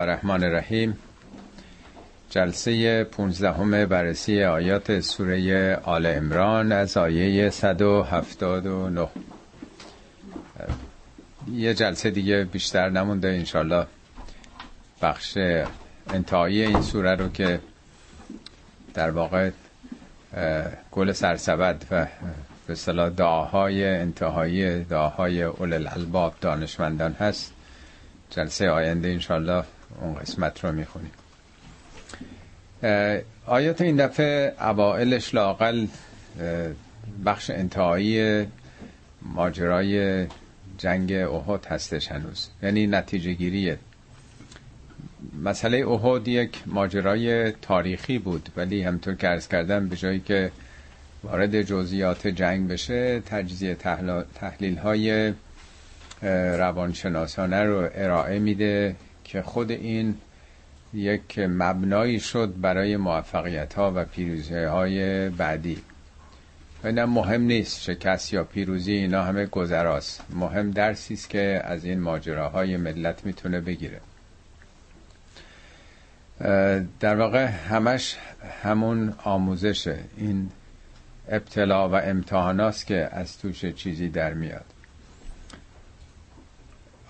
الرحمن 0.00 0.44
الرحیم. 0.44 0.98
جلسه 2.30 3.04
پونزدهم 3.04 3.86
بررسی 3.86 4.44
آیات 4.44 5.00
سوره 5.00 5.76
آل 5.76 6.06
امران 6.06 6.72
از 6.72 6.96
آیه 6.96 7.50
179 7.50 9.08
یه 11.52 11.74
جلسه 11.74 12.10
دیگه 12.10 12.44
بیشتر 12.44 12.88
نمونده 12.88 13.28
انشالله 13.28 13.86
بخش 15.02 15.38
انتهایی 16.10 16.62
این 16.62 16.82
سوره 16.82 17.14
رو 17.14 17.28
که 17.28 17.60
در 18.94 19.10
واقع 19.10 19.50
گل 20.92 21.12
سرسبد 21.12 21.84
و 21.90 22.06
به 22.66 22.74
صلاح 22.74 23.08
دعاهای 23.08 23.84
انتهایی 23.86 24.84
دعاهای 24.84 25.42
اول 25.42 25.72
الالباب 25.72 26.34
دانشمندان 26.40 27.12
هست. 27.12 27.52
جلسه 28.30 28.70
آینده 28.70 29.08
انشالله 29.08 29.64
اون 30.00 30.14
قسمت 30.14 30.64
رو 30.64 30.72
می‌خونیم. 30.72 31.12
آیات 33.46 33.80
این 33.80 33.96
دفعه 33.96 34.52
اوائلش 34.60 35.34
لاقل 35.34 35.86
بخش 37.24 37.50
انتهایی 37.50 38.46
ماجرای 39.22 40.26
جنگ 40.78 41.12
احد 41.12 41.66
هستش 41.66 42.08
هنوز؟ 42.08 42.48
یعنی 42.62 42.86
نتیجه 42.86 43.32
گیریه. 43.32 43.78
مسئله 45.44 45.88
احد 45.88 46.28
یک 46.28 46.62
ماجرای 46.66 47.52
تاریخی 47.52 48.18
بود 48.18 48.48
ولی 48.56 48.82
همطور 48.82 49.14
که 49.14 49.28
ارز 49.28 49.48
کردم 49.48 49.88
به 49.88 49.96
جایی 49.96 50.20
که 50.20 50.50
وارد 51.24 51.62
جزئیات 51.62 52.26
جنگ 52.26 52.68
بشه 52.68 53.20
تجزیه 53.20 53.74
تحلیل 54.34 54.78
های 54.78 55.32
روانشناسانه 56.58 57.62
رو 57.62 57.88
ارائه 57.94 58.38
میده. 58.38 58.96
که 59.30 59.42
خود 59.42 59.70
این 59.70 60.14
یک 60.94 61.38
مبنایی 61.38 62.20
شد 62.20 62.60
برای 62.60 62.96
موفقیت 62.96 63.74
ها 63.74 63.92
و 63.96 64.04
پیروزی 64.04 64.54
های 64.54 65.28
بعدی. 65.28 65.82
و 66.84 67.06
مهم 67.06 67.42
نیست 67.42 67.80
شکست 67.80 68.32
یا 68.32 68.44
پیروزی 68.44 68.92
اینا 68.92 69.22
همه 69.22 69.46
گذراست. 69.46 70.24
مهم 70.30 70.70
درسی 70.70 71.14
است 71.14 71.30
که 71.30 71.62
از 71.64 71.84
این 71.84 72.00
ماجراهای 72.00 72.76
ملت 72.76 73.26
می‌تونه 73.26 73.60
بگیره. 73.60 74.00
در 77.00 77.16
واقع 77.16 77.44
همش 77.46 78.16
همون 78.62 79.14
آموزشه. 79.24 79.98
این 80.16 80.50
ابتلا 81.28 81.88
و 81.88 81.94
امتحاناست 81.94 82.86
که 82.86 83.08
از 83.12 83.38
توش 83.38 83.66
چیزی 83.66 84.08
در 84.08 84.34
میاد. 84.34 84.64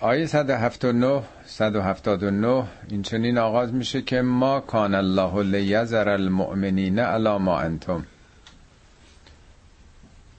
آیه 0.01 0.25
179 0.25 1.23
179 1.45 2.63
این 2.89 3.01
چنین 3.01 3.37
آغاز 3.37 3.73
میشه 3.73 4.01
که 4.01 4.21
ما 4.21 4.59
کان 4.59 4.95
الله 4.95 5.43
لیذر 5.43 6.09
المؤمنین 6.09 6.99
علی 6.99 7.37
ما 7.37 7.59
انتم. 7.59 8.05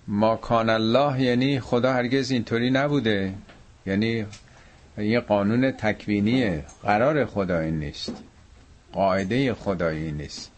ما 0.09 0.37
کان 0.37 0.71
الله 0.71 1.23
یعنی 1.23 1.61
خدا 1.61 1.93
هرگز 1.93 2.31
اینطوری 2.31 2.71
نبوده. 2.71 3.35
یعنی 3.87 4.27
یه 4.99 5.21
قانون 5.21 5.71
تکوینیه. 5.71 6.65
قرار 6.83 7.25
خدا 7.25 7.59
این 7.59 7.79
نیست. 7.79 8.23
قاعده 8.93 9.55
خدایی 9.55 10.13
نیست. 10.13 10.53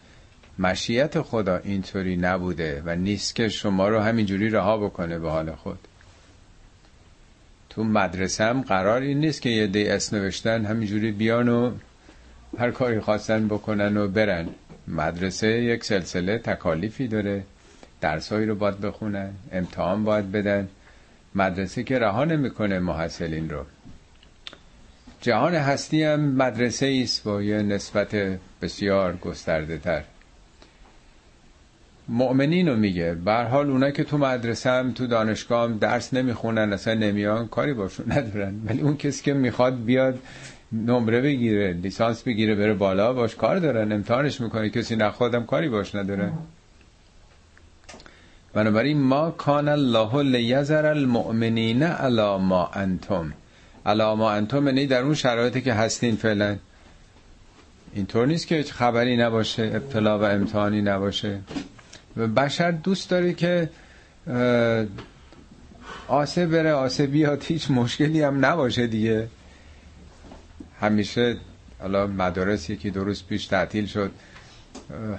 مشیت 0.59 1.21
خدا 1.21 1.57
اینطوری 1.57 2.17
نبوده 2.17 2.81
و 2.85 2.95
نیست 2.95 3.35
که 3.35 3.49
شما 3.49 3.89
رو 3.89 3.99
همینجوری 3.99 4.49
رها 4.49 4.77
بکنه 4.77 5.19
به 5.19 5.31
حال 5.31 5.51
خود. 5.55 5.79
تو 7.75 7.83
مدرسه 7.83 8.43
هم 8.43 8.61
قرار 8.61 9.01
این 9.01 9.19
نیست 9.19 9.41
که 9.41 9.49
یه 9.49 9.67
دی 9.67 9.89
اس 9.89 10.13
نوشتن 10.13 10.65
همینجوری 10.65 11.11
بیان 11.11 11.49
و 11.49 11.71
هر 12.57 12.71
کاری 12.71 12.99
خواستن 12.99 13.47
بکنن 13.47 13.97
و 13.97 14.07
برن. 14.07 14.47
مدرسه 14.87 15.47
یک 15.47 15.83
سلسله 15.83 16.37
تکالیفی 16.37 17.07
داره. 17.07 17.43
درسایی 18.01 18.45
رو 18.45 18.55
باید 18.55 18.79
بخونن 18.79 19.29
امتحان 19.51 20.03
باید 20.03 20.31
بدن. 20.31 20.67
مدرسه 21.35 21.83
که 21.83 21.99
رها 21.99 22.25
نمی‌کنه 22.25 22.79
محصلین 22.79 23.49
رو. 23.49 23.65
جهان 25.21 25.55
هستی 25.55 26.03
هم 26.03 26.19
مدرسه 26.19 26.99
است 27.03 27.23
با 27.23 27.41
یه 27.41 27.61
نسبت 27.61 28.15
بسیار 28.61 29.17
گسترده 29.17 29.77
تر 29.77 30.03
مؤمنین 32.07 32.69
رو 32.69 32.75
میگه. 32.75 33.13
بر 33.13 33.43
حال 33.43 33.69
اونا 33.69 33.91
که 33.91 34.03
تو 34.03 34.17
مدرسه 34.17 34.69
هم 34.69 34.91
تو 34.91 35.07
دانشگاه 35.07 35.63
هم 35.63 35.77
درس 35.77 36.13
نمی‌خونن 36.13 36.73
اصلا 36.73 36.93
نمیان 36.93 37.47
کاری 37.47 37.73
باشون 37.73 38.11
ندارن. 38.11 38.61
ولی 38.65 38.81
اون 38.81 38.97
کسی 38.97 39.23
که 39.23 39.33
می‌خواد 39.33 39.83
بیاد 39.85 40.19
نمره 40.71 41.21
بگیره 41.21 41.73
لیسانس 41.73 42.23
بگیره 42.23 42.55
بره 42.55 42.73
بالا 42.73 43.13
باش 43.13 43.35
کار 43.35 43.59
دارن 43.59 43.91
امتحانش 43.91 44.41
می‌کنه. 44.41 44.69
کسی 44.69 44.95
نخوادم 44.95 45.45
کاری 45.45 45.69
باش 45.69 45.95
نداره. 45.95 46.31
بنابراین 48.53 49.01
ما 49.01 49.31
کان 49.31 49.67
الله 49.69 50.23
لیذر 50.23 50.85
المؤمنین 50.85 51.83
علی 51.83 52.37
ما 52.37 52.69
انتم. 52.73 53.33
علی 53.85 54.15
ما 54.15 54.31
انتم 54.31 54.65
یعنی 54.67 54.87
در 54.87 55.01
اون 55.01 55.13
شرایطی 55.13 55.61
که 55.61 55.73
هستین 55.73 56.15
فعلا. 56.15 56.55
اینطور 57.93 58.27
نیست 58.27 58.47
که 58.47 58.63
خبری 58.63 59.17
نباشه 59.17 59.63
ابتلا 59.63 60.19
و 60.19 60.23
امتحانی 60.23 60.81
نباشه. 60.81 61.39
بشر 62.17 62.71
دوست 62.71 63.09
داره 63.09 63.33
که 63.33 63.69
آسه 66.07 66.45
بره 66.47 66.73
آسه 66.73 67.07
بیاد 67.07 67.43
هیچ 67.43 67.71
مشکلی 67.71 68.21
هم 68.21 68.45
نباشه 68.45 68.87
دیگه. 68.87 69.27
همیشه 70.81 71.37
حالا 71.79 72.07
مدارس 72.07 72.69
یکی 72.69 72.89
دو 72.89 73.03
روز 73.03 73.23
پیش 73.23 73.45
تعطیل 73.45 73.85
شد. 73.85 74.11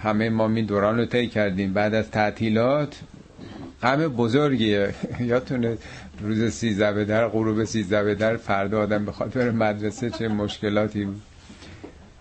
همه 0.02 0.30
ما 0.30 0.48
می 0.48 0.62
دوران 0.62 0.98
رو 0.98 1.06
طی 1.06 1.28
کردیم. 1.28 1.72
بعد 1.72 1.94
از 1.94 2.10
تعطیلات 2.10 3.00
غم 3.82 4.08
بزرگیه. 4.08 4.94
یادتونه 5.20 5.78
روز 6.20 6.52
سیزده 6.52 6.92
به 6.92 7.04
در 7.04 7.28
غروب 7.28 7.64
سیزده 7.64 8.04
به 8.04 8.14
در 8.14 8.36
فردا 8.36 8.82
آدم 8.82 9.04
به 9.04 9.12
خاطر 9.12 9.50
مدرسه 9.50 10.10
چه 10.10 10.28
مشکلاتی 10.28 11.04
بود. 11.04 11.22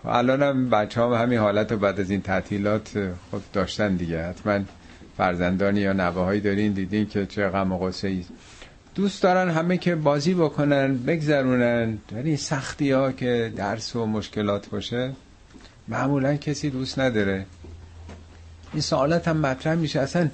الان 0.08 0.42
هم 0.42 0.70
بچه 0.70 1.00
هم 1.00 1.12
همین 1.12 1.38
حالت 1.38 1.72
رو 1.72 1.78
بعد 1.78 2.00
از 2.00 2.10
این 2.10 2.22
تعطیلات 2.22 3.12
خود 3.30 3.42
داشتن 3.52 3.96
دیگه. 3.96 4.28
حتما 4.28 4.60
فرزندانی 5.16 5.80
یا 5.80 5.92
نوه 5.92 6.40
دارین 6.40 6.72
دیدین 6.72 7.08
که 7.08 7.26
چه 7.26 7.48
غم 7.48 7.72
و 7.72 7.78
غصه 7.78 8.08
ای 8.08 8.24
دوست 8.94 9.22
دارن 9.22 9.50
همه 9.50 9.76
که 9.76 9.94
بازی 9.94 10.34
بکنن 10.34 10.96
بگذرونن 10.96 11.98
ولی 12.12 12.36
سختی 12.36 12.90
ها 12.90 13.12
که 13.12 13.52
درس 13.56 13.96
و 13.96 14.06
مشکلات 14.06 14.68
باشه 14.70 15.12
معمولا 15.88 16.36
کسی 16.36 16.70
دوست 16.70 16.98
نداره. 16.98 17.46
این 18.72 18.82
سوالات 18.82 19.28
هم 19.28 19.36
مطرح 19.36 19.74
میشه. 19.74 20.00
اصلا 20.00 20.28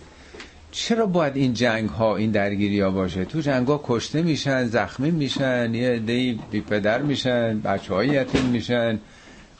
چرا 0.70 1.06
باید 1.06 1.36
این 1.36 1.52
جنگ 1.54 1.88
ها 1.88 2.16
این 2.16 2.30
درگیری 2.30 2.80
ها 2.80 2.90
باشه؟ 2.90 3.24
تو 3.24 3.40
جنگ 3.40 3.66
ها 3.66 3.80
کشته 3.84 4.22
میشن 4.22 4.64
زخمی 4.66 5.10
میشن 5.10 5.74
یه 5.74 5.98
دی 5.98 6.40
بی 6.50 6.60
پدر 6.60 7.02
میشن 7.02 7.60
بچه 7.60 7.94
های 7.94 8.08
یتیم 8.08 8.44
میشن. 8.44 8.98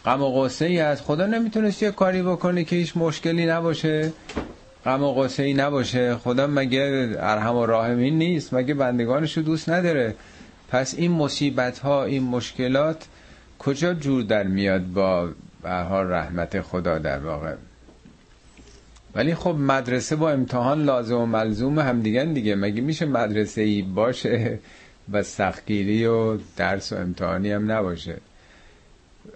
غم 0.04 0.22
و 0.22 0.30
غصه 0.30 0.64
ای 0.64 0.80
از 0.80 1.02
خدا 1.02 1.26
نمی‌تونست 1.26 1.82
یه 1.82 1.90
کاری 1.90 2.22
بکنه 2.22 2.64
که 2.64 2.76
هیچ 2.76 2.92
مشکلی 2.96 3.46
نباشه. 3.46 4.12
غم 4.84 5.02
و 5.02 5.12
غصه 5.12 5.42
ای 5.42 5.54
نباشه. 5.54 6.16
خدا 6.16 6.46
مگه 6.46 7.16
ارحم 7.18 7.56
و 7.56 7.66
راحمین 7.66 8.18
نیست؟ 8.18 8.54
مگه 8.54 8.74
بندگانشو 8.74 9.40
دوست 9.40 9.70
نداره؟ 9.70 10.14
پس 10.68 10.94
این 10.94 11.10
مصیبت 11.10 11.78
ها 11.78 12.04
این 12.04 12.22
مشکلات 12.22 13.04
کجا 13.58 13.94
جور 13.94 14.22
در 14.22 14.42
میاد 14.42 14.86
با 14.86 15.28
به 15.62 15.70
رحمت 15.70 16.60
خدا 16.60 16.98
در 16.98 17.19
واقع؟ 17.19 17.54
ولی 19.14 19.34
خب 19.34 19.56
مدرسه 19.58 20.16
با 20.16 20.30
امتحان 20.30 20.84
لازم 20.84 21.19
و 21.19 21.26
ملزوم 21.26 21.78
هم 21.78 22.02
دیگه. 22.02 22.24
دیگه 22.24 22.54
مگه 22.54 22.80
میشه 22.80 23.06
مدرسه 23.06 23.60
ای 23.60 23.82
باشه 23.82 24.58
و 25.12 25.22
سختگیری 25.22 26.06
و 26.06 26.38
درس 26.56 26.92
و 26.92 26.96
امتحانی 26.96 27.52
هم 27.52 27.72
نباشه؟ 27.72 28.16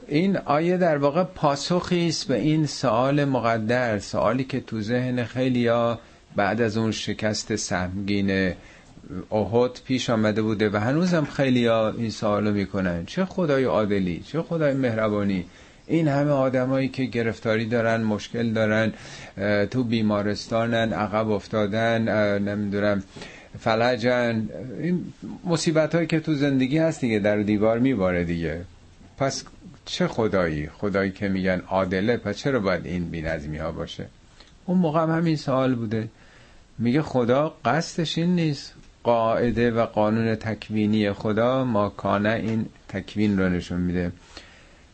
این 0.08 0.36
آیه 0.36 0.76
در 0.76 0.97
واقع 0.97 1.22
پاسخی 1.22 2.09
است 2.09 2.28
به 2.28 2.36
این 2.38 2.66
سوال 2.66 3.24
مقدر 3.24 3.98
سوالی 3.98 4.44
که 4.44 4.60
تو 4.60 4.80
ذهن 4.80 5.24
خیلیا 5.24 5.98
بعد 6.36 6.60
از 6.60 6.77
اون 6.77 6.92
شکست 6.92 7.56
سهمگین 7.56 8.53
احد 9.30 9.71
پیش 9.84 10.10
آمده 10.10 10.42
بوده 10.42 10.71
و 10.71 10.77
هنوزم 10.77 11.24
خیلیا 11.24 11.88
این 11.98 12.10
سوالو 12.10 12.53
می‌کنن. 12.53 13.06
چه 13.06 13.24
خدای 13.24 13.65
عادلی 13.65 14.22
چه 14.27 14.42
خدای 14.42 14.74
مهربانی. 14.74 15.44
این 15.86 16.09
همه 16.09 16.30
آدمایی 16.30 16.89
که 16.89 17.04
گرفتاری 17.04 17.66
دارن 17.66 18.03
مشکل 18.03 18.53
دارن 18.53 18.92
تو 19.66 19.84
بیمارستانن 19.84 20.92
عقب 20.92 21.30
افتادن 21.30 22.39
نمی‌دونم 22.39 23.03
فلجن. 23.59 24.48
این 24.80 25.12
مصیبت 25.44 25.94
هایی 25.94 26.06
که 26.06 26.21
تو 26.21 26.34
زندگی 26.34 26.78
هست 26.78 27.00
دیگه 27.00 27.18
در 27.18 27.36
دیوار 27.36 27.78
میباره 27.78 28.24
دیگه. 28.24 28.60
پس 29.18 29.44
چه 29.86 30.09
خدایی؟ 30.09 30.68
خدایی 30.68 31.10
که 31.10 31.28
میگن 31.28 31.62
عادله 31.68 32.16
پس 32.16 32.36
چرا 32.36 32.60
باید 32.60 32.86
این 32.86 33.10
بینظمی 33.10 33.59
ها 33.59 33.72
باشه؟ 33.72 34.06
اون 34.66 34.78
موقع 34.78 35.00
هم 35.00 35.10
همین 35.10 35.36
سوال 35.36 35.74
بوده. 35.74 36.09
میگه 36.78 37.03
خدا 37.03 37.54
قصدش 37.65 38.18
این 38.18 38.34
نیست. 38.34 38.74
قاعده 39.03 39.71
و 39.71 39.86
قانون 39.86 40.34
تکوینی 40.34 41.12
خدا 41.12 41.65
ما 41.65 41.88
کانه 41.88 42.30
این 42.30 42.66
تکوین 42.88 43.38
رو 43.38 43.48
نشون 43.48 43.80
میده. 43.80 44.12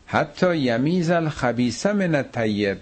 حتی 0.05 0.57
یمیز 0.57 1.09
الخبیث 1.09 1.85
من 1.85 2.15
الطیب. 2.15 2.77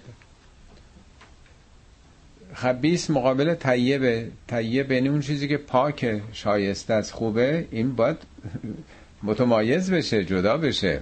خبیس 2.54 3.10
مقابل 3.10 3.54
طیبه. 3.54 4.28
طیب 4.48 4.92
یعنی 4.92 5.08
اون 5.08 5.20
چیزی 5.20 5.48
که 5.48 5.56
پاک 5.56 6.20
شایسته 6.32 6.94
از 6.94 7.12
خوبه. 7.12 7.68
این 7.70 7.94
باید 7.94 8.16
متمایز 9.22 9.90
بشه 9.90 10.24
جدا 10.24 10.56
بشه. 10.56 11.00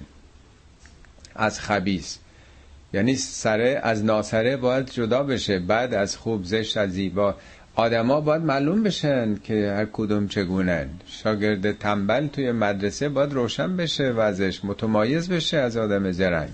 از 1.35 1.61
خبیس 1.61 2.19
یعنی 2.93 3.15
سره 3.17 3.81
از 3.83 4.05
ناسره 4.05 4.57
باید 4.57 4.91
جدا 4.91 5.23
بشه 5.23 5.59
بعد 5.59 5.95
از 5.95 6.17
خوب 6.17 6.45
زشت 6.45 6.77
از 6.77 6.91
زیبا. 6.91 7.35
آدما 7.75 8.21
باید 8.21 8.43
معلوم 8.43 8.83
بشن 8.83 9.35
که 9.45 9.73
هر 9.77 9.87
کدوم 9.93 10.29
چگونن 10.29 10.89
شاگرد 11.07 11.79
تنبل 11.79 12.27
توی 12.27 12.53
مدرسه 12.53 13.09
باید 13.09 13.33
روشن 13.33 13.77
بشه 13.77 14.11
وزش 14.11 14.65
متمایز 14.65 15.29
بشه 15.29 15.57
از 15.57 15.77
آدم 15.77 16.13
زرنگ. 16.13 16.51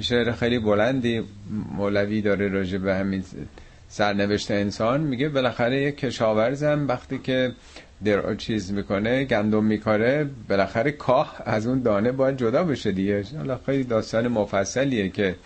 شعر 0.00 0.32
خیلی 0.32 0.58
بلندی 0.58 1.22
مولوی 1.76 2.22
داره 2.22 2.48
راجع 2.48 2.78
به 2.78 2.94
همین 2.94 3.24
سرنوشت 3.88 4.50
انسان. 4.50 5.00
میگه 5.00 5.28
بالاخره 5.28 5.82
یک 5.82 5.96
کشاورزم 5.96 6.84
وقتی 6.88 7.18
که 7.18 7.52
در 8.04 8.34
چیز 8.34 8.72
می‌کنه 8.72 9.24
گندم 9.24 9.64
میکاره 9.64 10.30
بالاخره 10.48 10.90
کاه 10.90 11.36
از 11.44 11.66
اون 11.66 11.82
دانه 11.82 12.12
باید 12.12 12.36
جدا 12.36 12.64
بشه 12.64 12.92
دیگه. 12.92 13.24
خیلی 13.66 13.84
داستان 13.84 14.28
مفصلیه 14.28 15.08
که 15.08 15.36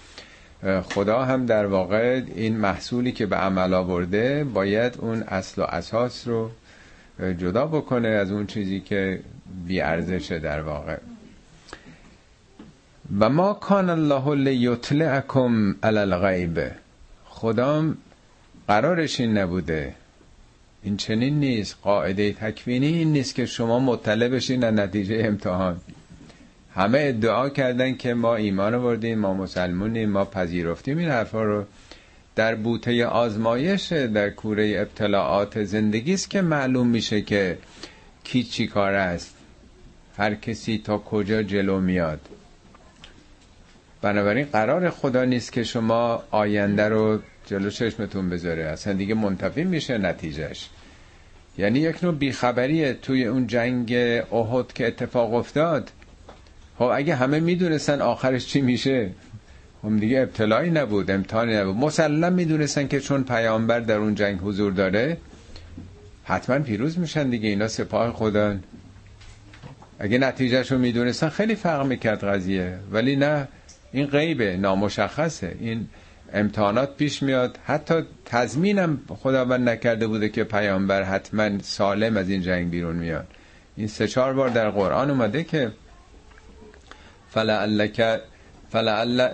خدا 0.82 1.24
هم 1.24 1.46
در 1.46 1.66
واقع 1.66 2.22
این 2.34 2.56
محصولی 2.56 3.12
که 3.12 3.26
به 3.26 3.36
عمل 3.36 3.74
آورده 3.74 4.44
باید 4.44 4.94
اون 4.98 5.22
اصل 5.22 5.62
و 5.62 5.64
اساس 5.64 6.28
رو 6.28 6.50
جدا 7.38 7.66
بکنه 7.66 8.08
از 8.08 8.32
اون 8.32 8.46
چیزی 8.46 8.80
که 8.80 9.20
بی 9.66 9.80
ارزشه 9.80 10.38
در 10.38 10.62
واقع. 10.62 10.96
و 13.20 13.28
ما 13.28 13.54
کان 13.54 13.90
الله 13.90 14.34
لیطلعکم 14.34 15.74
علی 15.82 15.98
الغیب. 15.98 16.60
خدا 17.24 17.84
قرارش 18.68 19.20
این 19.20 19.38
نبوده. 19.38 19.94
این 20.84 20.96
چنین 20.96 21.40
نیست. 21.40 21.76
قاعده 21.82 22.32
تکوینی 22.32 22.86
این 22.86 23.12
نیست 23.12 23.34
که 23.34 23.46
شما 23.46 23.78
مطلع 23.78 24.28
بشین 24.28 24.64
از 24.64 24.74
نتیجه 24.74 25.22
امتحان. 25.24 25.80
همه 26.74 26.98
ادعا 27.02 27.48
کردن 27.48 27.96
که 27.96 28.14
ما 28.14 28.36
ایمان 28.36 28.74
آوردیم 28.74 29.18
ما 29.18 29.34
مسلمونیم 29.34 30.10
ما 30.10 30.24
پذیرفتیم 30.24 30.98
این 30.98 31.08
حرفا 31.08 31.42
رو. 31.42 31.64
در 32.36 32.54
بوته 32.54 33.06
آزمایش 33.06 33.92
در 33.92 34.30
کوره 34.30 34.74
ابتلاعات 34.78 35.64
زندگی 35.64 36.14
است 36.14 36.30
که 36.30 36.42
معلوم 36.42 36.86
میشه 36.86 37.22
که 37.22 37.58
کی 38.24 38.42
چی 38.42 38.66
کار 38.66 38.94
است. 38.94 39.34
هر 40.16 40.34
کسی 40.34 40.82
تا 40.84 40.98
کجا 40.98 41.42
جلو 41.42 41.80
میاد. 41.80 42.20
بنابراین 44.02 44.44
قرار 44.44 44.90
خدا 44.90 45.24
نیست 45.24 45.52
که 45.52 45.64
شما 45.64 46.22
آینده 46.30 46.88
رو 46.88 47.18
جلو 47.46 47.70
چشمتون 47.70 48.30
بذاره. 48.30 48.62
اصلا 48.64 48.92
دیگه 48.92 49.14
منتفی 49.14 49.64
میشه 49.64 49.98
نتیجهش. 49.98 50.68
یعنی 51.58 51.78
یک 51.78 52.04
نوع 52.04 52.14
بیخبریه 52.14 52.92
توی 52.92 53.24
اون 53.24 53.46
جنگ 53.46 53.92
احد 54.32 54.72
که 54.72 54.86
اتفاق 54.86 55.34
افتاد. 55.34 55.90
خب 56.78 56.90
اگه 56.94 57.14
همه 57.14 57.40
می‌دونستن 57.40 58.00
آخرش 58.00 58.46
چی 58.46 58.60
میشه 58.60 59.10
خب 59.82 60.00
دیگه 60.00 60.20
ابتلایی 60.20 60.70
نبود 60.70 61.10
امتحانی 61.10 61.56
نبود. 61.56 61.76
مسلم 61.76 62.32
می‌دونستن 62.32 62.88
که 62.88 63.00
چون 63.00 63.24
پیامبر 63.24 63.80
در 63.80 63.96
اون 63.96 64.14
جنگ 64.14 64.40
حضور 64.40 64.72
داره 64.72 65.16
حتما 66.24 66.58
پیروز 66.58 66.98
میشن 66.98 67.30
دیگه 67.30 67.48
اینا 67.48 67.68
سپاه 67.68 68.12
خدا 68.12 68.56
اگه 69.98 70.18
نتیجهش 70.18 70.72
رو 70.72 70.78
می‌دونستن 70.78 71.28
خیلی 71.28 71.54
فرق 71.54 71.86
می‌کرد 71.86 72.24
قضیه. 72.24 72.78
ولی 72.92 73.16
نه 73.16 73.48
این 73.92 74.06
غیبه 74.06 74.56
نامشخصه. 74.56 75.56
این 75.60 75.88
امتحانات 76.34 76.96
پیش 76.96 77.22
میاد. 77.22 77.58
حتی 77.64 77.94
تضمینم 78.24 79.00
خداوند 79.08 79.68
نکرده 79.68 80.06
بوده 80.06 80.28
که 80.28 80.44
پیامبر 80.44 81.02
حتما 81.02 81.58
سالم 81.58 82.16
از 82.16 82.28
این 82.28 82.42
جنگ 82.42 82.70
بیرون 82.70 82.96
میاد. 82.96 83.26
این 83.76 83.86
سه 83.86 84.08
چهار 84.08 84.34
بار 84.34 84.48
در 84.48 84.70
قرآن 84.70 85.10
اومده 85.10 85.44
که 85.44 85.72
فلعلک 87.30 88.20
فلعل 88.70 89.28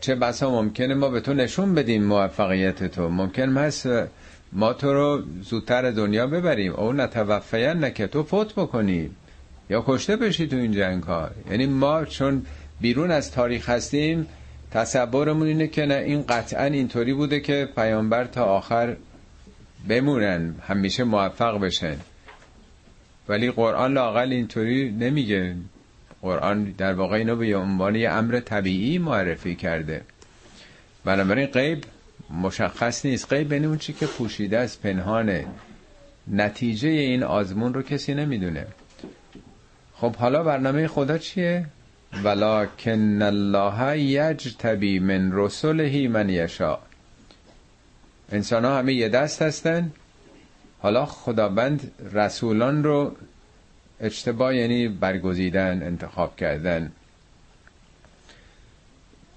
چه 0.00 0.14
بسا 0.14 0.50
ممکنه 0.50 0.94
ما 0.94 1.08
به 1.08 1.20
تو 1.20 1.34
نشون 1.34 1.74
بدیم 1.74 2.04
موفقیت 2.04 2.84
تو. 2.84 3.08
ممکن 3.08 3.56
هست 3.56 3.88
ما 4.52 4.72
تو 4.72 4.92
رو 4.92 5.22
زودتر 5.42 5.90
دنیا 5.90 6.26
ببریم. 6.26 6.72
او 6.72 6.92
نتوفیان 6.92 7.84
نکه 7.84 8.06
تو 8.06 8.22
فوت 8.22 8.54
بکنی. 8.54 9.10
یا 9.70 9.84
کشته 9.86 10.16
بشی 10.16 10.46
تو 10.46 10.56
این 10.56 10.72
جنگ 10.72 11.02
ها 11.02 11.30
یعنی 11.50 11.66
ما 11.66 12.04
چون 12.04 12.46
بیرون 12.80 13.10
از 13.10 13.30
تاریخ 13.32 13.68
هستیم 13.68 14.26
تصورمون 14.72 15.46
اینه 15.46 15.66
که 15.66 15.86
نه 15.86 15.94
این 15.94 16.22
قطعا 16.22 16.64
اینطوری 16.64 17.14
بوده 17.14 17.40
که 17.40 17.68
پیامبر 17.76 18.24
تا 18.24 18.44
آخر 18.44 18.96
بمونن 19.88 20.54
همیشه 20.68 21.04
موفق 21.04 21.60
بشن. 21.60 21.96
ولی 23.28 23.50
قرآن 23.50 23.92
لاقل 23.92 24.32
اینطوری 24.32 24.90
نمیگه. 24.90 25.56
قرآن 26.22 26.64
در 26.64 26.94
واقع 26.94 27.16
اینو 27.16 27.36
به 27.36 27.56
عنوان 27.56 27.94
یه 27.94 28.10
امر 28.10 28.40
طبیعی 28.40 28.98
معرفی 28.98 29.54
کرده. 29.54 30.00
بنابراین 31.04 31.46
غیب 31.46 31.84
مشخص 32.30 33.06
نیست. 33.06 33.32
غیب 33.32 33.52
یعنی 33.52 33.66
اون 33.66 33.78
چی 33.78 33.92
که 33.92 34.06
پوشیده 34.06 34.58
از 34.58 34.80
پنهانه. 34.80 35.46
نتیجه 36.28 36.88
این 36.88 37.22
آزمون 37.22 37.74
رو 37.74 37.82
کسی 37.82 38.14
نمی‌دونه. 38.14 38.66
خب 39.94 40.16
حالا 40.16 40.42
برنامه 40.42 40.88
خدا 40.88 41.18
چیه؟ 41.18 41.66
ولکن 42.24 43.22
الله 43.22 43.98
یجتبی 44.00 44.98
من 44.98 45.30
رسله 45.32 46.08
من 46.08 46.28
یشا 46.28 46.78
انسان 48.32 48.64
ها 48.64 48.78
همه 48.78 48.92
یه 48.92 49.08
دست 49.08 49.42
هستن. 49.42 49.92
حالا 50.78 51.06
خداوند 51.06 51.90
رسولان 52.12 52.84
رو 52.84 53.16
اجتبا 54.00 54.52
یعنی 54.52 54.88
برگزیدن 54.88 55.82
انتخاب 55.82 56.36
کردن. 56.36 56.92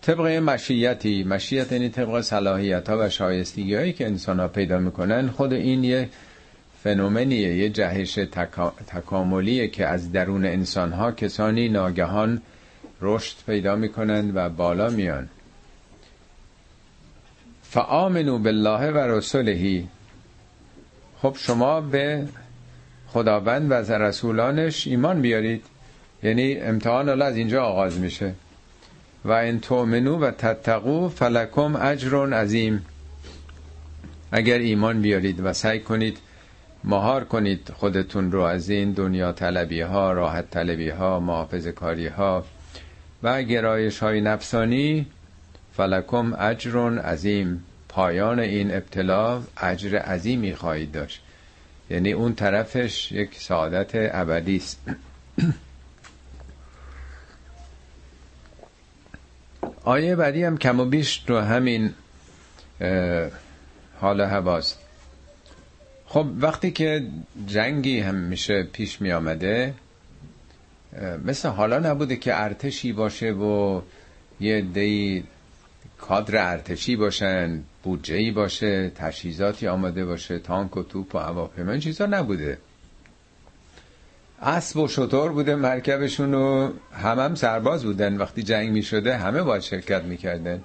طبق 0.02 0.26
مشیتی 0.28 1.24
مشیت 1.24 1.72
یعنی 1.72 1.90
طبق 1.90 2.22
صلاحیت 2.22 2.90
ها 2.90 2.98
و 3.00 3.10
شایستگی 3.10 3.76
هایی 3.76 3.94
که 3.94 4.06
انسان 4.06 4.40
ها 4.40 4.48
پیدا 4.48 4.80
می‌کنن 4.80 5.28
خود 5.28 5.54
این 5.54 5.84
یه 5.84 6.10
فنومنیه 6.84 7.56
یه 7.56 7.70
جهش 7.70 8.14
تکا... 8.14 8.74
تکاملیه 8.88 9.68
که 9.68 9.88
از 9.88 10.12
درون 10.12 10.46
انسان 10.46 10.92
ها 10.92 11.12
کسانی 11.12 11.70
ناگهان 11.70 12.42
رشد 13.02 13.36
پیدا 13.46 13.76
می‌کنند 13.76 14.32
و 14.36 14.50
بالا 14.50 14.90
میان. 14.90 15.30
فآمنو 17.64 18.38
بالله 18.38 18.92
و 18.92 18.98
رسولهی 18.98 19.88
خب 21.22 21.36
شما 21.40 21.82
به 21.82 22.28
خداوند 23.08 23.72
و 23.72 23.74
از 23.74 23.92
رسولانش 23.92 24.88
ایمان 24.88 25.22
بیارید. 25.22 25.64
یعنی 26.24 26.58
امتحان 26.58 27.10
الله 27.10 27.26
از 27.26 27.38
اینجا 27.38 27.64
آغاز 27.64 28.00
میشه. 28.00 28.34
و 29.26 29.32
این 29.32 29.60
تومنو 29.60 30.20
و 30.20 30.32
تتقو 30.32 31.10
فلکم 31.10 31.76
اجر 31.76 32.34
عظیم. 32.34 32.86
اگر 34.32 34.58
ایمان 34.58 35.02
بیارید 35.02 35.40
و 35.46 35.54
سعی 35.54 35.80
کنید 35.80 36.18
مهار 36.84 37.24
کنید 37.24 37.72
خودتون 37.76 38.32
رو 38.32 38.42
از 38.42 38.70
این 38.70 38.92
دنیا 38.92 39.32
طلبی 39.32 39.82
ها 39.82 40.12
راحت 40.12 40.50
طلبی 40.50 40.90
ها 40.90 41.20
محافظ 41.20 41.68
کاری 41.68 42.08
ها 42.08 42.44
و 43.24 43.44
گرایش 43.44 44.00
های 44.00 44.22
نفسانی 44.22 45.06
فلکم 45.78 46.34
اجر 46.40 47.00
عظیم. 47.00 47.64
پایان 47.90 48.40
این 48.40 48.76
ابتلا 48.76 49.44
اجر 49.58 49.98
عظیمی 49.98 50.56
خواهید 50.56 50.92
داشت. 50.92 51.22
یعنی 51.90 52.12
اون 52.12 52.36
طرفش 52.36 53.12
یک 53.12 53.36
سعادت 53.40 53.92
ابدی 53.94 54.58
است. 54.58 54.80
آیه 59.84 60.16
بعدی 60.16 60.44
هم 60.44 60.58
کم 60.58 60.80
و 60.80 60.86
بیش 60.86 61.24
رو 61.28 61.40
همین 61.40 61.94
حال 64.02 64.22
هواست. 64.22 64.80
خب 66.08 66.28
وقتی 66.40 66.72
که 66.72 67.08
جنگی 67.48 68.00
هم 68.00 68.16
میشه 68.16 68.64
پیش 68.64 69.02
می 69.02 69.12
آمده 69.12 69.74
مثل 71.26 71.50
حالا 71.50 71.80
نبوده 71.80 72.16
که 72.16 72.44
ارتشی 72.44 72.94
باشه 72.94 73.32
و 73.32 73.82
یه 74.40 74.62
دی 74.62 75.24
کادر 75.98 76.52
ارتشی 76.52 76.96
باشن 76.96 77.64
بودجه 77.84 78.16
ای 78.16 78.32
باشه 78.32 78.90
تجهیزاتی 78.90 79.68
آماده 79.68 80.06
باشه 80.06 80.40
تانک 80.40 80.78
و 80.78 80.84
توپ 80.84 81.16
و 81.16 81.18
هواپیما 81.18 81.72
این 81.72 81.80
چیزا 81.82 82.06
نبوده. 82.06 82.58
اسب 84.42 84.78
و 84.78 84.88
شطور 84.88 85.32
بوده 85.32 85.56
مرکبشون 85.56 86.34
و 86.34 86.72
هم 86.94 87.20
هم 87.20 87.36
سرباز 87.36 87.84
بودن. 87.84 88.18
وقتی 88.18 88.44
جنگ 88.44 88.72
می 88.72 88.84
شده 88.84 89.18
همه 89.18 89.44
باید 89.44 89.62
شرکت 89.62 90.04
می‌کردن. 90.04 90.62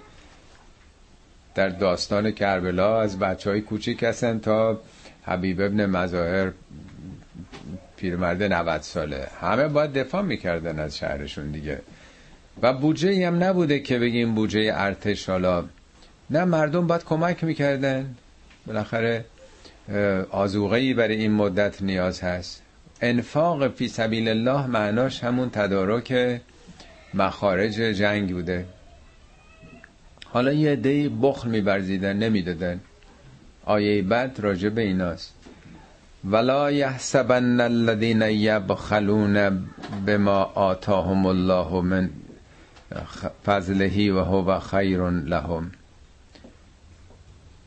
در 1.55 1.69
داستان 1.69 2.31
کربلا 2.31 3.01
از 3.01 3.19
بچه 3.19 3.51
های 3.51 3.61
کوچیک 3.61 4.03
هستن 4.03 4.39
تا 4.39 4.81
حبیب 5.23 5.61
ابن 5.61 5.87
مظاهر 5.87 6.53
پیرمرد 8.01 8.43
90 8.43 8.81
ساله. 8.81 9.29
همه 9.41 9.69
باید 9.69 9.93
دفاع 9.93 10.23
می‌کردن 10.23 10.79
از 10.79 10.97
شهرشون 10.97 11.51
دیگه. 11.51 11.81
و 12.63 12.73
بودجه 12.73 13.27
هم 13.27 13.45
نبوده 13.45 13.81
که 13.81 13.99
بگیم 13.99 14.35
بودجه 14.35 14.73
ارتش. 14.75 15.29
حالا 15.29 15.65
نه 16.31 16.45
مردم 16.45 16.87
باید 16.87 17.05
کمک 17.05 17.45
می‌کردن. 17.45 18.15
بالاخره 18.67 19.25
آزوغهی 20.31 20.95
برای 20.95 21.17
این 21.17 21.33
مدت 21.33 21.83
نیاز 21.83 22.21
هست. 22.21 22.63
انفاق 23.01 23.75
فی 23.75 23.89
سبیل 23.89 24.29
الله 24.29 24.67
معناش 24.67 25.25
همون 25.25 25.51
تدارک 25.51 26.41
مخارج 27.15 27.75
جنگ 27.75 28.33
بوده. 28.33 28.65
حالا 30.25 30.53
یه 30.53 30.71
عده 30.71 31.09
بخل 31.09 31.51
میبرزیدن 31.51 32.17
نمی‌دادن. 32.17 32.81
آیه 33.65 34.03
بعد 34.03 34.41
راجع 34.41 34.69
به 34.69 34.83
ایناست. 34.83 35.35
ولا 36.25 36.71
یحسبن 36.71 37.61
الذین 37.61 38.23
یبخلون 38.23 39.67
بما 40.07 40.43
آتاهم 40.55 41.27
الله 41.27 41.81
من 41.81 42.11
فضله 43.47 44.13
و 44.13 44.19
هو 44.19 44.59
خیر 44.59 45.11
لهم. 45.11 45.71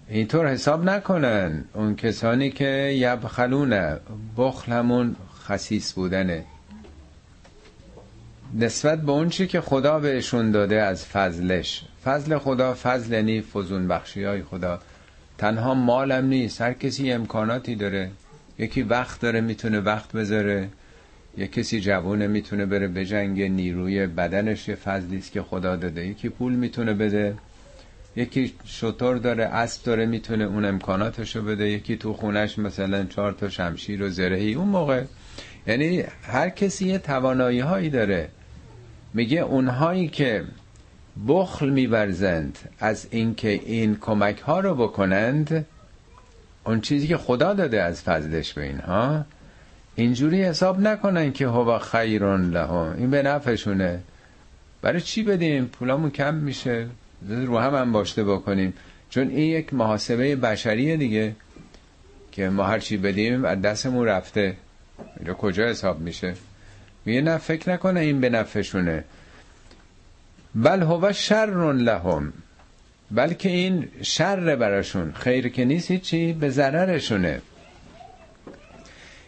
اینطور 0.10 0.48
حساب 0.48 0.84
نکنن. 0.84 1.64
اون 1.74 1.96
کسانی 1.96 2.50
که 2.50 2.94
یبخلونه 2.96 3.98
بخل 4.38 4.72
همون 4.72 5.16
خسیس 5.48 5.94
بودنه. 5.94 6.46
نسبت 8.54 9.02
به 9.02 9.12
اون 9.12 9.30
چی 9.30 9.48
که 9.48 9.62
خدا 9.62 10.00
بهشون 10.00 10.52
داده 10.52 10.82
از 10.82 11.06
فضلش. 11.06 11.86
فضل 12.06 12.38
خدا 12.38 12.74
فضل 12.74 13.14
یعنی 13.14 13.42
فزون 13.42 13.88
بخشی 13.88 14.24
های 14.24 14.44
خدا. 14.44 14.80
تنها 15.38 15.74
مالم 15.74 16.26
نیست. 16.26 16.62
هر 16.62 16.74
کسی 16.74 17.12
امکاناتی 17.12 17.76
داره. 17.76 18.12
یکی 18.60 18.84
وقت 18.84 19.22
داره 19.22 19.42
می‌تونه 19.42 19.80
وقت 19.80 20.12
بذاره 20.12 20.70
یه 21.38 21.48
کسی 21.48 21.82
جوونه 21.82 22.28
می‌تونه 22.28 22.66
بره 22.66 22.88
بجنگ 22.88 23.42
نیروی 23.42 24.08
بدنش 24.08 24.68
یه 24.68 24.76
فضلی 24.76 25.18
است 25.18 25.32
که 25.32 25.42
خدا 25.42 25.76
داده. 25.76 26.08
یکی 26.08 26.30
پول 26.30 26.54
می‌تونه 26.54 26.94
بده 26.94 27.36
یکی 28.16 28.54
شطور 28.66 29.18
داره 29.18 29.44
اسب 29.44 29.84
داره 29.84 30.06
می‌تونه 30.06 30.44
اون 30.44 30.66
امکاناتشو 30.66 31.42
بده. 31.42 31.70
یکی 31.70 31.98
تو 31.98 32.14
خونش 32.14 32.60
مثلا 32.60 33.04
چهار 33.04 33.32
تا 33.32 33.50
شمشیر 33.50 34.04
و 34.04 34.10
زرهی 34.10 34.54
اون 34.54 34.68
موقع 34.68 35.04
یعنی 35.68 36.04
هر 36.24 36.50
کسی 36.50 36.88
یه 36.88 36.98
توانایی 36.98 37.60
هایی 37.60 37.90
داره. 37.90 38.30
میگه 39.14 39.40
اونهایی 39.40 40.08
که 40.08 40.44
بخل 41.28 41.70
میورزند 41.70 42.60
از 42.80 43.08
اینکه 43.12 43.50
این 43.50 43.98
کمک 44.02 44.40
ها 44.40 44.60
رو 44.60 44.76
بکنند 44.76 45.66
اون 46.66 46.82
چیزی 46.82 47.08
که 47.08 47.18
خدا 47.18 47.54
داده 47.54 47.82
از 47.82 48.02
فضلش 48.02 48.54
به 48.54 48.64
اینها 48.64 49.26
اینجوری 49.96 50.44
حساب 50.44 50.80
نکنن 50.80 51.32
که 51.32 51.48
هوا 51.48 51.80
خیرون 51.80 52.50
لهم. 52.50 52.96
این 52.98 53.10
به 53.10 53.22
نفعشونه. 53.22 54.00
برای 54.82 55.02
چی 55.02 55.24
بدیم؟ 55.24 55.66
پولامون 55.66 56.10
کم 56.10 56.34
میشه. 56.34 56.88
رو 57.30 57.60
هم 57.60 57.76
هم 57.76 57.92
باشته 57.92 58.24
بکنیم. 58.24 58.74
چون 59.10 59.30
این 59.30 59.52
یک 59.52 59.74
محاسبه 59.74 60.36
بشریه 60.36 60.98
دیگه 60.98 61.36
که 62.32 62.50
ما 62.50 62.64
هر 62.64 62.80
چی 62.80 62.98
بدیم 62.98 63.46
از 63.46 63.62
دستمون 63.62 64.06
رفته. 64.06 64.58
اینجا 65.18 65.34
کجا 65.34 65.66
حساب 65.66 66.00
میشه؟ 66.00 66.34
میگه 67.06 67.22
نه 67.22 67.38
فکر 67.38 67.70
نکنه 67.70 68.00
این 68.00 68.22
به 68.22 68.30
نفعشونه. 68.30 69.04
بل 70.56 70.82
هو 70.82 71.12
شر 71.14 71.74
لهم. 71.74 72.34
بلکه 73.16 73.50
این 73.50 73.88
شر 74.02 74.56
براشون 74.56 75.12
خیر 75.12 75.50
که 75.50 75.66
نیست 75.66 75.94
چی 75.94 76.34
به 76.34 76.50
ضررشونه. 76.50 77.42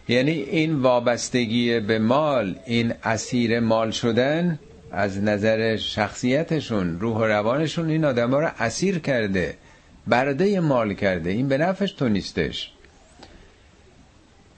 یعنی 0.07 0.31
این 0.31 0.75
وابستگی 0.75 1.79
به 1.79 1.99
مال 1.99 2.55
این 2.65 2.93
اسیر 3.03 3.59
مال 3.59 3.91
شدن 3.91 4.59
از 4.91 5.23
نظر 5.23 5.77
شخصیتشون 5.77 6.99
روح 6.99 7.17
و 7.17 7.23
روانشون 7.23 7.89
این 7.89 8.05
آدم 8.05 8.31
ها 8.31 8.39
رو 8.39 8.49
اسیر 8.59 8.99
کرده 8.99 9.57
برده 10.07 10.59
مال 10.59 10.93
کرده. 10.93 11.29
این 11.29 11.47
به 11.47 11.57
نفعش 11.57 11.91
تو 11.91 12.09
نیستش. 12.09 12.71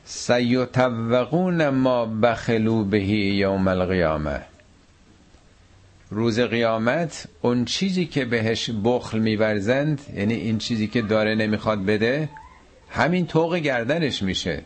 سیطوقون 0.06 1.70
ما 1.70 2.06
بخلو 2.06 2.84
بهی 2.84 3.18
یوم 3.18 3.68
القیامه. 3.68 4.42
روز 6.12 6.40
قیامت 6.40 7.28
اون 7.42 7.66
چیزی 7.66 8.06
که 8.06 8.26
بهش 8.26 8.70
بخل 8.84 9.20
میورزند 9.20 10.02
یعنی 10.16 10.34
این 10.34 10.58
چیزی 10.58 10.88
که 10.88 11.02
داره 11.02 11.36
نمی‌خواد 11.36 11.86
بده 11.86 12.30
همین 12.90 13.28
توق 13.28 13.56
گردنش 13.56 14.22
میشه. 14.22 14.64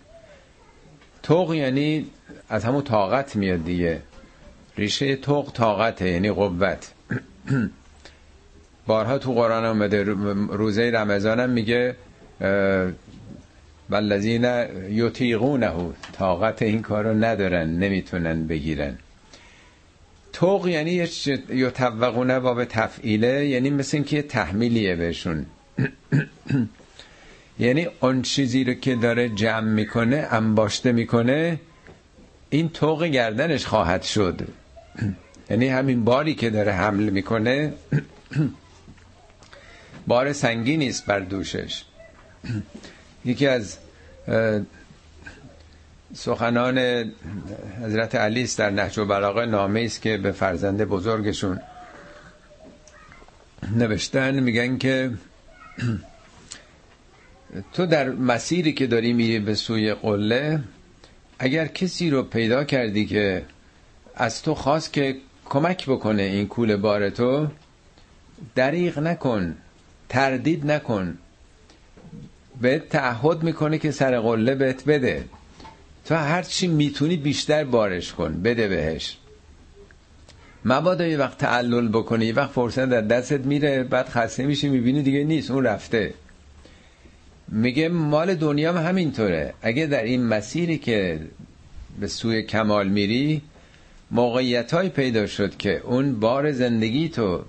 توق 1.23 1.53
یعنی 1.53 2.07
از 2.49 2.65
همون 2.65 2.83
طاقت 2.83 3.35
میاد 3.35 3.63
دیگه. 3.63 4.01
ریشه 4.77 5.15
توق 5.15 5.51
طاقته 5.51 6.09
یعنی 6.09 6.31
قوت. 6.31 6.91
بارها 8.87 9.17
تو 9.17 9.33
قرآن 9.33 9.65
آمده 9.65 10.03
روزه 10.49 10.91
رمضان 10.91 11.39
هم 11.39 11.49
میگه 11.49 11.95
والذین 13.89 14.45
یطیقونه 14.89 15.73
طاقت 16.13 16.61
این 16.61 16.81
کارو 16.81 17.13
ندارن 17.13 17.69
نمی‌تونن 17.69 18.47
بگیرن. 18.47 18.97
توق 20.33 20.67
یعنی 20.67 21.07
یطوقونه 21.49 22.39
باب 22.39 22.65
تفعیله 22.65 23.45
یعنی 23.47 23.69
مثل 23.69 23.97
اینکه 23.97 24.15
یه 24.15 24.21
تحمیلیه 24.21 24.95
بهشون. 24.95 25.45
یعنی 27.59 27.87
اون 27.99 28.21
چیزی 28.21 28.63
رو 28.63 28.73
که 28.73 28.95
داره 28.95 29.29
جمع 29.29 29.69
می‌کنه 29.69 30.27
انباشته 30.31 30.91
می‌کنه 30.91 31.59
این 32.49 32.69
توق 32.69 33.03
گردنش 33.03 33.65
خواهد 33.65 34.03
شد. 34.03 34.47
یعنی 35.49 35.67
همین 35.67 36.03
باری 36.03 36.35
که 36.35 36.49
داره 36.49 36.71
حمل 36.71 37.09
می‌کنه 37.09 37.73
بار 40.07 40.33
سنگی 40.33 40.77
نیست 40.77 41.05
بر 41.05 41.19
دوشش. 41.19 41.83
یکی 43.25 43.47
از 43.47 43.77
سخنان 46.13 46.77
حضرت 47.83 48.15
علی 48.15 48.43
است 48.43 48.57
در 48.57 48.69
نهج 48.69 48.99
و 48.99 49.05
بلاغه. 49.05 49.45
نامه 49.45 49.81
است 49.81 50.01
که 50.01 50.17
به 50.17 50.31
فرزند 50.31 50.83
بزرگشون 50.83 51.59
نوشتن. 53.75 54.39
میگن 54.39 54.77
که 54.77 55.11
تو 57.73 57.85
در 57.85 58.09
مسیری 58.09 58.73
که 58.73 58.87
داری 58.87 59.13
میری 59.13 59.39
به 59.39 59.55
سوی 59.55 59.93
قله 59.93 60.59
اگر 61.39 61.67
کسی 61.67 62.09
رو 62.09 62.23
پیدا 62.23 62.63
کردی 62.63 63.05
که 63.05 63.45
از 64.15 64.41
تو 64.41 64.55
خواست 64.55 64.93
که 64.93 65.15
کمک 65.45 65.85
بکنه 65.85 66.23
این 66.23 66.47
کول 66.47 66.75
بار 66.75 67.09
تو 67.09 67.47
دریغ 68.55 68.99
نکن 68.99 69.55
تردید 70.09 70.71
نکن. 70.71 71.17
به 72.61 72.79
تعهد 72.79 73.43
می‌کنه 73.43 73.77
که 73.77 73.91
سر 73.91 74.19
قله 74.19 74.55
بهت 74.55 74.85
بده. 74.85 75.25
تو 76.05 76.15
هرچی 76.15 76.67
می‌تونی 76.67 77.17
بیشتر 77.17 77.63
بارش 77.63 78.13
کن 78.13 78.41
بده 78.41 78.67
بهش. 78.67 79.17
مبادا 80.65 81.07
یه 81.07 81.17
وقت 81.17 81.37
تعلل 81.37 81.87
بکنی 81.87 82.25
یه 82.25 82.33
وقت 82.33 82.51
فرصت 82.51 82.85
در 82.85 83.01
دستت 83.01 83.45
میره 83.45 83.83
بعد 83.83 84.09
خسته 84.09 84.45
میشی 84.45 84.69
می‌بینی 84.69 85.01
دیگه 85.01 85.23
نیست 85.23 85.51
اون 85.51 85.63
رفته. 85.63 86.13
میگه 87.47 87.89
مال 87.89 88.35
دنیا 88.35 88.73
هم 88.73 88.87
همینطوره. 88.87 89.53
اگه 89.61 89.85
در 89.85 90.03
این 90.03 90.23
مسیری 90.23 90.77
که 90.77 91.19
به 91.99 92.07
سوی 92.07 92.43
کمال 92.43 92.87
میری 92.87 93.41
موقعیت 94.11 94.73
های 94.73 94.89
پیدا 94.89 95.27
شد 95.27 95.57
که 95.57 95.77
اون 95.77 96.19
بار 96.19 96.51
زندگی 96.51 97.09
تو 97.09 97.43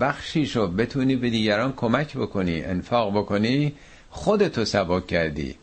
بخشیشو 0.00 0.66
بتونی 0.66 1.16
به 1.16 1.30
دیگران 1.30 1.72
کمک 1.76 2.16
بکنی 2.16 2.62
انفاق 2.62 3.18
بکنی 3.18 3.72
خودتو 4.10 4.64
سبک 4.64 5.06
کردی. 5.06 5.54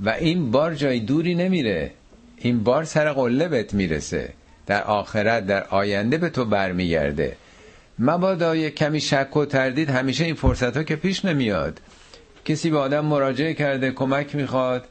و 0.00 0.08
این 0.08 0.50
بار 0.50 0.74
جای 0.74 1.00
دوری 1.00 1.34
نمیره. 1.34 1.90
این 2.36 2.62
بار 2.64 2.84
سر 2.84 3.12
قله 3.12 3.48
بهت 3.48 3.74
می‌رسه. 3.74 4.32
در 4.66 4.82
آخرت 4.82 5.46
در 5.46 5.64
آینده 5.64 6.18
به 6.18 6.28
تو 6.28 6.44
برمیگرده. 6.44 7.36
مبادا 7.98 8.56
یه 8.56 8.70
کمی 8.70 9.00
شک 9.00 9.36
و 9.36 9.44
تردید 9.44 9.90
همیشه 9.90 10.24
این 10.24 10.34
فرصت 10.34 10.76
ها 10.76 10.82
که 10.82 10.96
پیش 10.96 11.24
نمیاد. 11.24 11.80
کسی 12.44 12.70
به 12.70 12.78
آدم 12.78 13.04
مراجعه 13.04 13.54
کرده 13.54 13.90
کمک 13.90 14.34
می‌خواد 14.34 14.84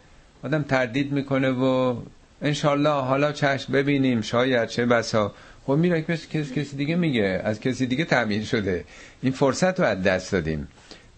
آدم 0.43 0.63
تردید 0.63 1.11
می‌کنه 1.11 1.49
و 1.49 1.95
انشالله 2.41 2.89
حالا 2.89 3.31
چشم 3.31 3.73
ببینیم 3.73 4.21
شاید 4.21 4.69
چه 4.69 4.85
بسا. 4.85 5.33
خب 5.65 5.73
میره 5.73 6.01
کسی, 6.01 6.27
کسی 6.55 6.77
دیگه 6.77 6.95
میگه 6.95 7.41
از 7.43 7.59
کسی 7.59 7.85
دیگه 7.85 8.05
تعمین 8.05 8.43
شده. 8.43 8.85
این 9.21 9.31
فرصت 9.31 9.79
رو 9.79 9.85
از 9.85 10.03
دست 10.03 10.31
دادیم. 10.31 10.67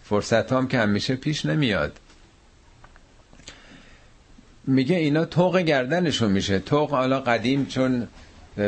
فرصت 0.03 0.53
هم 0.53 0.67
که 0.67 0.77
همیشه 0.79 1.15
پیش 1.15 1.45
نمیاد. 1.45 1.99
میگه 4.69 4.95
اینا 4.95 5.25
توق 5.25 5.57
گردنشون 5.57 6.31
میشه. 6.31 6.59
توق 6.59 6.89
حالا 6.89 7.19
قدیم 7.19 7.65
چون 7.65 8.07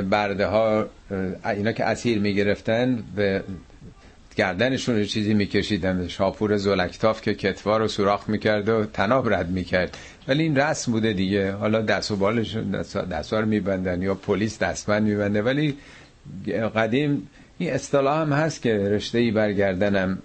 برده 0.10 0.46
ها 0.46 0.86
اینا 1.46 1.72
که 1.72 1.86
اسیر 1.86 2.20
می‌گرفتن 2.20 3.04
به 3.16 3.44
گردنشون 4.36 4.96
رو 4.96 5.06
چیزی 5.06 5.34
میکشیدن. 5.34 6.08
شاپور 6.08 6.58
زلکتاف 6.58 7.22
که 7.22 7.34
کتوا 7.34 7.78
رو 7.78 7.88
سوراخ 7.88 8.30
می‌کرد 8.30 8.70
و 8.70 8.86
تناب 8.86 9.34
رد 9.34 9.50
می‌کرد. 9.50 9.98
ولی 10.28 10.44
این 10.44 10.58
رسم 10.58 10.92
بوده 10.92 11.14
دیگه. 11.14 11.52
حالا 11.52 11.82
دست 11.82 12.12
و 12.12 12.16
بالش 12.16 12.58
دست 13.12 13.34
رو 13.34 13.46
میبندن 13.46 14.02
یا 14.02 14.16
پلیس 14.16 14.60
دستمند 14.60 15.04
میبنده. 15.04 15.42
ولی 15.42 15.78
قدیم 16.76 17.30
این 17.58 17.74
اصطلاح 17.74 18.22
هم 18.22 18.34
هست 18.34 18.62
که 18.62 18.78
رشته 18.78 19.18
ای 19.18 19.32
برگردنم. 19.32 20.18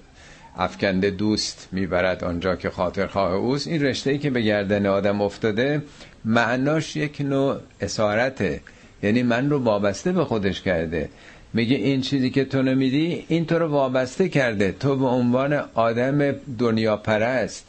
افکنده 0.56 1.10
دوست 1.10 1.68
می‌برد 1.72 2.24
آنجا 2.24 2.56
که 2.56 2.70
خاطر 2.70 3.06
خواه 3.06 3.34
اوست. 3.34 3.66
این 3.68 3.82
رشته 3.82 4.10
ای 4.10 4.18
که 4.18 4.30
به 4.30 4.40
گردن 4.40 4.86
آدم 4.86 5.22
افتاده 5.22 5.82
معناش 6.24 6.96
یک 6.96 7.20
نوع 7.20 7.56
اسارته. 7.80 8.60
یعنی 9.02 9.22
من 9.22 9.50
رو 9.50 9.58
وابسته 9.58 10.12
به 10.12 10.24
خودش 10.24 10.62
کرده. 10.62 11.08
میگه 11.52 11.76
این 11.76 12.00
چیزی 12.00 12.30
که 12.30 12.44
تو 12.44 12.62
نمیدی 12.62 13.24
این 13.28 13.46
تو 13.46 13.58
رو 13.58 13.66
وابسته 13.68 14.28
کرده. 14.28 14.74
تو 14.80 14.96
به 14.96 15.06
عنوان 15.06 15.52
آدم 15.74 16.32
دنیا 16.58 16.96
پرست 16.96 17.68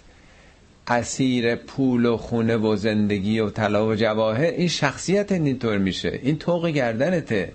اسیر 0.88 1.56
پول 1.56 2.06
و 2.06 2.18
خونه 2.18 2.58
و 2.58 2.76
زندگی 2.76 3.40
و 3.40 3.50
طلا 3.50 3.88
و 3.88 3.96
جواهر 3.96 4.44
این 4.44 4.68
شخصیت 4.68 5.32
اینطور 5.32 5.78
میشه. 5.78 6.20
این 6.24 6.38
توق 6.38 6.68
گردنته 6.68 7.52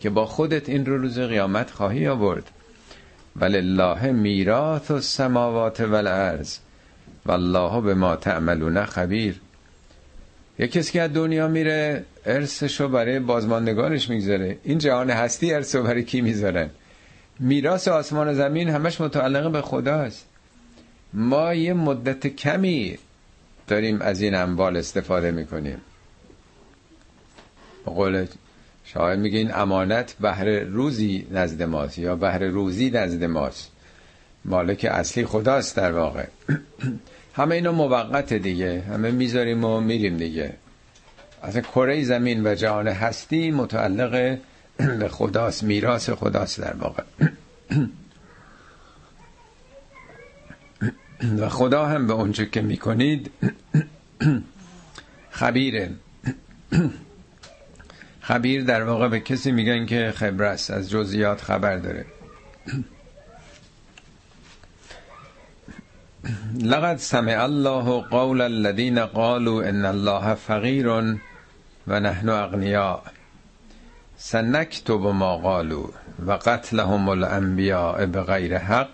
که 0.00 0.10
با 0.10 0.26
خودت 0.26 0.68
این 0.68 0.86
رو 0.86 0.98
روز 0.98 1.18
قیامت 1.18 1.70
خواهی 1.70 2.06
آورد. 2.06 2.50
ولله 3.36 4.12
میراث 4.12 4.90
السماوات 4.90 5.80
والارض 5.80 6.58
والله 7.26 7.80
به 7.80 7.94
ما 7.94 8.16
تعملون 8.16 8.84
خبیر. 8.84 9.40
یه 10.58 10.68
کسی 10.68 10.92
که 10.92 11.02
از 11.02 11.12
دنیا 11.12 11.48
میره 11.48 12.04
ارثشو 12.26 12.88
برای 12.88 13.18
بازماندگانش 13.18 14.08
می‌گذاره. 14.08 14.58
این 14.64 14.78
جهان 14.78 15.10
هستی 15.10 15.54
ارثو 15.54 15.82
برای 15.82 16.02
کی 16.02 16.20
می‌ذارن؟ 16.20 16.70
میراث 17.40 17.88
آسمان 17.88 18.28
و 18.28 18.34
زمین 18.34 18.68
همش 18.68 19.00
متعلق 19.00 19.52
به 19.52 19.62
خداست. 19.62 20.26
ما 21.12 21.54
یه 21.54 21.72
مدت 21.72 22.26
کمی 22.26 22.98
داریم 23.68 24.02
از 24.02 24.20
این 24.20 24.34
اموال 24.34 24.76
استفاده 24.76 25.30
می‌کنیم. 25.30 25.80
قول 27.84 28.26
شاید 28.94 29.18
میگه 29.18 29.38
این 29.38 29.54
امانت 29.54 30.16
بهر 30.20 30.60
روزی 30.60 31.26
نزد 31.30 31.62
ماست 31.62 31.98
یا 31.98 32.16
بهر 32.16 32.38
روزی 32.38 32.90
نزد 32.90 33.24
ماست. 33.24 33.70
مالک 34.44 34.86
اصلی 34.90 35.26
خداست 35.26 35.76
در 35.76 35.92
واقع. 35.92 36.26
همه 37.36 37.54
اینا 37.54 37.72
موقت 37.72 38.32
دیگه. 38.32 38.80
همه 38.80 39.10
می‌ذاریم 39.10 39.64
و 39.64 39.80
میریم 39.80 40.16
دیگه. 40.16 40.54
از 41.42 41.56
کره 41.56 42.04
زمین 42.04 42.46
و 42.46 42.54
جهان 42.54 42.88
هستی 42.88 43.50
متعلق 43.50 44.38
به 45.00 45.08
خداست. 45.08 45.62
میراث 45.62 46.10
خداست 46.10 46.60
در 46.60 46.76
واقع. 46.76 47.02
و 51.40 51.48
خدا 51.48 51.86
هم 51.86 52.06
به 52.06 52.12
اونچه 52.12 52.46
که 52.46 52.62
می‌کنید 52.62 53.30
خبیره. 55.30 55.90
خبیر 58.22 58.64
در 58.64 58.82
واقع 58.82 59.08
به 59.08 59.20
کسی 59.20 59.52
میگن 59.52 59.86
که 59.86 60.12
خبرست 60.16 60.70
از 60.70 60.90
جزئیات 60.90 61.40
خبر 61.40 61.76
داره. 61.76 62.04
لقد 66.62 66.96
سمع 66.96 67.42
الله 67.42 68.00
قول 68.00 68.40
الذين 68.40 69.06
قالوا 69.06 69.62
ان 69.62 69.84
الله 69.84 70.34
فقير 70.34 70.88
و 71.86 72.00
نحن 72.00 72.28
اغنیاء 72.28 73.02
سنكتب 74.16 75.06
ما 75.06 75.36
قالوا 75.36 75.86
و 76.26 76.32
قتلهم 76.32 77.08
الانبیاء 77.08 78.06
بغیر 78.06 78.58
حق 78.58 78.88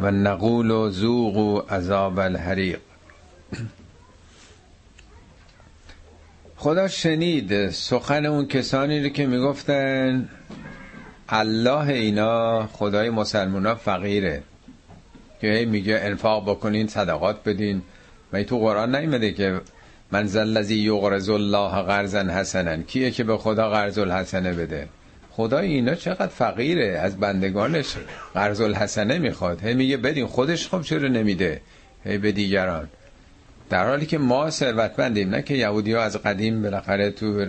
و 0.00 0.10
نقول 0.10 0.90
ذوقوا 0.90 1.62
عذاب 1.70 2.18
الحریق. 2.18 2.80
خدا 6.60 6.88
شنید 6.88 7.70
سخن 7.70 8.26
اون 8.26 8.46
کسانی 8.46 9.02
رو 9.02 9.08
که 9.08 9.26
می‌گفتن 9.26 10.28
الله 11.28 11.88
اینا 11.88 12.66
خدای 12.66 13.10
مسلمان 13.10 13.66
ها 13.66 13.74
فقیره. 13.74 14.42
که 15.40 15.66
میگه 15.70 16.00
انفاق 16.02 16.50
بکنین 16.50 16.86
صدقات 16.86 17.44
بدین. 17.44 17.82
و 18.32 18.42
تو 18.42 18.58
قرآن 18.58 18.96
نیمده 18.96 19.32
که 19.32 19.60
من 20.12 20.26
زلزی 20.26 20.74
یغرز 20.74 21.28
الله 21.28 21.82
قرضا 21.82 22.20
حسنا. 22.20 22.76
کیه 22.76 23.10
که 23.10 23.24
به 23.24 23.36
خدا 23.36 23.70
قرض 23.70 23.98
الحسنه 23.98 24.52
بده؟ 24.52 24.88
خدا 25.30 25.58
اینا 25.58 25.94
چقدر 25.94 26.26
فقیره. 26.26 26.86
از 26.86 27.16
بندگانش 27.16 27.94
قرض 28.34 28.60
الحسنه 28.60 29.18
می‌خواد. 29.18 29.62
هی 29.62 29.74
میگه 29.74 29.96
بدین 29.96 30.26
خودش 30.26 30.68
خب 30.68 30.82
چرا 30.82 31.08
نمیده؟ 31.08 31.60
هی 32.04 32.18
به 32.18 32.32
دیگران. 32.32 32.88
در 33.70 33.88
حالی 33.88 34.06
که 34.06 34.18
ما 34.18 34.50
ثروتمندیم 34.50 35.30
نه 35.30 35.42
که 35.42 35.54
یهودی 35.54 35.92
ها 35.92 36.02
از 36.02 36.16
قدیم 36.16 36.62
بالاخره 36.62 37.10
تو 37.10 37.46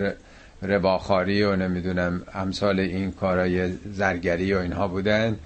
رباخاری 0.62 1.42
و 1.42 1.56
نمی‌دونم 1.56 2.22
امثال 2.34 2.80
این 2.80 3.12
کارای 3.12 3.72
زرگری 3.72 4.54
و 4.54 4.58
اینها 4.58 4.88
بودن 4.88 5.36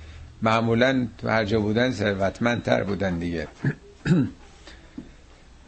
معمولا 0.43 1.07
تو 1.19 1.29
هر 1.29 1.45
جا 1.45 1.61
بودن 1.61 1.91
ثروتمندتر 1.91 2.83
بودن 2.83 3.19
دیگه. 3.19 3.49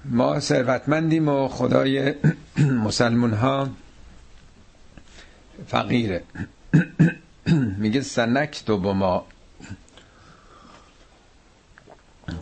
ما 0.04 0.40
ثروتمندیم 0.40 1.28
و 1.28 1.48
خدای 1.48 2.14
مسلمون 2.84 3.32
ها 3.32 3.68
فقیره. 5.66 6.22
میگه 7.78 8.00
سنک 8.00 8.62
تو 8.66 8.78
با 8.78 8.92
ما 8.92 9.26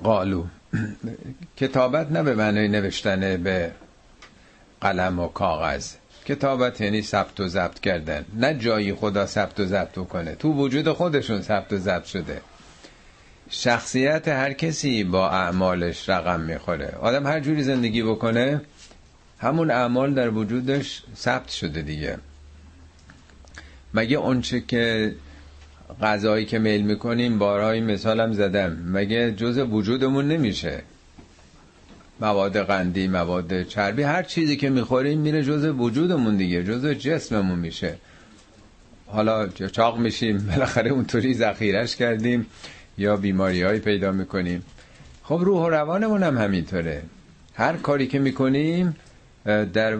قالو. 0.03 0.45
کتابت 1.57 2.13
نه 2.13 2.23
به 2.23 2.35
معنی 2.35 2.69
نوشتن 2.69 3.43
به 3.43 3.73
قلم 4.81 5.19
و 5.19 5.29
کاغذ. 5.29 5.95
کتابت 6.25 6.81
یعنی 6.81 7.03
ثبت 7.03 7.41
و 7.41 7.49
ضبط 7.49 7.81
کردن. 7.81 8.25
نه 8.35 8.55
جایی 8.55 8.95
خدا 8.95 9.27
ثبت 9.27 9.61
و 9.61 9.65
ضبط 9.65 9.95
کنه 9.95 10.35
تو 10.35 10.53
وجود 10.53 10.93
خودشون 10.93 11.43
ثبت 11.43 11.73
و 11.73 11.79
ضبط 11.79 12.05
شده. 12.05 12.41
شخصیت 13.51 14.29
هر 14.29 14.53
کسی 14.53 15.05
با 15.05 15.31
اعمالش 15.31 16.09
رقم 16.09 16.41
می‌خوره. 16.41 16.97
آدم 17.01 17.27
هر 17.27 17.41
جوری 17.41 17.63
زندگی 17.63 18.03
بکنه 18.03 18.61
همون 19.39 19.71
اعمال 19.71 20.15
در 20.15 20.31
وجودش 20.31 21.03
ثبت 21.17 21.49
شده 21.49 21.83
دیگه. 21.83 22.19
مگه 23.95 24.17
اونچه 24.17 24.61
که 24.61 25.15
غذایی 26.03 26.45
که 26.45 26.59
میل 26.59 26.83
می‌کنیم 26.83 27.39
بارهای 27.39 27.81
مثالم 27.81 28.33
زدم. 28.33 28.79
مگه 28.87 29.33
جز 29.33 29.59
وجودمون 29.59 30.29
نمیشه؟ 30.29 30.83
مواد 32.21 32.59
قندی 32.59 33.09
مواد 33.09 33.63
چربی 33.63 34.03
هر 34.03 34.23
چیزی 34.23 34.57
که 34.57 34.71
می‌خوریم 34.71 35.19
میره 35.19 35.43
جز 35.43 35.65
وجودمون 35.65 36.37
دیگه 36.37 36.65
جز 36.65 36.87
جسممون 36.87 37.59
میشه. 37.59 37.97
حالا 39.07 39.49
چاق 39.49 39.99
میشیم 39.99 40.39
بالاخره 40.39 40.91
اونطوری 40.91 41.35
ذخیرش 41.35 41.97
کردیم 41.97 42.47
یا 42.99 43.17
بیماری 43.17 43.79
پیدا 43.79 44.13
می‌کنیم. 44.13 44.63
خب 45.23 45.41
روح 45.45 45.61
و 45.67 45.69
روانمون 45.69 46.23
هم 46.23 46.39
همینطوره. 46.39 47.03
هر 47.55 47.77
کاری 47.77 48.07
که 48.07 48.19
می‌کنیم 48.19 48.97
در 49.73 49.99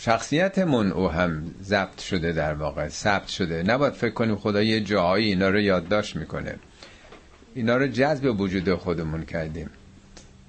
شخصیتمون 0.00 0.92
او 0.92 1.08
هم 1.08 1.42
ضبط 1.62 2.00
شده 2.00 2.32
در 2.32 2.54
واقع 2.54 2.88
ثبت 2.88 3.28
شده. 3.28 3.62
نباید 3.62 3.92
فکر 3.92 4.10
کنیم 4.10 4.36
خدا 4.36 4.62
یه 4.62 4.80
جایی 4.80 5.26
اینا 5.26 5.48
رو 5.48 5.60
یادداشت 5.60 6.16
می‌کنه. 6.16 6.54
اینا 7.54 7.76
رو 7.76 7.86
جذب 7.86 8.40
وجود 8.40 8.74
خودمون 8.74 9.24
کردیم. 9.24 9.70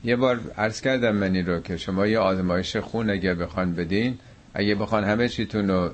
یه 0.04 0.16
بار 0.16 0.40
عرض 0.58 0.82
کردم 0.82 1.16
من 1.16 1.36
این 1.36 1.46
رو 1.46 1.60
که 1.60 1.78
شما 1.78 2.08
یه 2.08 2.20
آزمایش 2.20 2.78
خون 2.78 3.10
اگر 3.10 3.34
بخوان 3.34 3.74
بدین 3.74 4.18
اگه 4.54 4.76
بخوان 4.76 5.04
همه 5.04 5.30
چیتون 5.30 5.68
رو 5.68 5.90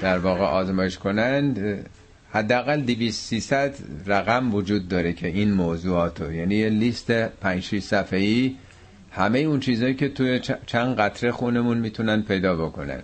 در 0.00 0.18
واقع 0.18 0.44
آزمایش 0.44 0.98
کنند 0.98 1.86
حداقل 2.30 2.80
200 2.80 3.24
300 3.28 3.74
رقم 4.06 4.54
وجود 4.54 4.88
داره 4.88 5.12
که 5.12 5.28
این 5.28 5.52
موضوعاتو. 5.52 6.32
یعنی 6.32 6.54
یه 6.54 6.68
لیست 6.68 7.12
5 7.12 7.62
6 7.62 7.82
صفحه‌ای 7.82 8.54
همه 9.16 9.38
اون 9.38 9.60
چیزایی 9.60 9.94
که 9.94 10.08
توی 10.08 10.40
چند 10.66 10.96
قطره 10.96 11.32
خونمون 11.32 11.78
می‌تونن 11.78 12.22
پیدا 12.22 12.56
بکنن. 12.56 13.02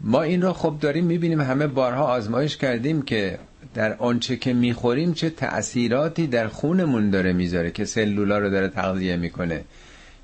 ما 0.00 0.22
این 0.22 0.42
رو 0.42 0.52
خب 0.52 0.76
داریم 0.80 1.04
می‌بینیم 1.04 1.40
همه 1.40 1.66
بارها 1.66 2.04
آزمایش 2.04 2.56
کردیم 2.56 3.02
که 3.02 3.38
در 3.74 3.96
آنچه 3.96 4.36
که 4.36 4.52
می‌خوریم 4.52 5.14
چه 5.14 5.30
تأثیراتی 5.30 6.26
در 6.26 6.48
خونمون 6.48 7.10
داره 7.10 7.32
می‌ذاره 7.32 7.70
که 7.70 7.84
سلولا 7.84 8.38
رو 8.38 8.50
داره 8.50 8.68
تغذیه 8.68 9.16
می‌کنه. 9.16 9.64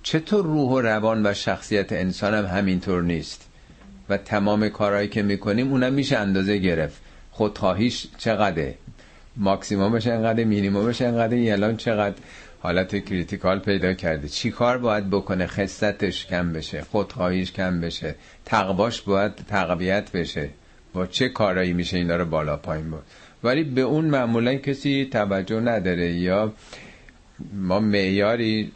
چطور 0.03 0.45
روح 0.45 0.71
و 0.71 0.81
روان 0.81 1.27
و 1.27 1.35
شخصیت 1.35 1.93
انسان 1.93 2.35
هم 2.35 2.47
همینطور 2.47 3.03
نیست 3.03 3.49
و 4.09 4.17
تمام 4.17 4.69
کارهایی 4.69 5.09
که 5.09 5.23
می‌کنیم 5.23 5.71
اونم 5.71 5.93
میشه 5.93 6.19
اندازه 6.19 6.59
گرفت. 6.59 7.01
خودخواهیش 7.31 8.07
چقدره؟ 8.19 8.75
ماکسیمومش 9.37 10.07
انقدر 10.07 10.45
مینیمومش 10.45 11.03
انقدر 11.03 11.53
الان 11.53 11.77
چقدر؟ 11.77 12.17
حالت 12.61 13.05
critical 13.05 13.59
پیدا 13.59 13.95
کرده. 13.95 14.29
چی 14.29 14.51
کار 14.51 14.79
باید 14.79 15.11
بکنه؟ 15.11 15.47
خستش 15.47 16.27
کم 16.27 16.53
بشه 16.53 16.83
خودخواهیش 16.83 17.53
کم 17.53 17.81
بشه 17.81 18.15
تقواش 18.45 19.03
باید 19.03 19.35
تقویت 19.35 20.13
بشه. 20.13 20.49
با 20.93 21.07
چه 21.07 21.29
کارایی 21.29 21.73
میشه 21.73 21.97
اینا 21.97 22.17
رو 22.17 22.25
بالا 22.25 22.57
پایین 22.57 22.91
برد؟ 22.91 23.03
ولی 23.45 23.65
به 23.65 23.81
اون 23.81 24.05
معمولا 24.05 24.55
کسی 24.55 25.09
توجه 25.13 25.61
نداره 25.61 26.13
یا 26.13 26.53
ما 27.53 27.81
معیاری 27.81 28.73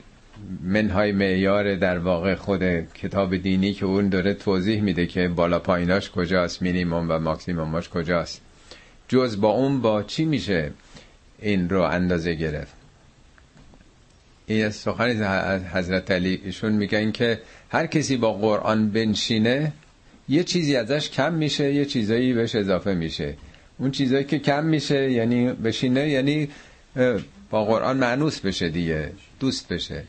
منهای 0.63 1.13
معیار 1.13 1.75
در 1.75 1.99
واقع 1.99 2.35
خود 2.35 2.63
کتاب 2.95 3.37
دینی 3.37 3.73
که 3.73 3.87
اون 3.87 4.09
داره 4.09 4.35
توضیح 4.35 4.83
میده 4.83 5.07
که 5.07 5.29
بالا 5.29 5.59
پاییناش 5.59 6.11
کجاست 6.11 6.63
مینیموم 6.63 7.11
و 7.11 7.19
ماکسیموماش 7.19 7.89
کجاست. 7.89 8.41
جز 9.09 9.41
با 9.41 9.49
اون 9.49 9.81
با 9.81 10.03
چی 10.03 10.25
میشه 10.25 10.71
این 11.39 11.69
رو 11.69 11.83
اندازه 11.83 12.35
گرفت؟ 12.35 12.82
این 14.53 14.67
از 14.67 14.77
سخنی 14.77 15.13
حضرت 15.73 16.11
علی 16.11 16.41
ایشون 16.45 16.73
میگن 16.73 17.13
که 17.13 17.41
هر 17.71 17.87
کسی 17.87 18.17
با 18.17 18.33
قرآن 18.33 18.91
بنشینه 18.91 19.73
یه 20.29 20.45
چیزی 20.45 20.77
ازش 20.77 21.11
کم 21.11 21.35
میشه 21.35 21.75
یه 21.75 21.85
چیزایی 21.85 22.33
بهش 22.33 22.55
اضافه 22.55 22.95
میشه. 22.95 23.35
اون 23.79 23.91
چیزایی 23.91 24.25
که 24.25 24.39
کم 24.39 24.65
میشه 24.65 25.11
یعنی 25.11 25.53
بشینه 25.53 26.09
یعنی 26.09 26.49
با 27.51 27.65
قرآن 27.65 27.97
معنوس 27.97 28.41
بشه 28.41 28.69
دیگه 28.69 29.13
دوست 29.41 29.69
بشه. 29.69 30.05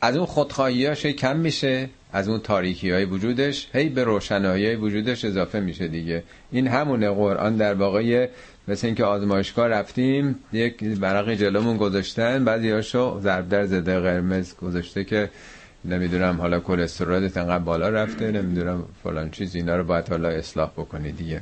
از 0.00 0.16
اون 0.16 0.26
خودخواهیاش 0.26 1.06
کم 1.06 1.36
میشه. 1.36 1.88
از 2.16 2.28
اون 2.28 2.40
تاریکی 2.40 2.90
های 2.90 3.04
وجودش 3.04 3.68
هی 3.72 3.88
به 3.88 4.04
روشنایی 4.04 4.76
وجودش 4.76 5.24
اضافه 5.24 5.60
میشه 5.60 5.88
دیگه. 5.88 6.22
این 6.52 6.68
همونه 6.68 7.10
قرآن 7.10 7.56
در 7.56 7.74
واقع 7.74 8.28
مثل 8.68 8.86
اینکه 8.86 9.04
آزمایشگاه 9.04 9.68
رفتیم 9.68 10.36
یک 10.52 10.84
برقی 10.84 11.36
جلومون 11.36 11.76
گذاشتن 11.76 12.44
بعضی 12.44 12.70
هاشو 12.70 13.20
ضرب 13.20 13.48
در 13.48 13.66
زده 13.66 14.00
قرمز 14.00 14.56
گذاشته 14.56 15.04
که 15.04 15.30
نمی‌دونم 15.84 16.40
حالا 16.40 16.60
کلسترولت 16.60 17.36
انقدر 17.36 17.64
بالا 17.64 17.88
رفته 17.88 18.30
نمی‌دونم 18.30 18.84
فلان 19.04 19.30
چیز 19.30 19.54
اینا 19.54 19.76
رو 19.76 19.84
باید 19.84 20.08
حالا 20.08 20.28
اصلاح 20.28 20.70
بکنی 20.70 21.12
دیگه. 21.12 21.40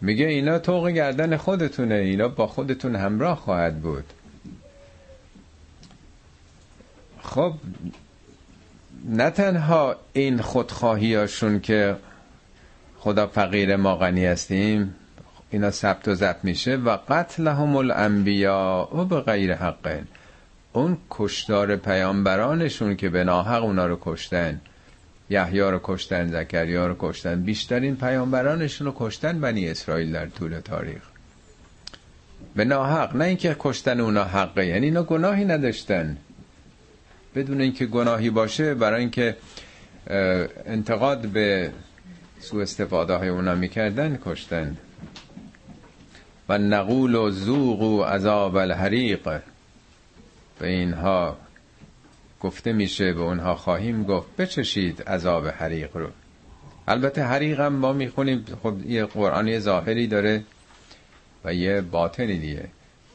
میگه 0.00 0.26
اینا 0.26 0.58
توق 0.58 0.88
گردن 0.88 1.36
خودتونه 1.36 1.94
اینا 1.94 2.28
با 2.28 2.46
خودتون 2.46 2.96
همراه 2.96 3.36
خواهد 3.36 3.80
بود. 3.80 4.04
خب 7.22 7.52
نه 9.04 9.30
تنها 9.30 9.96
این 10.12 10.40
خودخواهیاشون 10.40 11.60
که 11.60 11.96
خدا 12.98 13.26
فقیر 13.26 13.76
ما 13.76 13.96
غنی 13.96 14.26
هستیم 14.26 14.94
اینا 15.50 15.70
ثبت 15.70 16.08
و 16.08 16.14
ضبط 16.14 16.36
میشه 16.42 16.76
و 16.76 16.98
قتلهم 17.08 17.76
الانبیاء 17.76 18.88
و 18.96 19.04
به 19.04 19.20
غیر 19.20 19.54
حق. 19.54 20.00
اون 20.72 20.98
کشتار 21.10 21.76
پیامبرانشون 21.76 22.96
که 22.96 23.08
به 23.08 23.24
ناحق 23.24 23.62
اونا 23.62 23.86
رو 23.86 23.98
کشتن 24.00 24.60
یحیی 25.30 25.60
رو 25.60 25.80
کشتن 25.82 26.28
زکریا 26.28 26.86
رو 26.86 26.96
کشتن 26.98 27.42
بیشترین 27.42 27.96
پیامبرانشون 27.96 28.86
رو 28.86 28.92
کشتن 28.96 29.40
بنی 29.40 29.68
اسرائیل 29.68 30.12
در 30.12 30.26
طول 30.26 30.60
تاریخ. 30.60 31.02
به 32.56 32.64
ناحق 32.64 33.16
نه 33.16 33.24
اینکه 33.24 33.56
کشتن 33.58 34.00
اونا 34.00 34.24
حقه 34.24 34.66
یعنی 34.66 34.86
اینا 34.86 35.02
گناهی 35.02 35.44
نداشتن. 35.44 36.16
بدون 37.34 37.60
اینکه 37.60 37.86
گناهی 37.86 38.30
باشه 38.30 38.74
برای 38.74 39.00
اینکه 39.00 39.36
انتقاد 40.66 41.26
به 41.26 41.72
سو 42.40 42.58
استفاده 42.58 43.14
های 43.14 43.28
اونا 43.28 43.54
می‌کردن 43.54 44.18
کشتن. 44.24 44.76
و 46.48 46.58
نقول 46.58 47.14
و 47.14 47.30
زوق 47.30 47.80
و 47.80 48.02
عذاب 48.02 48.56
الحریق. 48.56 49.40
به 50.58 50.68
اینها 50.68 51.36
گفته 52.40 52.72
میشه 52.72 53.12
به 53.12 53.20
اونها 53.20 53.54
خواهیم 53.54 54.04
گفت 54.04 54.36
بچشید 54.36 55.02
عذاب 55.02 55.48
حریق 55.48 55.96
رو. 55.96 56.08
البته 56.88 57.22
حریق 57.22 57.60
هم 57.60 57.72
ما 57.72 57.92
می‌خونیم 57.92 58.44
خب 58.62 58.86
یه 58.86 59.04
قرآنی 59.04 59.58
ظاهری 59.58 60.06
داره 60.06 60.44
و 61.44 61.54
یه 61.54 61.80
باطنی 61.80 62.38
دیگه. 62.38 62.68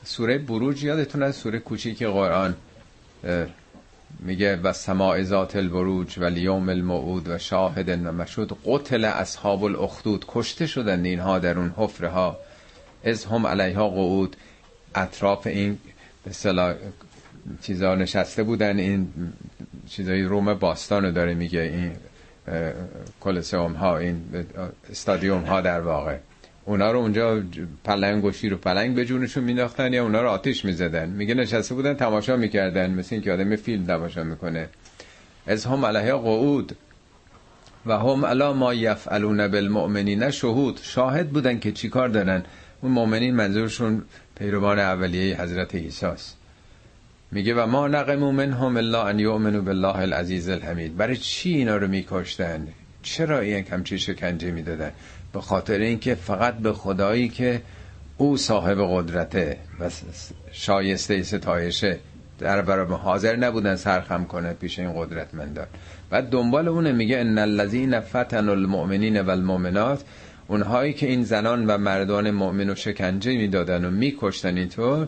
سوره 0.04 0.38
بروج 0.38 0.84
یادتون 0.84 1.24
از 1.24 1.36
سوره 1.36 1.60
کوچیک 1.60 2.04
قرآن. 2.04 2.56
میگه 4.20 4.56
و 4.56 4.74
سماع 4.74 5.24
ذات 5.24 5.56
البروج 5.56 6.20
و 6.20 6.24
لیوم 6.24 6.70
الموعود 6.70 7.28
و 7.30 7.38
شاهد 7.38 7.90
و 7.90 8.12
مشهود 8.12 8.58
قتل 8.66 9.06
اصحاب 9.06 9.64
الاخدود 9.64 10.26
کشته 10.28 10.68
شدن 10.68 11.06
اینها 11.06 11.40
در 11.40 11.60
اون 11.60 11.74
حفره 11.78 12.10
ها 12.10 12.38
از 13.04 13.26
هم 13.26 13.48
علیها 13.48 13.90
قعود. 13.90 14.36
اطراف 14.96 15.48
این 15.48 15.78
به 16.26 16.32
صلاح 16.32 16.76
چیزا 17.62 17.96
نشسته 17.96 18.44
بودن 18.44 18.80
این 18.80 19.08
چیزای 19.90 20.24
روم 20.24 20.54
باستان 20.54 21.06
رو 21.06 21.12
داره 21.12 21.34
میگه 21.34 21.60
این 21.62 21.92
کلسوم 23.22 23.74
ها 23.74 23.98
این 23.98 24.46
استادیوم 24.90 25.44
ها 25.44 25.62
در 25.62 25.82
واقع. 25.82 26.18
اونا 26.66 26.92
رو 26.92 27.00
اونجا 27.00 27.44
پلنگ 27.84 28.26
و 28.26 28.32
شیر 28.32 28.54
و 28.54 28.58
پلنگ 28.58 28.96
به 28.96 29.06
جونشون 29.06 29.44
مینداختن 29.44 29.94
یا 29.94 30.04
اونا 30.04 30.22
رو 30.22 30.30
آتیش 30.30 30.66
می‌زدن. 30.66 31.10
میگه 31.10 31.34
نشسته 31.34 31.76
بودن 31.76 31.94
تماشا 31.94 32.36
می‌کردن 32.36 32.92
مثل 32.92 33.16
اینکه 33.16 33.32
آدم 33.32 33.56
فیلم 33.56 33.86
تماشا 33.86 34.24
می‌کنه. 34.24 34.70
از 35.48 35.66
هم 35.66 35.86
علیه 35.86 36.14
قعود 36.14 36.76
و 37.86 37.98
هم 37.98 38.26
علا 38.26 38.54
ما 38.54 38.74
یفعلون 38.74 39.48
بالمؤمنین. 39.48 40.30
شهود 40.32 40.80
شاهد 40.84 41.30
بودن 41.30 41.60
که 41.60 41.72
چیکار 41.72 42.08
دارن. 42.08 42.44
اون 42.82 42.92
مؤمنین 42.92 43.36
منظورشون 43.36 44.04
پیروان 44.36 44.80
اولیه 44.80 45.42
حضرت 45.42 45.76
عیسی 45.76 46.08
میگه 47.32 47.54
و 47.54 47.66
ما 47.68 47.88
نقمو 47.88 48.32
منهم 48.32 48.78
الا 48.78 49.08
ان 49.08 49.20
یؤمنوا 49.20 49.62
بالله 49.62 49.96
العزیز 49.96 50.50
الحمید. 50.50 50.98
برای 50.98 51.18
چی 51.18 51.50
اینا 51.50 51.78
رو 51.78 51.88
میکشتن؟ 51.88 52.68
چرا 53.04 53.40
این 53.40 53.66
همچی 53.72 54.00
شکنجه 54.00 54.52
می‌دادن؟ 54.52 54.92
به 55.36 55.42
خاطر 55.42 55.80
اینکه 55.80 56.16
فقط 56.16 56.58
به 56.58 56.74
خدایی 56.74 57.30
که 57.30 57.62
او 58.18 58.38
صاحب 58.38 58.78
قدرته 58.82 59.58
و 59.80 59.90
شایسته 60.52 61.24
ستایشه 61.24 62.00
در 62.40 62.62
برابر 62.62 62.96
حاضر 62.96 63.36
نبودن 63.36 63.76
سرخم 63.76 64.26
کنه 64.26 64.54
پیش 64.54 64.80
این 64.80 64.94
قدرتمندان. 64.96 65.68
بعد 66.10 66.30
دنبال 66.30 66.68
اونه 66.68 66.92
میگه 66.92 67.18
ان 67.18 67.38
الذين 67.38 68.00
فتنوا 68.00 68.54
المؤمنین 68.54 69.22
والمؤمنات 69.22 70.04
اونهایی 70.48 70.94
که 70.94 71.08
این 71.08 71.24
زنان 71.24 71.66
و 71.68 71.78
مردان 71.78 72.32
مؤمن 72.32 72.70
و 72.70 72.76
شکنجه 72.76 73.38
می‌دادن 73.38 73.86
و 73.86 73.92
میکشتن 73.92 74.58
اینطور 74.58 75.08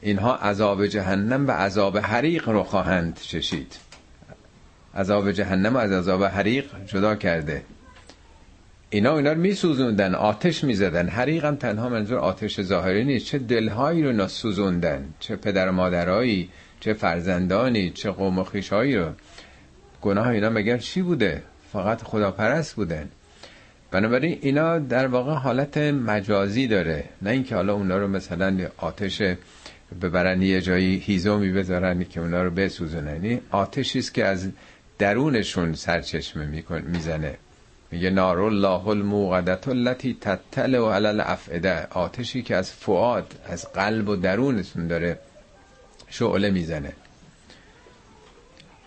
اینها 0.00 0.36
عذاب 0.36 0.86
جهنم 0.86 1.48
و 1.48 1.50
عذاب 1.50 1.98
حریق 1.98 2.48
رو 2.48 2.62
خواهند 2.62 3.20
چشید. 3.22 3.76
عذاب 4.94 5.32
جهنم 5.32 5.76
از 5.76 5.92
عذاب 5.92 6.24
حریق 6.24 6.64
جدا 6.86 7.14
کرده. 7.14 7.62
اینا 8.92 9.16
اینا 9.16 9.32
رو 9.32 9.40
میسوزوندن 9.40 10.14
آتش 10.14 10.64
می‌زدن. 10.64 11.08
حریق 11.08 11.44
هم 11.44 11.56
تنها 11.56 11.88
منظور 11.88 12.18
آتش 12.18 12.60
ظاهری 12.60 13.04
نیست. 13.04 13.26
چه 13.26 13.38
دلهایی 13.38 14.02
رو 14.02 14.12
نسوزوندن 14.12 15.04
چه 15.20 15.36
پدر 15.36 15.68
و 15.68 15.72
مادرایی؟ 15.72 16.48
چه 16.80 16.92
فرزندانی؟ 16.92 17.90
چه 17.90 18.10
قوم 18.10 18.38
و 18.38 18.44
خیشهایی 18.44 18.96
رو؟ 18.96 19.12
گناه 20.02 20.28
اینا 20.28 20.50
مگر 20.50 20.78
چی 20.78 21.02
بوده؟ 21.02 21.42
فقط 21.72 22.02
خداپرست 22.02 22.74
بودن. 22.74 23.08
بنابراین 23.90 24.38
اینا 24.40 24.78
در 24.78 25.06
واقع 25.06 25.32
حالت 25.32 25.78
مجازی 25.78 26.66
داره. 26.66 27.04
نه 27.22 27.30
اینکه 27.30 27.54
حالا 27.54 27.74
اونا 27.74 27.98
رو 27.98 28.08
مثلا 28.08 28.68
آتش 28.76 29.22
ببرن 30.02 30.42
یه 30.42 30.60
جایی 30.60 30.98
هیزومی 30.98 31.52
بذارن 31.52 32.04
که 32.04 32.20
اونا 32.20 32.42
رو 32.42 32.50
بسوزونن. 32.50 33.24
یعنی 33.24 33.40
آتشی 33.50 33.98
است 33.98 34.14
که 34.14 34.24
از 34.24 34.48
درونشون 34.98 35.74
سرچشمه 35.74 36.64
می‌زنه. 36.86 37.34
میگه 37.92 38.10
نار 38.10 38.40
الله 38.40 38.88
الموقدت 38.88 39.68
التي 39.68 40.16
تطلع 40.20 40.94
علی 40.94 41.06
الافئده 41.06 41.86
آتشی 41.90 42.42
که 42.42 42.56
از 42.56 42.72
فؤاد 42.72 43.34
از 43.46 43.72
قلب 43.72 44.08
و 44.08 44.16
درونتون 44.16 44.86
داره 44.86 45.18
شعله 46.08 46.50
می‌زنه. 46.50 46.92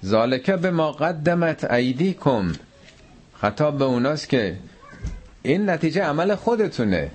ذالکه 0.05 0.55
به 0.57 0.71
ما 0.71 0.91
قدمت 0.91 1.71
ایدیکم. 1.71 2.51
خطاب 3.33 3.77
به 3.77 3.85
اوناست 3.85 4.29
که 4.29 4.55
این 5.43 5.69
نتیجه 5.69 6.01
عمل 6.01 6.35
خودتونه. 6.35 7.11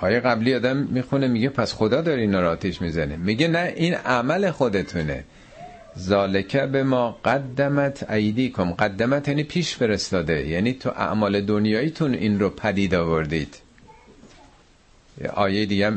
های 0.00 0.20
قبلی 0.20 0.54
آدم 0.54 0.76
می‌خونه 0.76 1.28
میگه 1.28 1.48
پس 1.48 1.72
خدا 1.72 2.00
داره 2.00 2.20
اینا 2.20 2.40
را 2.40 2.50
آتیش 2.50 2.82
می‌زنه. 2.82 3.16
میگه 3.16 3.48
نه 3.48 3.72
این 3.76 3.94
عمل 3.94 4.50
خودتونه. 4.50 5.24
ذالکه 5.98 6.66
به 6.66 6.82
ما 6.82 7.18
قدمت 7.24 8.10
ایدیکم. 8.10 8.70
قدمت 8.72 9.28
یعنی 9.28 9.42
پیش 9.42 9.76
فرستاده 9.76 10.46
یعنی 10.48 10.72
تو 10.72 10.90
اعمال 10.90 11.40
دنیاییتون 11.40 12.14
این 12.14 12.40
رو 12.40 12.50
پدید 12.50 12.94
آوردید. 12.94 13.56
آیه 15.34 15.66
دیگه 15.66 15.92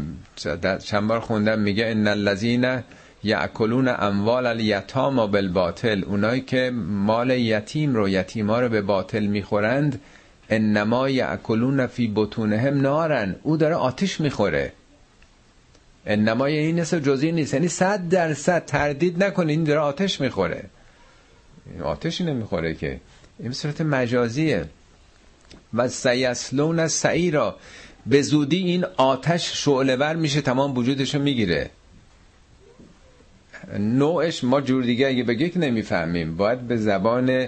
چند 0.83 1.07
بار 1.07 1.19
خوندم 1.19 1.59
میگه 1.59 1.85
ان 1.87 2.07
الذین 2.07 2.79
یاکلون 3.23 3.87
اموال 3.87 4.45
الیتام 4.45 5.25
بالباطل. 5.25 6.03
اونایی 6.03 6.41
که 6.41 6.71
مال 6.87 7.29
یتیم 7.29 7.95
رو 7.95 8.09
یتیما 8.09 8.59
رو 8.59 8.69
به 8.69 8.81
باطل 8.81 9.25
می‌خورند 9.25 10.01
انما 10.49 11.09
یاکلون 11.09 11.87
فی 11.87 12.11
بطونهم 12.15 12.81
نارن. 12.81 13.35
او 13.43 13.57
داره 13.57 13.75
آتش 13.75 14.21
می‌خوره. 14.21 14.73
انما 16.07 16.45
این 16.45 16.79
نصف 16.79 16.97
جزئی 16.97 17.31
نیست. 17.31 17.53
یعنی 17.53 17.67
صد 17.67 18.09
درصد 18.09 18.65
تردید 18.65 19.23
نکنید 19.23 19.49
این 19.49 19.63
داره 19.63 19.79
آتش 19.79 20.21
می‌خوره. 20.21 20.63
آتشی 21.83 22.23
نمی‌خوره 22.23 22.73
که. 22.73 22.99
این 23.39 23.51
صورت 23.51 23.81
مجازیه. 23.81 24.65
و 25.73 25.87
سیسلون 25.87 26.87
سعیرا. 26.87 27.55
به 28.05 28.21
زودی 28.21 28.57
این 28.57 28.85
آتش 28.97 29.63
شعله 29.65 29.95
ور 29.95 30.15
میشه. 30.15 30.41
تمام 30.41 30.77
وجودشو 30.77 31.19
می‌گیره. 31.19 31.69
نوعش 33.79 34.43
ما 34.43 34.61
جور 34.61 34.83
دیگه 34.83 35.07
اگه 35.07 35.23
بگه 35.23 35.49
که 35.49 35.59
نمی‌فهمیم. 35.59 36.37
باید 36.37 36.59
به 36.59 36.77
زبان 36.77 37.47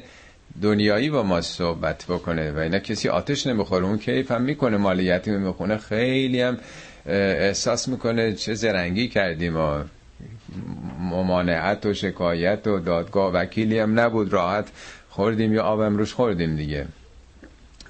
دنیایی 0.61 1.09
با 1.09 1.23
ما 1.23 1.41
صحبت 1.41 2.05
بکنه. 2.05 2.51
و 2.51 2.57
اینا 2.57 2.79
کسی 2.79 3.09
آتش 3.09 3.47
نمی‌خوره. 3.47 3.85
اون 3.85 3.97
کیف 3.97 4.31
هم 4.31 4.41
می‌کنه. 4.41 4.77
مالیتی 4.77 5.31
می‌خونه. 5.31 5.77
خیلی 5.77 6.41
هم 6.41 6.57
احساس 7.09 7.87
می‌کنه 7.87 8.33
چه 8.33 8.53
زرنگی 8.53 9.07
کردیم. 9.07 9.57
و 9.57 9.83
ممانعت 10.99 11.85
و 11.85 11.93
شکایت 11.93 12.67
و 12.67 12.79
دادگاه 12.79 13.33
وکیلی 13.33 13.79
هم 13.79 13.99
نبود. 13.99 14.33
راحت 14.33 14.67
خوردیم 15.09 15.53
یا 15.53 15.63
آب 15.63 15.79
امروش 15.79 16.13
خوردیم 16.13 16.55
دیگه. 16.55 16.85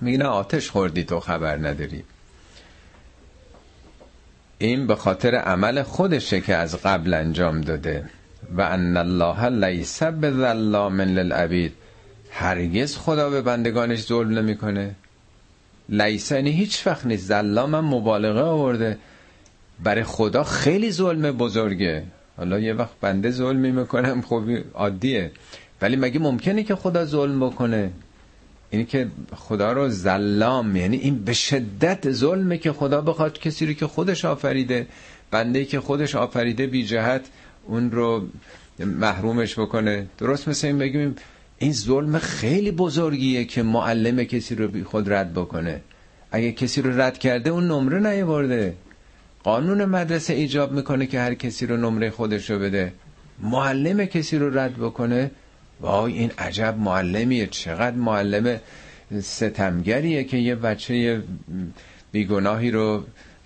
میگه 0.01 0.23
آتش 0.23 0.69
خوردی 0.69 1.03
تو 1.03 1.19
خبر 1.19 1.57
نداری. 1.57 2.03
این 4.57 4.87
به 4.87 4.95
خاطر 4.95 5.35
عمل 5.35 5.83
خودشه 5.83 6.41
که 6.41 6.55
از 6.55 6.75
قبل 6.75 7.13
انجام 7.13 7.61
داده. 7.61 8.09
و 8.57 8.61
ان 8.61 8.97
الله 8.97 9.49
لیس 9.49 10.03
بظلام 10.03 11.01
للعبید. 11.01 11.73
هرگز 12.31 12.97
خدا 12.97 13.29
به 13.29 13.41
بندگانش 13.41 13.99
ظلم 13.99 14.39
نمی‌کنه. 14.39 14.95
لیس 15.89 16.31
یعنی 16.31 16.51
هیچ 16.51 16.87
وقت 16.87 17.05
نیست. 17.05 17.27
ظلام 17.27 17.75
هم 17.75 17.85
مبالغه 17.85 18.41
آورده. 18.41 18.97
برای 19.83 20.03
خدا 20.03 20.43
خیلی 20.43 20.91
ظلم 20.91 21.31
بزرگه. 21.31 22.03
حالا 22.37 22.59
یه 22.59 22.73
وقت 22.73 22.99
بنده 23.01 23.31
ظلم 23.31 23.75
می‌کنم 23.75 24.21
خب 24.21 24.43
عادیه. 24.73 25.31
ولی 25.81 25.95
مگه 25.95 26.19
ممکنه 26.19 26.63
که 26.63 26.75
خدا 26.75 27.05
ظلم 27.05 27.39
بکنه؟ 27.39 27.91
اینی 28.69 28.85
که 28.85 29.07
خدا 29.35 29.71
رو 29.71 29.89
زلام 29.89 30.75
یعنی 30.75 30.97
این 30.97 31.23
به 31.23 31.33
شدت 31.33 32.11
ظلمه 32.11 32.57
که 32.57 32.71
خدا 32.71 33.01
بخواد 33.01 33.39
کسی 33.39 33.65
رو 33.65 33.73
که 33.73 33.87
خودش 33.87 34.25
آفریده 34.25 34.87
بنده 35.31 35.65
که 35.65 35.79
خودش 35.79 36.15
آفریده 36.15 36.67
بی 36.67 36.85
جهت 36.85 37.21
اون 37.65 37.91
رو 37.91 38.27
محرومش 38.79 39.59
بکنه. 39.59 40.07
درست 40.17 40.47
مثل 40.47 40.67
این 40.67 40.77
بگیم 40.77 41.15
این 41.57 41.73
ظلم 41.73 42.17
خیلی 42.17 42.71
بزرگیه 42.71 43.45
که 43.45 43.63
معلم 43.63 44.23
کسی 44.23 44.55
رو 44.55 44.67
بی 44.67 44.83
خود 44.83 45.13
رد 45.13 45.33
بکنه. 45.33 45.81
اگه 46.31 46.51
کسی 46.51 46.81
رو 46.81 47.01
رد 47.01 47.17
کرده 47.17 47.49
اون 47.49 47.67
نمره 47.67 47.99
نیورده 47.99 48.73
قانون 49.43 49.85
مدرسه 49.85 50.33
ایجاب 50.33 50.71
می‌کنه 50.71 51.05
که 51.05 51.19
هر 51.19 51.33
کسی 51.33 51.65
رو 51.65 51.77
نمره 51.77 52.09
خودش 52.09 52.49
رو 52.49 52.59
بده. 52.59 52.93
معلم 53.41 54.05
کسی 54.05 54.37
رو 54.37 54.57
رد 54.59 54.77
بکنه؟ 54.77 55.31
وای 55.81 56.13
این 56.13 56.31
عجب 56.37 56.75
معلمیه. 56.77 57.47
چقدر 57.47 57.95
معلم 57.95 58.59
ستمگریه 59.21 60.23
که 60.23 60.37
یه 60.37 60.55
بچه 60.55 61.21
بیگناهی 62.11 62.71
رو 62.71 63.03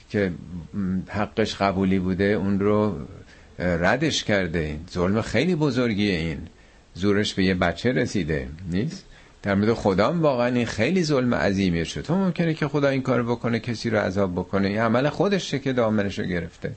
که 0.10 0.32
حقش 1.08 1.56
قبولی 1.56 1.99
بوده 1.99 2.23
اون 2.23 2.60
رو 2.60 2.97
ردش 3.60 4.23
کرده. 4.23 4.79
ظلم 4.91 5.21
خیلی 5.21 5.56
بزرگیه 5.56 6.13
این. 6.13 6.38
زورش 6.93 7.34
به 7.34 7.43
یه 7.43 7.53
بچه 7.53 7.91
رسیده. 7.91 8.47
نیست؟ 8.71 9.06
در 9.43 9.56
مورد 9.56 9.73
خدا 9.73 10.10
هم 10.10 10.21
واقعا 10.21 10.47
این 10.47 10.65
خیلی 10.65 11.03
ظلم 11.03 11.36
عظیمیه 11.36 11.84
شد. 11.84 12.01
تو 12.01 12.15
ممکنه 12.15 12.53
که 12.53 12.67
خدا 12.67 12.88
این 12.88 13.01
کار 13.01 13.23
بکنه 13.23 13.60
کسی 13.60 13.89
رو 13.89 13.97
عذاب 13.97 14.32
بکنه. 14.32 14.67
این 14.67 14.79
عمل 14.79 15.10
خودشه 15.10 15.60
که 15.60 15.73
دامنش 15.73 16.19
رو 16.19 16.25
گرفته. 16.25 16.71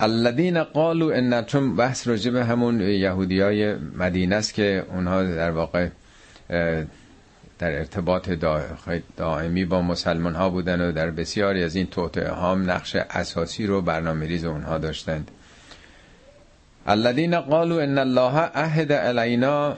الذین 0.00 0.62
قالوا 0.62 1.14
ان 1.14 1.44
چون 1.44 1.76
بحث 1.76 2.08
راجع 2.08 2.30
به 2.30 2.44
همون 2.44 2.80
یهودی 2.80 3.40
های 3.40 3.74
مدینه 3.74 4.36
است 4.36 4.54
که 4.54 4.86
اونها 4.90 5.22
در 5.22 5.50
واقع 5.50 5.88
در 7.58 7.78
ارتباط 7.78 8.30
دائمی 9.16 9.64
با 9.64 9.82
مسلمان 9.82 10.34
ها 10.34 10.50
بودن 10.50 10.80
و 10.80 10.92
در 10.92 11.10
بسیاری 11.10 11.62
از 11.62 11.76
این 11.76 11.86
توطعه 11.86 12.30
ها 12.30 12.54
نقش 12.54 12.96
اساسی 12.96 13.66
رو 13.66 13.82
برنامه 13.82 14.26
ریز 14.26 14.44
اونها 14.44 14.78
داشتند. 14.78 15.30
الذين 16.88 17.34
قالوا 17.34 17.84
ان 17.84 17.98
الله 17.98 18.38
عهد 18.38 18.92
علينا 18.92 19.76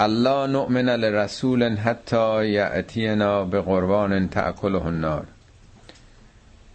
الله 0.00 0.46
نؤمن 0.46 0.88
لرسول 0.88 1.78
حتى 1.78 2.52
يأتينا 2.52 3.42
بقربان 3.44 4.30
تأكله 4.30 4.86
النار. 4.86 5.24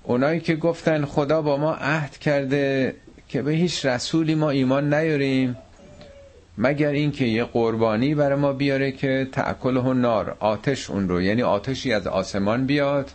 اونایی 0.04 0.40
که 0.40 0.56
گفتن 0.56 1.06
خدا 1.06 1.42
با 1.42 1.58
ما 1.58 1.74
عهد 1.74 2.18
کرده 2.18 2.96
که 3.28 3.42
به 3.42 3.52
هیچ 3.52 3.86
رسولی 3.86 4.36
ما 4.36 4.50
ایمان 4.50 4.94
نیاریم 4.94 5.58
مگر 6.58 6.90
اینکه 6.90 7.26
یه 7.26 7.44
قربانی 7.44 8.16
برای 8.16 8.40
ما 8.40 8.54
بیاره 8.54 8.92
که 8.92 9.28
تأکله 9.32 9.94
نار 9.94 10.36
آتش 10.40 10.90
اون 10.90 11.10
رو 11.10 11.22
یعنی 11.22 11.44
آتشی 11.44 11.94
از 11.94 12.08
آسمان 12.08 12.66
بیاد 12.66 13.12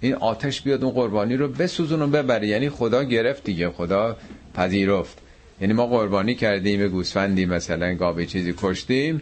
این 0.00 0.14
آتش 0.14 0.62
بیاد 0.62 0.84
اون 0.84 0.92
قربانی 0.92 1.36
رو 1.36 1.48
بسوزون 1.48 2.02
و 2.02 2.06
ببره. 2.06 2.46
یعنی 2.46 2.70
خدا 2.70 3.02
گرفت 3.02 3.44
دیگه 3.44 3.70
خدا 3.70 4.16
پذیرفت. 4.54 5.18
یعنی 5.60 5.72
ما 5.72 5.86
قربانی 5.86 6.34
کردیم 6.34 6.88
گوسفندی 6.88 7.46
مثلا 7.46 7.94
گاوه 7.94 8.26
چیزی 8.26 8.54
کشتیم. 8.58 9.20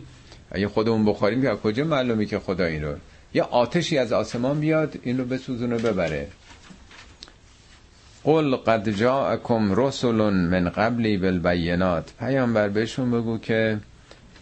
اگه 0.51 0.69
خودمون 0.69 1.05
بخوریم 1.05 1.45
یا 1.45 1.57
کجا 1.57 1.85
معلومی 1.85 2.27
که 2.27 2.39
خدا 2.39 2.65
این 2.65 2.85
رو؟ 2.85 2.95
یه 3.35 3.43
آتشی 3.43 3.99
از 3.99 4.13
آسمان 4.13 4.61
بیاد 4.61 4.95
این 5.03 5.19
رو 5.19 5.25
بسوزون 5.25 5.73
و 5.73 5.79
ببره. 5.79 6.29
قل 8.25 8.57
قد 8.57 8.91
جاءکم 8.91 9.73
رسل 9.75 10.13
من 10.31 10.69
قبلی 10.69 11.17
بالبینات. 11.17 12.13
پیامبر 12.19 12.69
بهشون 12.69 13.11
بگو 13.11 13.39
که 13.39 13.79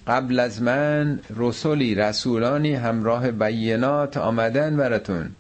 قبل 0.07 0.41
از 0.41 0.63
من 0.63 1.21
رسولی 1.37 1.95
رسولانی 1.95 2.75
همراه 2.75 3.31
بینات 3.31 4.17
آمدن 4.17 4.77
براتون. 4.77 5.31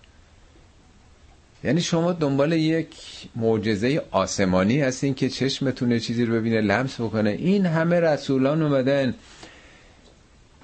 یعنی 1.64 1.81
شما 1.81 2.12
دنبال 2.12 2.53
یک 2.53 2.88
معجزه 3.37 4.03
آسمانی 4.11 4.81
هستین 4.81 5.14
که 5.14 5.29
چشمتونه 5.29 6.01
چیزی 6.01 6.25
رو 6.25 6.35
ببینه 6.35 6.61
لمس 6.61 7.01
بکنه. 7.01 7.31
این 7.31 7.66
همه 7.66 8.01
رسولان 8.01 8.62
اومدن. 8.62 9.14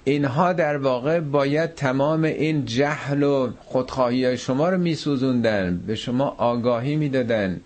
اینها 0.04 0.52
در 0.52 0.76
واقع 0.76 1.20
باید 1.20 1.74
تمام 1.74 2.24
این 2.24 2.64
جهل 2.64 3.22
و 3.22 3.50
خودخواهی 3.58 4.36
شما 4.36 4.68
رو 4.68 4.78
میسوزوندن 4.78 5.82
به 5.86 5.94
شما 5.94 6.34
آگاهی 6.38 6.96
می‌دادن. 6.96 7.60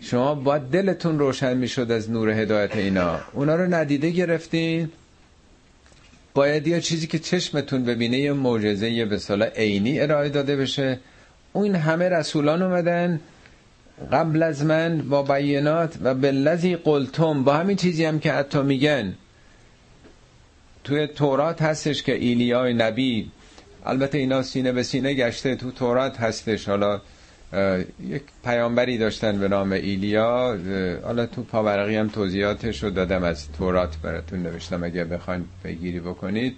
شما 0.00 0.34
باید 0.34 0.62
دلتون 0.62 1.18
روشن 1.18 1.56
می‌شد 1.56 1.90
از 1.90 2.10
نور 2.10 2.30
هدایت 2.30 2.76
اینا. 2.76 3.20
اونا 3.32 3.56
رو 3.56 3.74
ندیده 3.74 4.10
گرفتین. 4.10 4.88
باید 6.34 6.66
یه 6.66 6.80
چیزی 6.80 7.06
که 7.06 7.18
چشمتون 7.18 7.84
ببینه 7.84 8.18
یه 8.18 8.32
معجزه 8.32 9.04
به 9.04 9.18
عینی 9.56 10.00
ارائه 10.00 10.28
داده 10.28 10.56
بشه. 10.56 10.98
اون 11.56 11.74
همه 11.74 12.08
رسولان 12.08 12.62
اومدن 12.62 13.20
قبل 14.12 14.42
از 14.42 14.64
من 14.64 14.98
با 14.98 15.22
بینات 15.22 15.98
و 16.02 16.14
بلذی 16.14 16.76
قلتم 16.76 17.44
با 17.44 17.54
همین 17.54 17.76
چیزی 17.76 18.04
هم 18.04 18.18
که 18.18 18.32
حتی 18.32 18.62
میگن. 18.62 19.14
توی 20.84 21.06
تورات 21.06 21.62
هستش 21.62 22.02
که 22.02 22.14
ایلیای 22.14 22.74
نبی 22.74 23.30
البته 23.86 24.18
اینا 24.18 24.42
سینه 24.42 24.72
به 24.72 24.82
سینه 24.82 25.14
گشته 25.14 25.56
تو 25.56 25.70
تورات 25.70 26.20
هستش. 26.20 26.68
حالا 26.68 27.00
یک 28.08 28.22
پیامبری 28.44 28.98
داشتن 28.98 29.38
به 29.38 29.48
نام 29.48 29.72
ایلیا. 29.72 30.58
حالا 31.04 31.26
تو 31.26 31.42
پاورقی 31.42 31.96
هم 31.96 32.08
توضیحاتش 32.08 32.82
رو 32.82 32.90
دادم 32.90 33.22
از 33.22 33.52
تورات 33.52 33.96
براتون 34.02 34.42
نوشتم 34.42 34.84
اگه 34.84 35.04
بخواین 35.04 35.44
بگیری 35.64 36.00
بکنید. 36.00 36.56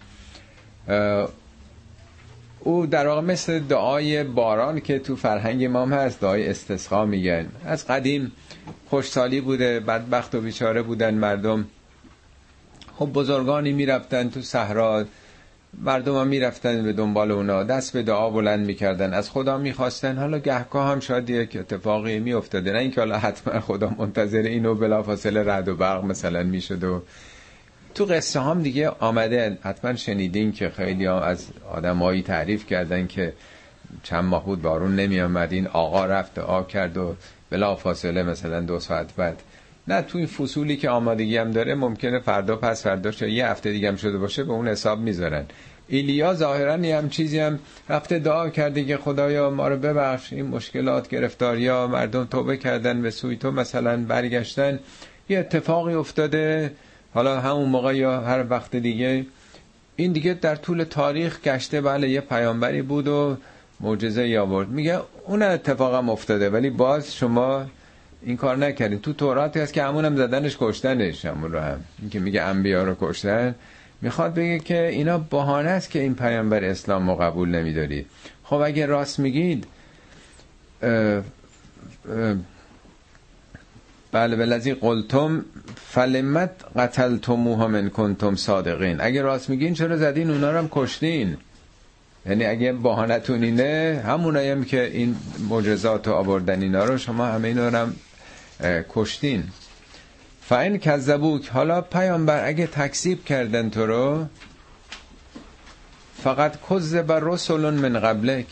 او 2.66 2.86
در 2.86 3.06
واقع 3.06 3.20
مثل 3.20 3.58
دعای 3.58 4.24
باران 4.24 4.80
که 4.80 4.98
تو 4.98 5.16
فرهنگ 5.16 5.64
ما 5.64 5.86
هست 5.86 6.20
دعای 6.20 6.48
استسقا 6.48 7.04
میگن. 7.04 7.46
از 7.64 7.86
قدیم 7.86 8.32
خوشسالی 8.90 9.40
بوده 9.40 9.80
بدبخت 9.80 10.34
و 10.34 10.40
بیچاره 10.40 10.82
بودن 10.82 11.14
مردم. 11.14 11.66
خب 12.98 13.06
بزرگانی 13.06 13.72
می‌رفتن 13.72 14.30
تو 14.30 14.40
صحرا 14.40 15.04
مردم 15.82 16.16
هم 16.16 16.26
می‌رفتن 16.26 16.82
به 16.82 16.92
دنبال 16.92 17.30
اونا 17.30 17.62
دست 17.62 17.92
به 17.92 18.02
دعا 18.02 18.30
بلند 18.30 18.66
می‌کردن 18.66 19.14
از 19.14 19.30
خدا 19.30 19.58
می‌خواستن. 19.58 20.16
حالا 20.16 20.38
گهگاه 20.38 20.90
هم 20.90 21.00
شاید 21.00 21.30
یک 21.30 21.56
اتفاقی 21.56 22.18
میافتاده 22.18 22.72
نه 22.72 22.78
اینکه 22.78 23.00
حالا 23.00 23.18
حتما 23.18 23.60
خدا 23.60 23.92
منتظر 23.98 24.42
اینو 24.42 24.74
بلافاصله 24.74 25.52
رد 25.52 25.68
و 25.68 25.76
برق 25.76 26.04
مثلا 26.04 26.42
می‌شد 26.42 26.84
و 26.84 27.02
تو 27.96 28.04
قصه 28.04 28.40
هم 28.40 28.62
دیگه 28.62 28.88
آمده. 28.88 29.58
حتما 29.62 29.94
شنیدین 29.94 30.52
که 30.52 30.70
خیلی 30.70 31.06
هم 31.06 31.14
از 31.14 31.46
آدمایی 31.72 32.22
تعریف 32.22 32.66
کردن 32.66 33.06
که 33.06 33.32
چند 34.02 34.24
ماه 34.24 34.44
بود 34.44 34.62
بارون 34.62 34.96
نمی 34.96 35.20
آمد 35.20 35.52
این 35.52 35.66
آقا 35.66 36.06
رفت 36.06 36.38
آ 36.38 36.62
کرد 36.62 36.96
و 36.96 37.16
بلا 37.50 37.76
فاصله 37.76 38.22
مثلا 38.22 38.60
دو 38.60 38.80
ساعت 38.80 39.14
بعد. 39.16 39.42
نه 39.88 40.02
تو 40.02 40.18
این 40.18 40.26
فصولی 40.26 40.76
که 40.76 40.90
آمادگی 40.90 41.36
هم 41.36 41.50
داره 41.50 41.74
ممکنه 41.74 42.18
فردا 42.20 42.56
پس 42.56 42.82
فردا 42.82 43.26
یه 43.26 43.46
هفته 43.46 43.72
دیگه 43.72 43.88
هم 43.88 43.96
شده 43.96 44.18
باشه 44.18 44.44
به 44.44 44.52
اون 44.52 44.68
حساب 44.68 45.00
می‌ذارن. 45.00 45.44
ایلیا 45.88 46.34
ظاهرا 46.34 46.76
یه 46.76 46.98
هم 46.98 47.08
چیزی 47.08 47.38
هم 47.38 47.58
رفته 47.88 48.18
دعا 48.18 48.48
کرده 48.48 48.84
که 48.84 48.96
خدایا 48.96 49.50
ما 49.50 49.68
رو 49.68 49.76
ببخش 49.76 50.32
این 50.32 50.46
مشکلات 50.46 51.08
گرفتاریا 51.08 51.86
مردم 51.86 52.24
توبه 52.24 52.56
کردن 52.56 53.02
به 53.02 53.10
سوی 53.10 53.36
تو 53.36 53.50
مثلا 53.50 53.96
برگشتن. 53.96 54.78
یه 55.28 55.38
اتفاقی 55.38 55.94
افتاده 55.94 56.72
حالا 57.16 57.40
همون 57.40 57.68
موقع 57.68 57.96
یا 57.96 58.20
هر 58.20 58.44
وقت 58.50 58.76
دیگه 58.76 59.26
این 59.96 60.12
دیگه 60.12 60.34
در 60.34 60.56
طول 60.56 60.84
تاریخ 60.84 61.40
گشته 61.40 61.80
بله 61.80 62.08
یه 62.08 62.20
پیامبری 62.20 62.82
بود 62.82 63.08
و 63.08 63.36
معجزه 63.80 64.28
یا 64.28 64.42
آورد. 64.42 64.68
میگه 64.68 65.00
اون 65.24 65.42
اتفاقم 65.42 66.08
افتاده 66.08 66.50
ولی 66.50 66.70
باز 66.70 67.14
شما 67.14 67.66
این 68.22 68.36
کار 68.36 68.56
نکردین. 68.56 69.00
تو 69.00 69.12
توراتی 69.12 69.60
هست 69.60 69.72
که 69.72 69.82
همونم 69.82 70.16
زدنش 70.16 70.56
کشتنش 70.60 71.24
همون 71.24 71.52
رو 71.52 71.58
هم. 71.58 71.80
این 72.00 72.10
که 72.10 72.20
میگه 72.20 72.42
انبیا 72.42 72.84
رو 72.84 72.96
کشتن. 73.00 73.54
می‌خواد 74.02 74.34
بگه 74.34 74.58
که 74.58 74.88
اینا 74.88 75.18
بهانه 75.18 75.70
است 75.70 75.90
که 75.90 75.98
این 76.00 76.14
پیامبر 76.14 76.64
اسلام 76.64 77.10
رو 77.10 77.16
قبول 77.16 77.48
نمیدارید 77.48 78.06
خب 78.44 78.56
اگه 78.56 78.86
راست 78.86 79.18
میگید 79.18 79.66
بله 84.12 84.36
بلذی 84.36 84.74
قلتم 84.74 85.44
فلمت 85.88 86.50
قتلتموها 86.76 87.68
من 87.68 87.90
کنتم 87.90 88.36
صادقین. 88.36 89.00
اگه 89.00 89.22
راست 89.22 89.50
میگین 89.50 89.74
چرا 89.74 89.96
زدین؟ 89.96 90.30
اونا 90.30 90.50
رو 90.50 90.58
هم 90.58 90.68
کشتین. 90.72 91.36
یعنی 92.26 92.44
اگه 92.44 92.72
بهانتون 92.72 93.42
اینه 93.42 94.02
همونایی 94.06 94.50
هم 94.50 94.64
که 94.64 94.84
این 94.84 95.16
معجزات 95.48 96.08
و 96.08 96.12
آوردن 96.12 96.62
اینا 96.62 96.84
رو 96.84 96.98
شما 96.98 97.26
همه 97.26 97.48
اینا 97.48 97.68
رو 97.68 97.76
هم 97.76 97.94
کشتین. 98.94 99.44
فاین 100.42 100.78
کذبوک. 100.78 101.48
حالا 101.48 101.80
پیامبر 101.80 102.48
اگه 102.48 102.66
تکذیب 102.66 103.24
کردن 103.24 103.70
تو 103.70 103.86
رو 103.86 104.26
فقط 106.22 106.52
کذب 106.70 107.12
رسول 107.12 107.70
من 107.70 108.00
قبلک. 108.00 108.46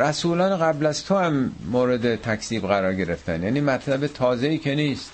رسولان 0.00 0.56
قبل 0.56 0.86
از 0.86 1.04
تو 1.04 1.16
هم 1.16 1.52
مورد 1.70 2.16
تکذیب 2.16 2.66
قرار 2.66 2.94
گرفتن. 2.94 3.42
یعنی 3.42 3.60
مطلب 3.60 4.06
تازه 4.06 4.48
ای 4.48 4.58
که 4.58 4.74
نیست. 4.74 5.12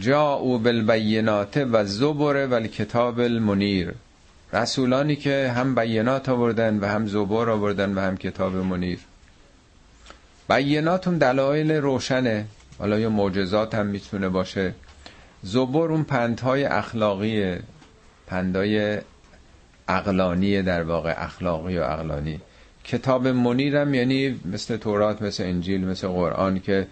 جا 0.00 0.32
او 0.32 0.58
بالبینات 0.58 1.56
و 1.72 1.84
زبر 1.84 2.48
و 2.50 2.60
کتاب 2.60 3.20
المنیر. 3.20 3.94
رسولانی 4.52 5.16
که 5.16 5.52
هم 5.56 5.74
بینات 5.74 6.28
آوردن 6.28 6.78
و 6.78 6.86
هم 6.86 7.06
زبور 7.06 7.50
آوردن 7.50 7.94
و 7.94 8.00
هم 8.00 8.16
کتاب 8.16 8.56
منیر. 8.56 8.98
بینات 10.48 11.08
اون 11.08 11.18
دلایل 11.18 11.72
روشنه. 11.72 12.46
حالا 12.78 12.98
یا 12.98 13.10
معجزات 13.10 13.74
هم 13.74 13.86
می‌تونه 13.86 14.28
باشه. 14.28 14.74
زبور 15.42 15.92
اون 15.92 16.04
پندهای 16.04 16.64
اخلاقی 16.64 17.56
پندهای 18.26 18.98
اقلانی 19.88 20.62
در 20.62 20.82
واقع 20.82 21.14
اخلاقی 21.16 21.78
و 21.78 21.82
اقلانی 21.82 22.40
کتاب 22.84 23.28
منیرم 23.28 23.94
یعنی 23.94 24.40
مثل 24.44 24.76
تورات 24.76 25.22
مثل 25.22 25.42
انجیل 25.42 25.84
مثل 25.84 26.08
قرآن 26.08 26.60
که 26.60 26.86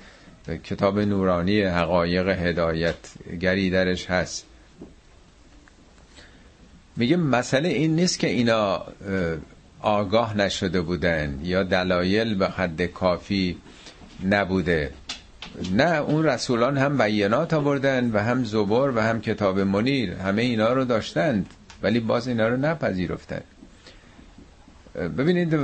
کتاب 0.64 0.98
نورانی 0.98 1.62
حقایق 1.62 2.28
هدایت 2.28 2.96
گری 3.40 3.70
درش 3.70 4.11
هست. 4.11 4.46
میگه 6.96 7.16
مسئله 7.16 7.68
این 7.68 7.96
نیست 7.96 8.18
که 8.18 8.26
اینا 8.26 8.83
آگاه 9.80 10.37
نشده 10.37 10.80
بودن 10.80 11.40
یا 11.42 11.62
دلایل 11.62 12.35
به 12.35 12.48
حد 12.48 12.83
کافی 12.83 13.57
نبوده. 14.28 14.90
نه 15.72 16.00
اون 16.00 16.24
رسولان 16.24 16.78
هم 16.78 16.98
بینات 16.98 17.54
آوردن 17.54 18.11
و 18.11 18.18
هم 18.18 18.44
زبور 18.44 18.96
و 18.96 19.00
هم 19.00 19.20
کتاب 19.20 19.61
منیر 19.61 20.12
همه 20.12 20.42
اینا 20.42 20.72
رو 20.72 20.85
داشتند. 20.85 21.46
ولی 21.85 22.01
باز 22.01 22.29
اینا 22.29 22.49
رو 22.49 22.57
نپذیرفتن. 22.57 23.40
ببینید 25.18 25.55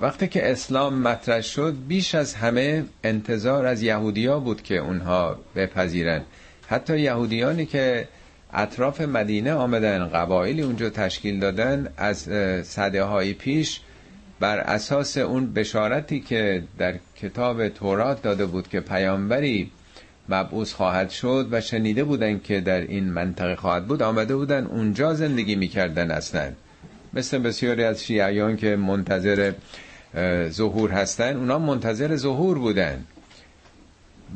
وقتی 0.00 0.28
که 0.28 0.50
اسلام 0.50 0.94
مطرح 1.02 1.40
شد 1.40 1.74
بیش 1.88 2.14
از 2.14 2.34
همه 2.34 2.84
انتظار 3.04 3.66
از 3.66 3.82
یهودیا 3.82 4.40
بود 4.40 4.62
که 4.62 4.76
اونها 4.76 5.38
بپذیرن. 5.56 6.22
حتی 6.68 7.00
یهودیانی 7.00 7.66
که 7.66 8.08
اطراف 8.52 9.00
مدینه 9.00 9.52
آمدن 9.52 10.08
قبایلی 10.08 10.62
اونجا 10.62 10.90
تشکیل 10.90 11.40
دادن 11.40 11.88
از 11.96 12.18
صده 12.66 13.02
های 13.04 13.32
پیش 13.32 13.80
بر 14.40 14.58
اساس 14.58 15.16
اون 15.18 15.52
بشارتی 15.52 16.20
که 16.20 16.62
در 16.78 16.94
کتاب 17.16 17.68
تورات 17.68 18.22
داده 18.22 18.46
بود 18.46 18.68
که 18.68 18.80
پیامبری 18.80 19.70
مبعوث 20.30 20.72
خواهد 20.72 21.10
شد 21.10 21.48
و 21.50 21.60
شنیده 21.60 22.04
بودن 22.04 22.40
که 22.40 22.60
در 22.60 22.80
این 22.80 23.04
منطقه 23.04 23.56
خواهد 23.56 23.86
بود 23.86 24.02
آمده 24.02 24.36
بودن 24.36 24.66
اونجا 24.66 25.14
زندگی 25.14 25.54
می‌کردن 25.54 26.10
اصلا. 26.10 26.52
مثل 27.12 27.38
بسیاری 27.38 27.84
از 27.84 28.04
شیعیان 28.04 28.56
که 28.56 28.76
منتظر 28.76 29.52
ظهور 30.48 30.90
هستن 30.90 31.36
اونا 31.36 31.58
منتظر 31.58 32.16
ظهور 32.16 32.58
بودن 32.58 33.04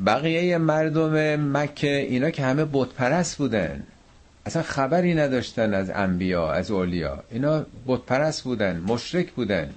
بقیه 0.07 0.59
مردم 0.59 1.37
مکه 1.57 1.97
اینا 1.97 2.31
که 2.31 2.43
همه 2.43 2.65
بتپرست 2.73 3.37
بودن 3.37 3.83
اصلا 4.47 4.63
خبری 4.63 5.15
نداشتن 5.15 5.75
از 5.75 5.91
انبیا 5.91 6.53
از 6.53 6.71
اولیا. 6.71 7.23
اینا 7.31 7.67
بتپرست 7.87 8.43
بودن 8.43 8.83
مشرک 8.87 9.31
بودن 9.33 9.71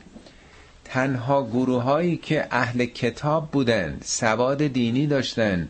تنها 0.86 1.43
گروه 1.43 1.84
هایی 1.84 2.17
که 2.17 2.47
اهل 2.51 2.86
کتاب 2.86 3.51
بودن 3.51 3.97
سواد 4.03 4.67
دینی 4.67 5.08
داشتن 5.08 5.67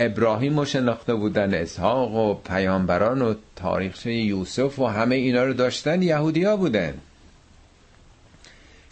ابراهیم 0.00 0.58
رو 0.58 0.64
شناخته 0.64 1.14
بودن 1.14 1.54
اسحاق 1.54 2.14
و 2.14 2.34
پیامبران 2.34 3.22
و 3.22 3.34
تاریخچه 3.56 4.12
یوسف 4.12 4.78
و 4.78 4.86
همه 4.86 5.14
اینا 5.14 5.44
رو 5.44 5.52
داشتن 5.52 6.02
یهودی 6.02 6.44
ها 6.44 6.56
بودن. 6.56 6.94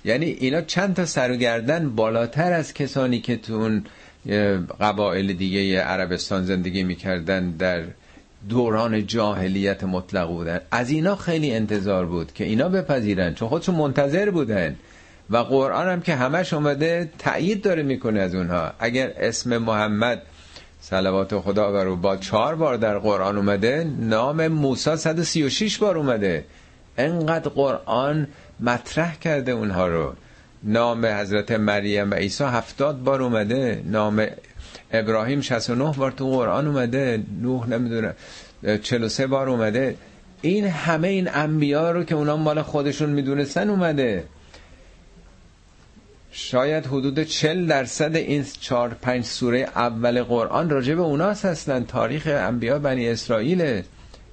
یعنی 0.04 0.26
اینا 0.26 0.60
چند 0.60 0.94
تا 0.94 1.06
سرگردن 1.06 1.90
بالاتر 1.90 2.52
از 2.52 2.74
کسانی 2.74 3.20
که 3.20 3.36
تو 3.36 3.54
اون 3.54 3.84
قبایل 4.80 5.32
دیگه 5.32 5.80
عربستان 5.80 6.44
زندگی 6.44 6.82
می‌کردن 6.82 7.50
در 7.50 7.82
دوران 8.48 9.06
جاهلیت 9.06 9.84
مطلق 9.84 10.28
بودن. 10.28 10.60
از 10.70 10.90
اینا 10.90 11.16
خیلی 11.16 11.54
انتظار 11.54 12.06
بود 12.06 12.32
که 12.32 12.44
اینا 12.44 12.68
بپذیرن 12.68 13.34
چون 13.34 13.48
خودشون 13.48 13.74
منتظر 13.74 14.30
بودن. 14.30 14.76
و 15.30 15.36
قرآن 15.36 15.88
هم 15.88 16.00
که 16.00 16.14
همش 16.14 16.52
اومده 16.52 17.10
تأیید 17.18 17.62
داره 17.62 17.82
می‌کنه 17.82 18.20
از 18.20 18.34
اونها. 18.34 18.72
اگر 18.78 19.12
اسم 19.16 19.58
محمد 19.58 20.22
صلوات 20.84 21.38
خدا 21.38 21.72
بر 21.72 21.86
او. 21.86 21.96
با 21.96 22.16
چهار 22.16 22.54
بار 22.54 22.76
در 22.76 22.98
قرآن 22.98 23.36
اومده 23.36 23.90
نام 24.00 24.48
موسی 24.48 24.96
136 24.96 25.78
بار 25.78 25.98
اومده. 25.98 26.44
انقدر 26.98 27.48
قرآن 27.48 28.28
مطرح 28.60 29.18
کرده 29.18 29.52
اونها 29.52 29.88
رو. 29.88 30.12
نام 30.62 31.06
حضرت 31.06 31.52
مریم 31.52 32.10
و 32.10 32.14
عیسی 32.14 32.44
هفتاد 32.44 32.98
بار 32.98 33.22
اومده. 33.22 33.82
نام 33.86 34.26
ابراهیم 34.92 35.40
69 35.40 35.92
بار 35.96 36.10
تو 36.10 36.30
قرآن 36.30 36.66
اومده. 36.66 37.22
نوح 37.42 37.68
نمی‌دونه 37.68 38.14
43 38.82 39.26
بار 39.26 39.48
اومده. 39.48 39.96
این 40.42 40.66
همه 40.66 41.08
این 41.08 41.28
انبیا 41.34 41.90
رو 41.90 42.04
که 42.04 42.14
اونا 42.14 42.36
مال 42.36 42.62
خودشون 42.62 43.10
می‌دونستن 43.10 43.70
اومده. 43.70 44.24
شاید 46.34 46.86
حدود 46.86 47.22
40 47.22 47.66
درصد 47.66 48.16
این 48.16 48.44
4 48.60 48.94
5 48.94 49.24
سوره 49.24 49.58
اول 49.58 50.22
قرآن 50.22 50.70
راجع 50.70 50.94
به 50.94 51.02
اوناس 51.02 51.44
هستن 51.44 51.84
تاریخ 51.84 52.22
انبیا 52.26 52.78
بنی 52.78 53.08
اسرائیل 53.08 53.82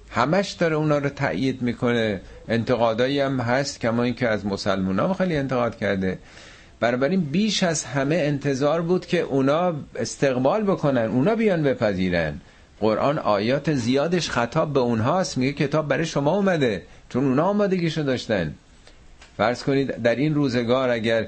همش 0.09 0.51
داره 0.51 0.75
اونا 0.75 0.97
رو 0.97 1.09
تأیید 1.09 1.61
می‌کنه. 1.61 2.21
انتقادایی 2.47 3.19
هم 3.19 3.39
هست 3.39 3.79
کما 3.79 4.03
اینکه 4.03 4.27
از 4.27 4.45
مسلمان 4.45 4.99
ها 4.99 5.13
خیلی 5.13 5.37
انتقاد 5.37 5.77
کرده. 5.77 6.17
بنابراین 6.79 7.21
بیش 7.21 7.63
از 7.63 7.83
همه 7.83 8.15
انتظار 8.15 8.81
بود 8.81 9.05
که 9.05 9.19
اونا 9.21 9.73
استقبال 9.95 10.63
بکنن 10.63 11.05
اونا 11.05 11.35
بیان 11.35 11.63
بپذیرن. 11.63 12.33
قرآن 12.79 13.19
آیات 13.19 13.73
زیادش 13.73 14.29
خطاب 14.29 14.73
به 14.73 14.79
اونهاست. 14.79 15.37
میگه 15.37 15.53
کتاب 15.53 15.87
برای 15.87 16.05
شما 16.05 16.35
اومده 16.35 16.81
چون 17.09 17.25
اونا 17.25 17.43
آمادگیشو 17.43 18.01
داشتن. 18.01 18.53
فرض 19.37 19.63
کنید 19.63 20.01
در 20.01 20.15
این 20.15 20.35
روزگار 20.35 20.89
اگر 20.89 21.27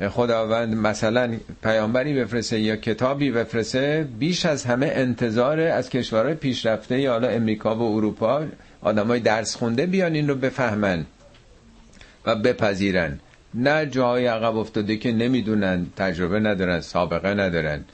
خداوند 0.00 0.74
مثلا 0.74 1.36
پیامبری 1.62 2.14
بفرسته 2.14 2.60
یا 2.60 2.76
کتابی 2.76 3.30
بفرسته 3.30 4.08
بیش 4.18 4.46
از 4.46 4.64
همه 4.64 4.92
انتظار 4.94 5.60
از 5.60 5.90
کشورهای 5.90 6.34
پیشرفته 6.34 7.00
یا 7.00 7.12
حالا 7.12 7.28
امریکا 7.28 7.76
و 7.76 7.96
اروپا 7.96 8.44
آدمای 8.80 9.20
درس 9.20 9.56
خونده 9.56 9.86
بیان 9.86 10.14
این 10.14 10.28
رو 10.28 10.34
بفهمن 10.34 11.06
و 12.26 12.36
بپذیرن. 12.36 13.20
نه 13.54 13.86
جاهای 13.86 14.26
عقب 14.26 14.56
افتاده 14.56 14.96
که 14.96 15.12
نمی‌دونن 15.12 15.86
تجربه 15.96 16.40
ندارن 16.40 16.80
سابقه 16.80 17.34
ندارن. 17.34 17.84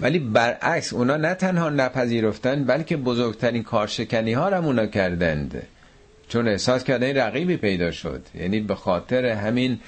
ولی 0.00 0.18
برعکس 0.18 0.92
اونا 0.92 1.16
نه 1.16 1.34
تنها 1.34 1.70
نپذیرفتن 1.70 2.64
بلکه 2.64 2.96
بزرگترین 2.96 3.62
کارشکنی 3.62 4.32
ها 4.32 4.50
هم 4.50 4.64
اونا 4.64 4.86
کردند. 4.86 5.62
چون 6.28 6.48
احساس 6.48 6.84
کردن 6.84 7.16
رقیبی 7.16 7.56
پیدا 7.56 7.90
شد. 7.90 8.22
یعنی 8.34 8.60
به 8.60 8.74
خاطر 8.74 9.26
همین 9.26 9.78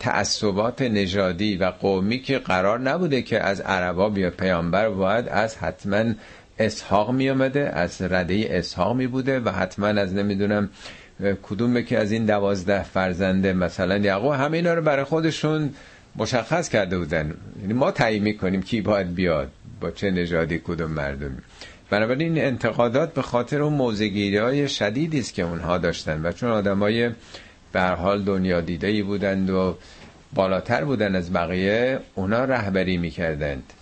تعصبات 0.00 0.82
نژادی 0.82 1.56
و 1.56 1.64
قومی 1.64 2.18
که 2.18 2.38
قرار 2.38 2.80
نبوده 2.80 3.22
که 3.22 3.40
از 3.40 3.60
عربا 3.60 4.08
بیا 4.08 4.30
پیامبر 4.30 4.88
باید 4.88 5.28
از 5.28 5.56
حتما 5.56 6.04
اسحاق 6.58 7.10
می 7.10 7.30
آمده 7.30 7.70
از 7.74 8.02
رده 8.02 8.46
اسحاق 8.50 8.96
می 8.96 9.06
بوده 9.06 9.40
و 9.40 9.48
حتما 9.48 9.86
از 9.86 10.14
نمی‌دونم 10.14 10.70
کدوم 11.42 11.82
که 11.82 11.98
از 11.98 12.12
این 12.12 12.26
دوازده 12.26 12.82
فرزنده 12.82 13.52
مثلا 13.52 13.96
یعقوب 13.96 14.32
همه 14.32 14.56
اینا 14.56 14.74
رو 14.74 14.82
برای 14.82 15.04
خودشون 15.04 15.70
مشخص 16.16 16.68
کرده 16.68 16.98
بودن. 16.98 17.34
یعنی 17.60 17.72
ما 17.72 17.90
تعیین 17.90 18.22
می‌کنیم 18.22 18.62
کی 18.62 18.80
باید 18.80 19.14
بیاد 19.14 19.50
با 19.80 19.90
چه 19.90 20.10
نژادی 20.10 20.58
کدوم 20.58 20.90
مردمی 20.90 21.36
بنابراین 21.90 22.34
این 22.34 22.44
انتقادات 22.44 23.14
به 23.14 23.22
خاطر 23.22 23.62
اون 23.62 23.72
موزگیری 23.72 24.36
های 24.36 24.68
شدیدی 24.68 25.18
است 25.18 25.34
که 25.34 25.42
اونها 25.42 25.78
داشتن 25.78 26.26
و 26.26 26.32
چون 26.32 26.50
آدمای 26.50 27.10
به 27.76 27.82
حال 27.82 28.22
دنیا 28.22 28.60
دیده 28.60 28.86
ای 28.86 29.02
بودند 29.02 29.50
و 29.50 29.76
بالاتر 30.34 30.84
بودن 30.84 31.16
از 31.16 31.32
بقیه 31.32 31.98
اونا 32.14 32.44
رهبری 32.44 32.96
می‌کردند. 32.96 33.72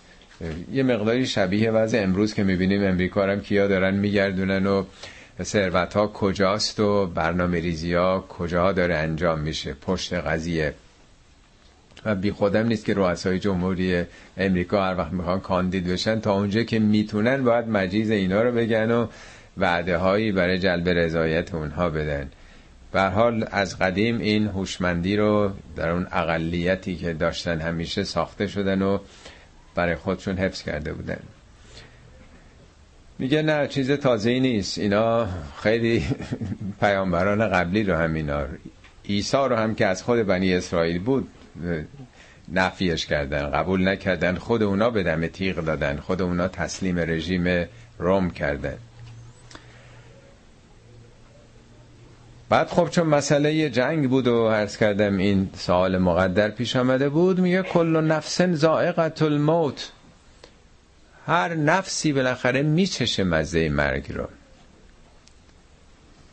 یه 0.72 0.82
مقداری 0.82 1.26
شبیه 1.26 1.70
وضع 1.70 1.98
امروز 2.02 2.34
که 2.34 2.44
می‌بینیم 2.44 2.84
امریکا 2.84 3.26
هم 3.26 3.40
کیا 3.40 3.66
دارن 3.66 3.94
میگردونن 3.94 4.66
و 4.66 4.84
ثروت 5.42 5.94
ها 5.94 6.06
کجاست 6.06 6.80
و 6.80 7.06
برنامه 7.06 7.60
ریزی 7.60 7.94
ها 7.94 8.24
کجا 8.28 8.72
داره 8.72 8.94
انجام 8.94 9.38
میشه 9.40 9.74
پشت 9.74 10.14
قضیه. 10.14 10.74
و 12.04 12.14
بی 12.14 12.30
خودم 12.30 12.66
نیست 12.66 12.84
که 12.84 12.94
رؤسای 12.94 13.38
جمهوری 13.38 14.04
امریکا 14.36 14.84
هر 14.84 14.98
وقت 14.98 15.12
می‌خوان 15.12 15.40
کاندید 15.40 15.86
بشن 15.86 16.20
تا 16.20 16.34
اونجا 16.34 16.62
که 16.62 16.78
می‌تونن 16.78 17.44
باید 17.44 17.68
مجیز 17.68 18.10
اینا 18.10 18.42
رو 18.42 18.52
بگن 18.52 18.90
و 18.90 19.06
وعده 19.58 19.96
هایی 19.96 20.32
برای 20.32 20.58
جلب 20.58 20.88
رضایت 20.88 21.54
اونها 21.54 21.90
بدن. 21.90 22.30
به 22.94 23.02
حال 23.02 23.46
از 23.50 23.78
قدیم 23.78 24.18
این 24.18 24.46
هوشمندی 24.46 25.16
رو 25.16 25.50
در 25.76 25.88
اون 25.88 26.06
اقلیتی 26.12 26.96
که 26.96 27.12
داشتن 27.12 27.60
همیشه 27.60 28.04
ساخته 28.04 28.46
شدن 28.46 28.82
و 28.82 28.98
برای 29.74 29.94
خودشون 29.94 30.36
حفظ 30.36 30.62
کرده 30.62 30.92
بودن. 30.92 31.18
میگه 33.18 33.42
نه 33.42 33.68
چیز 33.68 33.90
تازه 33.90 34.30
ای 34.30 34.40
نیست. 34.40 34.78
اینا 34.78 35.28
خیلی 35.62 36.04
پیامبران 36.80 37.48
قبلی 37.48 37.82
رو 37.82 37.96
هم 37.96 38.14
اینا 38.14 38.46
عیسی 39.08 39.36
رو 39.36 39.56
هم 39.56 39.74
که 39.74 39.86
از 39.86 40.02
خود 40.02 40.26
بنی 40.26 40.54
اسرائیل 40.54 40.98
بود 40.98 41.28
نفیش 42.52 43.06
کردن 43.06 43.50
قبول 43.50 43.88
نکردن 43.88 44.34
خود 44.34 44.62
اونا 44.62 44.90
به 44.90 45.02
دم 45.02 45.26
تیغ 45.26 45.56
دادن 45.56 45.96
خود 45.96 46.22
اونا 46.22 46.48
تسلیم 46.48 46.98
رژیم 46.98 47.66
روم 47.98 48.30
کردن. 48.30 48.76
بعد 52.54 52.68
خب 52.68 52.88
چون 52.90 53.06
مسئله 53.06 53.70
جنگ 53.70 54.10
بود 54.10 54.26
و 54.26 54.48
عرض 54.48 54.76
کردم 54.76 55.16
این 55.16 55.50
سوال 55.56 55.98
مقدر 55.98 56.48
پیش 56.50 56.76
آمده 56.76 57.08
بود 57.08 57.40
میگه 57.40 57.62
کل 57.62 58.00
نفس 58.00 58.42
زائقت 58.42 59.22
الموت. 59.22 59.92
هر 61.26 61.54
نفسی 61.54 62.12
بالاخره 62.12 62.62
میچشه 62.62 63.24
مزه 63.24 63.68
مرگ 63.68 64.12
رو. 64.12 64.28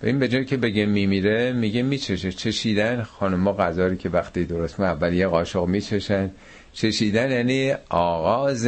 این 0.03 0.19
به 0.19 0.28
جایی 0.28 0.45
که 0.45 0.57
بگه 0.57 0.86
میمیره 0.86 1.53
میگه 1.53 1.82
میچشه. 1.84 2.32
چشیدن 2.32 3.03
خانم 3.03 3.39
ما 3.39 3.53
غذاری 3.53 3.97
که 3.97 4.09
وقتی 4.09 4.45
درست 4.45 4.80
ما 4.80 4.86
اول 4.86 5.13
یه 5.13 5.28
قاشق 5.28 5.65
میچشن. 5.65 6.32
چشیدن 6.74 7.32
یعنی 7.32 7.74
آغاز 7.89 8.65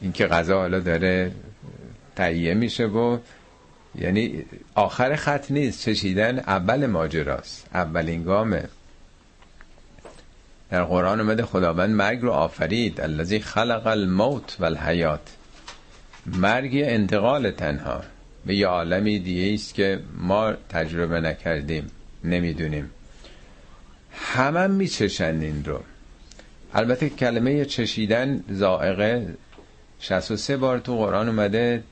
اینکه 0.00 0.26
غذا 0.26 0.58
حالا 0.58 0.80
داره 0.80 1.32
تهیه 2.16 2.54
میشه 2.54 2.86
و 2.86 3.18
یعنی 3.94 4.44
آخر 4.74 5.16
خط 5.16 5.50
نیست 5.50 5.82
چشیدن 5.82 6.38
اول 6.38 6.86
ماجراست 6.86 7.66
اولین 7.74 8.24
گامه. 8.24 8.68
در 10.70 10.84
قرآن 10.84 11.20
اومده 11.20 11.44
خداوند 11.44 11.94
مرگ 11.94 12.20
رو 12.22 12.30
آفرید 12.30 13.00
الذی 13.00 13.40
خلق 13.40 13.86
الموت 13.86 14.56
و 14.60 14.64
الحیات 14.64 15.20
مرگ 16.26 16.70
انتقال 16.74 17.50
تنها. 17.50 18.00
به 18.46 18.54
یه 18.54 18.66
عالمی 18.66 19.18
دیگه 19.18 19.54
است 19.54 19.74
که 19.74 20.00
ما 20.18 20.52
تجربه 20.52 21.20
نکردیم 21.20 21.90
نمی‌دونیم. 22.24 22.90
همه 24.12 24.66
میچشن 24.66 25.40
این 25.40 25.64
رو. 25.64 25.80
البته 26.74 27.08
کلمه 27.08 27.64
چشیدن 27.64 28.44
زائقه 28.48 29.34
63 30.00 30.56
بار 30.56 30.78
تو 30.78 30.96
قرآن 30.96 31.28
اومده 31.28 31.82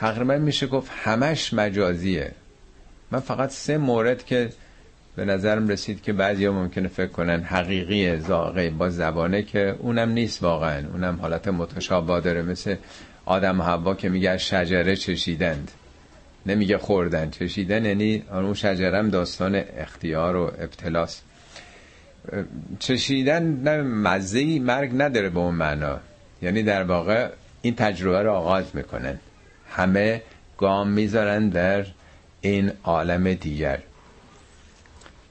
تقریبا 0.00 0.38
میشه 0.38 0.66
گفت 0.66 0.90
همش 0.94 1.54
مجازیه. 1.54 2.32
من 3.10 3.20
فقط 3.20 3.50
سه 3.50 3.78
مورد 3.78 4.24
که 4.24 4.50
به 5.16 5.24
نظرم 5.24 5.68
رسید 5.68 6.02
که 6.02 6.12
بعضی 6.12 6.44
ها 6.44 6.52
ممکنه 6.52 6.88
فکر 6.88 7.06
کنن 7.06 7.40
حقیقی 7.42 8.16
زاغه 8.20 8.70
با 8.70 8.90
زبانه 8.90 9.42
که 9.42 9.76
اونم 9.78 10.10
نیست 10.10 10.42
واقعا. 10.42 10.88
اونم 10.92 11.18
حالت 11.20 11.48
متشابه 11.48 12.20
داره. 12.20 12.42
مثل 12.42 12.76
آدم 13.24 13.60
و 13.60 13.62
حوا 13.62 13.94
که 13.94 14.08
میگه 14.08 14.38
شجره 14.38 14.96
چشیدند. 14.96 15.70
نمیگه 16.46 16.78
خوردن. 16.78 17.30
چشیدن 17.30 17.84
یعنی 17.84 18.22
اون 18.32 18.54
شجرم 18.54 19.10
داستان 19.10 19.62
اختیار 19.76 20.36
و 20.36 20.44
ابتلاس 20.44 21.20
چشیدن 22.78 23.42
نه 23.42 23.82
مزه 23.82 24.58
مرگ 24.58 24.90
نداره 24.94 25.28
به 25.28 25.38
اون 25.38 25.54
معنا. 25.54 26.00
یعنی 26.42 26.62
در 26.62 26.82
واقع 26.82 27.28
این 27.62 27.74
تجربه 27.74 28.22
رو 28.22 28.32
آغاز 28.32 28.64
می‌کنن. 28.74 29.18
همه 29.70 30.22
گام 30.58 30.88
می‌ذارن 30.88 31.48
در 31.48 31.86
این 32.40 32.72
عالم 32.84 33.34
دیگر. 33.34 33.82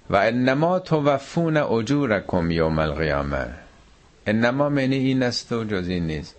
و 0.09 0.15
انما 0.15 0.79
توفون 0.79 1.57
اجورکم 1.57 2.51
یوم 2.51 2.79
القیامه. 2.79 3.45
انما 4.27 4.69
منی 4.69 4.95
این 4.95 5.23
است 5.23 5.51
و 5.51 5.63
جز 5.63 5.87
این 5.87 6.07
نیست. 6.07 6.35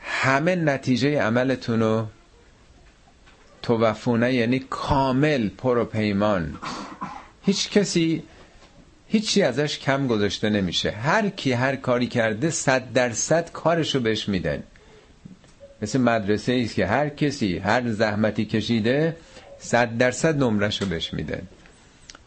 همه 0.00 0.56
نتیجه 0.56 1.20
عملتون 1.20 1.80
رو 1.80 2.06
توفونه 3.62 4.34
یعنی 4.34 4.58
کامل 4.70 5.48
پر 5.48 5.78
و 5.78 5.84
پیمان 5.84 6.58
هیچ 7.42 7.70
کسی 7.70 8.22
هیچی 9.08 9.42
ازش 9.42 9.78
کم 9.78 10.06
گذاشته 10.06 10.50
نمیشه. 10.50 10.90
هر 10.90 11.28
کی 11.28 11.52
هر 11.52 11.76
کاری 11.76 12.06
کرده 12.06 12.50
صد 12.50 12.92
درصد 12.92 13.52
کارشو 13.52 14.00
بهش 14.00 14.28
میدن. 14.28 14.62
مثل 15.82 16.00
مدرسه 16.00 16.52
ایست 16.52 16.74
که 16.74 16.86
هر 16.86 17.08
کسی 17.08 17.58
هر 17.58 17.88
زحمتی 17.88 18.44
کشیده 18.44 19.16
صد 19.58 19.98
درصد 19.98 20.42
نمرشو 20.42 20.86
بهش 20.86 21.14
میدن 21.14 21.42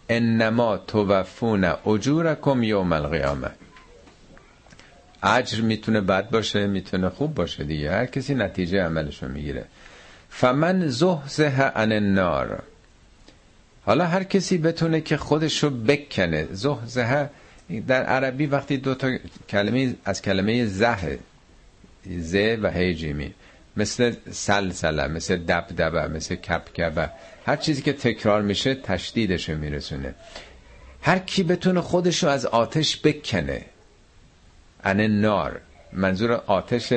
انما 0.10 0.78
توفون 0.78 1.64
اجورکم 1.64 2.64
یوم 2.64 2.94
القیامه. 2.94 3.50
اجر 5.24 5.62
می‌تونه 5.62 6.02
بد 6.02 6.30
باشه 6.30 6.68
می‌تونه 6.68 7.10
خوب 7.10 7.36
باشه 7.36 7.64
دیگه. 7.64 7.92
هر 7.92 8.06
کسی 8.06 8.36
نتیجه 8.36 8.84
عملشو 8.84 9.28
می‌گیره. 9.28 9.66
فمن 10.30 10.88
زهزه 10.88 11.62
عن 11.62 11.92
النار. 11.92 12.64
حالا 13.86 14.06
هر 14.06 14.24
کسی 14.24 14.58
بتونه 14.58 15.02
که 15.02 15.18
خودشو 15.18 15.70
بکنه. 15.70 16.48
زهزه 16.52 17.30
در 17.88 18.04
عربی 18.04 18.46
وقتی 18.46 18.78
دو 18.78 18.96
تا 18.96 19.18
کلمه 19.50 19.96
از 20.06 20.22
کلمه 20.22 20.66
زه 20.66 21.20
ز 22.20 22.36
و 22.36 22.72
هیجیمی 22.72 23.34
مثل 23.78 24.14
سلسله 24.32 25.08
مثل 25.08 25.38
دبدبه 25.38 26.08
مثل 26.08 26.36
کپکبه. 26.36 27.10
هر 27.46 27.56
چیزی 27.56 27.82
که 27.82 27.94
تکرار 27.94 28.42
میشه 28.42 28.76
تشدیدشو 28.76 29.56
میرسونه. 29.58 30.16
هر 31.02 31.20
کی 31.20 31.44
بتونه 31.44 31.82
خودشو 31.82 32.28
از 32.28 32.46
آتش 32.46 33.02
بکنه. 33.02 33.66
ان 34.84 35.02
نار. 35.02 35.62
منظور 35.94 36.32
آتش 36.32 36.94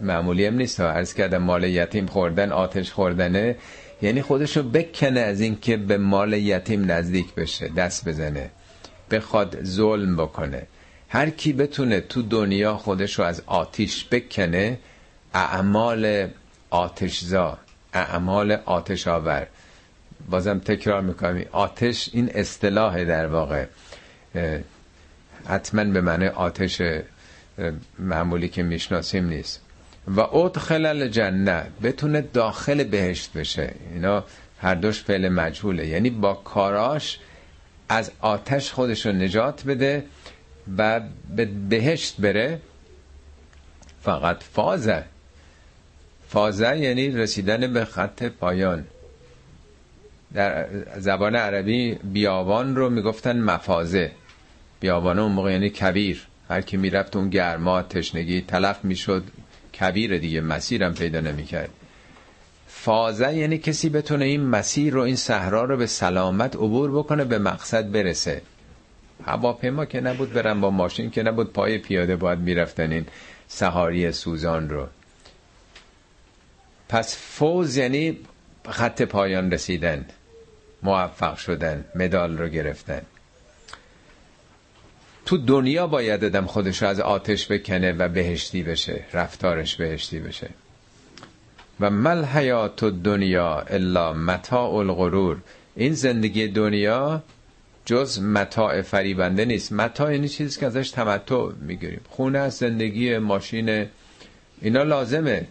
معمولی 0.00 0.46
هم 0.46 0.54
نیست. 0.54 0.80
عرض 0.80 1.14
کردم 1.14 1.42
مال 1.42 1.64
یتیم 1.64 2.06
خوردن 2.06 2.52
آتش 2.52 2.90
خوردنه. 2.90 3.56
یعنی 4.02 4.22
خودشو 4.22 4.62
بکنه 4.62 5.20
از 5.20 5.40
اینکه 5.40 5.76
به 5.76 5.98
مال 5.98 6.32
یتیم 6.32 6.90
نزدیک 6.90 7.34
بشه 7.34 7.68
دست 7.68 8.08
بزنه. 8.08 8.50
بخواد 9.10 9.64
ظلم 9.64 10.16
بکنه. 10.16 10.66
هر 11.08 11.30
کی 11.30 11.52
بتونه 11.52 12.00
تو 12.00 12.22
دنیا 12.22 12.76
خودشو 12.76 13.22
از 13.22 13.42
آتیش 13.46 14.06
بکنه 14.10 14.78
اعمال 15.36 16.28
آتشزا 16.70 17.58
اعمال 17.92 18.52
آتش 18.52 19.08
آور 19.08 19.46
بازم 20.30 20.58
تکرار 20.58 21.00
می‌کنم 21.02 21.44
آتش 21.52 22.10
این 22.12 22.30
اصطلاح 22.34 23.04
در 23.04 23.26
واقع 23.26 23.66
حتما 25.46 25.84
به 25.84 26.00
معنی 26.00 26.26
آتش 26.26 26.82
معمولی 27.98 28.48
که 28.48 28.62
می‌شناسیم 28.62 29.28
نیست. 29.28 29.60
و 30.16 30.20
ادخل 30.20 30.86
الجنه 30.86 31.66
بتونه 31.82 32.20
داخل 32.20 32.84
بهشت 32.84 33.32
بشه. 33.32 33.74
اینا 33.92 34.24
هر 34.60 34.74
دوش 34.74 35.02
فعل 35.02 35.28
مجهوله. 35.28 35.86
یعنی 35.86 36.10
با 36.10 36.34
کاراش 36.34 37.18
از 37.88 38.10
آتش 38.20 38.72
خودش 38.72 39.06
رو 39.06 39.12
نجات 39.12 39.64
بده 39.64 40.04
و 40.78 41.00
به 41.36 41.44
بهشت 41.44 42.20
بره. 42.20 42.60
فقط 44.02 44.42
فازه 44.42 45.04
فازه 46.28 46.78
یعنی 46.78 47.10
رسیدن 47.10 47.72
به 47.72 47.84
خط 47.84 48.22
پایان. 48.22 48.84
در 50.34 50.66
زبان 50.98 51.36
عربی 51.36 51.94
بیابان 51.94 52.76
رو 52.76 52.90
می‌گفتن 52.90 53.40
مفازه 53.40 54.12
بیابان 54.80 55.18
اون 55.18 55.32
موقع 55.32 55.52
یعنی 55.52 55.70
کبیر 55.70 56.26
هر 56.48 56.60
کی 56.60 56.76
می‌رفت 56.76 57.16
اون 57.16 57.30
گرما 57.30 57.82
تشنگی 57.82 58.40
تلف 58.40 58.84
می‌شد. 58.84 59.24
کبیر 59.80 60.18
دیگه 60.18 60.40
مسیرم 60.40 60.94
پیدا 60.94 61.20
نمی‌کرد. 61.20 61.70
فازه 62.68 63.34
یعنی 63.34 63.58
کسی 63.58 63.88
بتونه 63.88 64.24
این 64.24 64.40
مسیر 64.40 64.92
رو 64.92 65.00
این 65.00 65.16
صحرا 65.16 65.64
رو 65.64 65.76
به 65.76 65.86
سلامت 65.86 66.56
عبور 66.56 66.90
بکنه 66.98 67.24
به 67.24 67.38
مقصد 67.38 67.92
برسه. 67.92 68.42
هواپیما 69.24 69.84
که 69.84 70.00
نبود 70.00 70.32
برن 70.32 70.60
با 70.60 70.70
ماشین 70.70 71.10
که 71.10 71.22
نبود 71.22 71.52
پای 71.52 71.78
پیاده 71.78 72.16
باید 72.16 72.38
می‌رفتن 72.38 72.92
این 72.92 73.06
سهاری 73.48 74.12
سوزان 74.12 74.68
رو. 74.68 74.86
پس 76.88 77.16
فوز 77.16 77.76
یعنی 77.76 78.18
خط 78.68 79.02
پایان 79.02 79.50
رسیدن 79.50 80.06
موفق 80.82 81.36
شدن 81.36 81.84
مدال 81.94 82.38
رو 82.38 82.48
گرفتن. 82.48 83.02
تو 85.26 85.36
دنیا 85.36 85.86
باید 85.86 86.24
ادم 86.24 86.46
خودش 86.46 86.82
رو 86.82 86.88
از 86.88 87.00
آتش 87.00 87.52
بکنه 87.52 87.92
و 87.92 88.08
بهشتی 88.08 88.62
بشه 88.62 89.04
رفتارش 89.12 89.76
بهشتی 89.76 90.18
بشه. 90.18 90.48
و 91.80 91.90
مل 91.90 92.24
حیات 92.24 92.84
دنیا 92.84 93.60
الا 93.60 94.12
متاع 94.12 94.74
الغرور. 94.74 95.36
این 95.76 95.92
زندگی 95.92 96.48
دنیا 96.48 97.22
جز 97.84 98.20
متاع 98.20 98.82
فریبنده 98.82 99.44
نیست. 99.44 99.72
متاع 99.72 100.12
یعنی 100.12 100.28
چیزی 100.28 100.60
که 100.60 100.66
ازش 100.66 100.90
تمتع 100.90 101.48
می‌گیریم. 101.60 102.00
خونه 102.10 102.48
زندگی 102.48 103.18
ماشین 103.18 103.86
اینا 104.60 104.82
لازمه. 104.82 105.46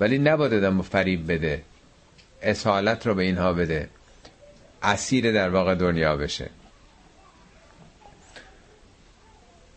ولی 0.00 0.18
نباید 0.18 0.54
آدم 0.54 0.82
فریب 0.82 1.32
بده. 1.32 1.62
اصالت 2.42 3.06
رو 3.06 3.14
به 3.14 3.22
اینها 3.22 3.52
بده. 3.52 3.88
اسیر 4.82 5.32
در 5.32 5.48
واقع 5.48 5.74
دنیا 5.74 6.16
بشه. 6.16 6.50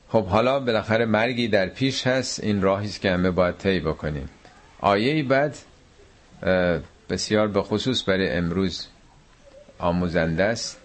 خب 0.09 0.26
حالا 0.26 0.59
بالاخره 0.59 1.05
مرگی 1.05 1.47
در 1.47 1.67
پیش 1.67 2.07
هست. 2.07 2.43
این 2.43 2.61
راهیست 2.61 3.01
که 3.01 3.11
همه 3.11 3.32
باید 3.32 3.57
طی 3.57 3.80
بکنیم. 3.80 4.30
آیه 4.80 5.24
بعد 5.24 5.57
بسیار 7.09 7.47
به 7.47 7.61
خصوص 7.61 8.09
برای 8.09 8.30
امروز 8.30 8.88
آموزنده 9.80 10.43
است. 10.43 10.78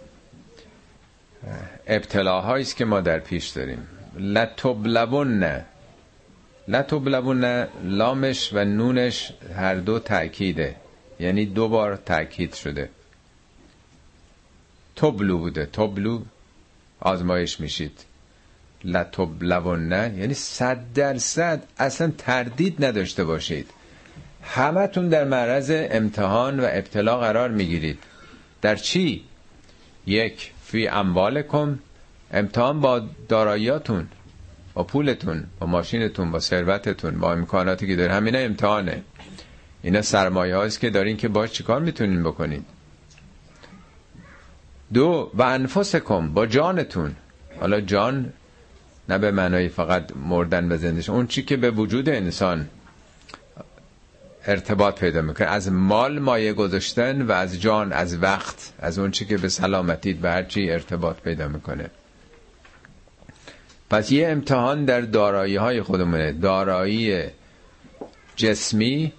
ابتلاهایی 1.86 2.62
است 2.62 2.76
که 2.76 2.84
ما 2.84 3.00
در 3.00 3.18
پیش 3.18 3.48
داریم. 3.48 3.88
لتبلون 4.18 5.64
لتبلون 6.68 7.66
لامش 7.84 8.50
و 8.52 8.64
نونش 8.64 9.32
هر 9.56 9.74
دو 9.74 9.98
تأکیده. 9.98 10.76
یعنی 11.20 11.46
دو 11.46 11.68
بار 11.68 11.96
تأکید 11.96 12.54
شده. 12.54 12.90
تبلو 14.96 15.38
بوده. 15.38 15.66
تبلو 15.66 16.22
آزمایش 17.00 17.60
میشید. 17.60 18.04
لتبلون 18.84 19.92
یعنی 19.92 20.34
صد 20.34 20.92
درصد 20.94 21.62
اصلا 21.78 22.12
تردید 22.18 22.84
نداشته 22.84 23.24
باشید. 23.24 23.70
همتون 24.42 25.08
در 25.08 25.24
معرض 25.24 25.70
امتحان 25.74 26.60
و 26.60 26.66
ابتلا 26.70 27.18
قرار 27.18 27.50
می‌گیرید. 27.50 27.98
در 28.62 28.76
چی؟ 28.76 29.24
یک 30.06 30.52
فی 30.64 30.88
اموالکم. 30.88 31.78
امتحان 32.32 32.80
با 32.80 33.02
داراییاتون. 33.28 34.08
با 34.78 34.84
پولتون 34.84 35.44
با 35.58 35.66
ماشینتون 35.66 36.30
با 36.30 36.40
ثروتتون 36.40 37.18
با 37.18 37.32
امکاناتی 37.32 37.86
که 37.86 37.96
داره 37.96 38.12
همینا 38.12 38.38
امتحانه. 38.38 39.02
اینا 39.82 40.02
سرمایه 40.02 40.56
هاست 40.56 40.80
که 40.80 40.90
دارین 40.90 41.16
که 41.16 41.28
باش 41.28 41.52
چیکار 41.52 41.80
می‌تونین 41.80 42.22
بکنید 42.22 42.64
دو 44.94 45.30
و 45.34 45.42
انفسکم 45.42 46.28
با 46.34 46.46
جانتون. 46.46 47.14
حالا 47.60 47.80
جان 47.80 48.32
نه 49.08 49.18
به 49.18 49.30
معنای 49.30 49.68
فقط 49.68 50.16
مردن 50.16 50.72
و 50.72 50.76
زندش 50.76 51.10
اون 51.10 51.26
چی 51.26 51.42
که 51.42 51.56
به 51.56 51.70
وجود 51.70 52.08
انسان 52.08 52.68
ارتباط 54.46 55.00
پیدا 55.00 55.22
می‌کنه. 55.22 55.46
از 55.46 55.72
مال 55.72 56.18
مایه 56.18 56.52
گذاشتن 56.52 57.22
و 57.22 57.32
از 57.32 57.60
جان 57.60 57.92
از 57.92 58.22
وقت 58.22 58.72
از 58.78 58.98
اون 58.98 59.10
چی 59.10 59.24
که 59.24 59.38
به 59.38 59.48
سلامتید 59.48 60.20
به 60.20 60.30
هر 60.30 60.42
چی 60.42 60.70
ارتباط 60.70 61.16
پیدا 61.20 61.48
می‌کنه. 61.48 61.90
پس 63.90 64.12
یه 64.12 64.28
امتحان 64.28 64.84
در 64.84 65.00
دارایی 65.00 65.56
های 65.56 65.82
خودمونه. 65.82 66.32
دارایی 66.32 67.22
جسمی 68.36 69.12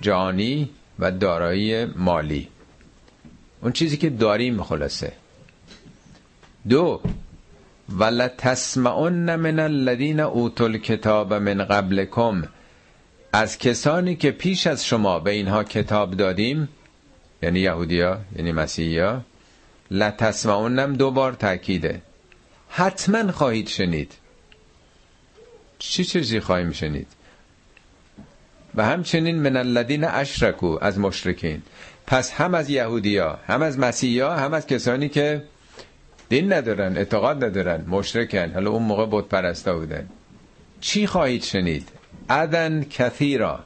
جانی 0.00 0.70
و 0.98 1.10
دارایی 1.10 1.84
مالی. 1.84 2.48
اون 3.62 3.72
چیزی 3.72 3.96
که 3.96 4.10
داریم 4.10 4.62
خلاصه. 4.62 5.12
دو 6.68 7.00
ولا 7.88 8.28
تسمعن 8.28 9.36
من 9.36 9.58
الذين 9.58 10.20
اوتوا 10.20 10.66
الكتاب 10.66 11.34
من 11.34 11.64
قبلكم 11.64 12.42
از 13.32 13.58
کسانی 13.58 14.16
که 14.16 14.30
پیش 14.30 14.66
از 14.66 14.86
شما 14.86 15.18
به 15.18 15.30
اینها 15.30 15.64
کتاب 15.64 16.14
دادیم 16.14 16.68
یعنی 17.42 17.60
یهودیا 17.60 18.18
یعنی 18.36 18.52
مسیحیا 18.52 19.20
لتسمعونم 19.90 20.92
دو 20.92 21.10
بار 21.10 21.32
تاکیده 21.32 22.02
حتما 22.68 23.32
خواهید 23.32 23.68
شنید. 23.68 24.12
چی 25.78 26.04
چیزی 26.04 26.40
خواهیم 26.40 26.72
شنید؟ 26.72 27.06
و 28.74 28.84
همچنین 28.84 29.36
من 29.36 29.56
الذین 29.56 30.04
اشرکو 30.04 30.78
از 30.80 30.98
مشرکین. 30.98 31.62
پس 32.06 32.32
هم 32.32 32.54
از 32.54 32.70
یهودیا 32.70 33.38
هم 33.46 33.62
از 33.62 33.78
مسیحیا 33.78 34.34
هم 34.34 34.54
از 34.54 34.66
کسانی 34.66 35.08
که 35.08 35.42
دین 36.28 36.52
ندارن 36.52 36.96
اعتقاد 36.96 37.44
ندارن 37.44 37.84
مشرکن. 37.88 38.52
حالا 38.52 38.70
اون 38.70 38.82
موقع 38.82 39.06
بود 39.06 39.28
پرستا 39.28 39.78
بودن. 39.78 40.08
چی 40.80 41.06
خواهید 41.06 41.42
شنید؟ 41.42 41.88
ادن 42.30 42.84
کثیرا. 42.90 43.64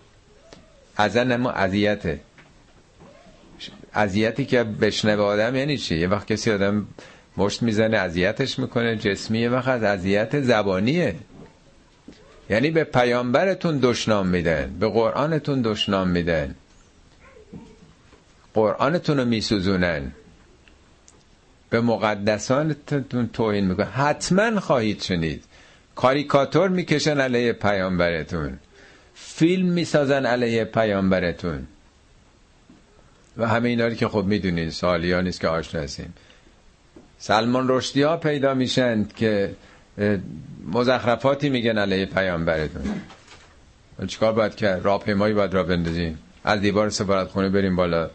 ازن 0.96 1.32
اما 1.32 1.50
اذیته. 1.50 2.20
اذیتی 3.94 4.44
که 4.44 4.64
بشنوه 4.64 5.22
آدم 5.22 5.56
یعنی 5.56 5.78
چی؟ 5.78 5.98
یه 5.98 6.08
وقت 6.08 6.26
کسی 6.26 6.50
آدم 6.50 6.86
مشت 7.36 7.62
می‌زنه 7.62 7.96
اذیتش 7.96 8.58
می‌کنه. 8.58 8.96
جسمی 8.96 9.46
وقت 9.46 9.82
اذیت 9.82 10.40
زبانیه. 10.40 11.14
یعنی 12.50 12.70
به 12.70 12.84
پیامبرتون 12.84 13.78
دشنام 13.82 14.26
میدن 14.26 14.76
به 14.80 14.88
قرآنتون 14.88 15.62
دشنام 15.62 16.08
میدن. 16.08 16.54
قرآنتون 18.54 19.18
رو 19.18 19.24
میسوزونن. 19.24 20.12
به 21.70 21.80
مقدسانتون 21.80 23.30
توهین 23.32 23.66
می‌کنن. 23.66 23.86
حتما 23.86 24.60
خواهید 24.60 25.02
شنید. 25.02 25.44
کاریکاتور 25.94 26.68
می‌کشن 26.68 27.20
علیه 27.20 27.52
پیامبرتون. 27.52 28.58
فیلم 29.14 29.68
می‌سازن 29.72 30.26
علیه 30.26 30.64
پیامبرتون. 30.64 31.66
و 33.36 33.48
همه 33.48 33.68
اینا 33.68 33.90
که 33.90 34.08
خب 34.08 34.24
می‌دونید 34.24 34.70
سالی 34.70 35.12
ها 35.12 35.20
نیست 35.20 35.40
که 35.40 35.48
آشنا 35.48 35.80
هستیم. 35.80 36.14
سلمان 37.22 37.66
رشدی 37.68 38.02
ها 38.02 38.16
پیدا 38.16 38.54
میشن 38.54 39.04
که 39.16 39.54
مزخرفاتی 40.72 41.48
میگن 41.50 41.78
علیه 41.78 42.06
پیامبرتون. 42.06 43.00
چیکار 44.06 44.32
باید 44.32 44.54
کرد؟ 44.54 44.84
راهپیمایی 44.84 45.34
باید 45.34 45.54
را 45.54 45.62
بندازیم. 45.62 46.18
از 46.44 46.60
دیوار 46.60 46.90
سفارت 46.90 47.28
خونه 47.28 47.48
بریم 47.48 47.76
بالا. 47.76 48.10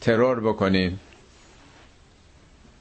ترور 0.00 0.40
بکنیم. 0.40 1.00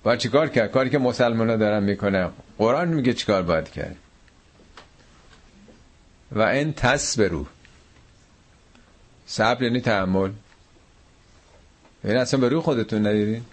باید 0.03 0.19
چیکار 0.19 0.47
کرد؟ 0.47 0.71
کاری 0.71 0.89
که 0.89 0.97
مسلمان 0.97 1.49
ها 1.49 1.55
دارن 1.55 1.83
می‌کنه 1.83 2.29
قرآن 2.57 2.87
میگه 2.87 3.13
چیکار 3.13 3.41
باید 3.41 3.69
کرد. 3.69 3.95
و 6.31 6.41
این 6.41 6.73
تصبرو. 6.73 7.45
صبر 9.25 9.63
یعنی 9.63 9.81
تحمل. 9.81 10.31
یعنی 12.03 12.17
اصلا 12.17 12.39
به 12.39 12.49
روی 12.49 12.59
خودتون 12.59 13.07
ندیدین؟ 13.07 13.45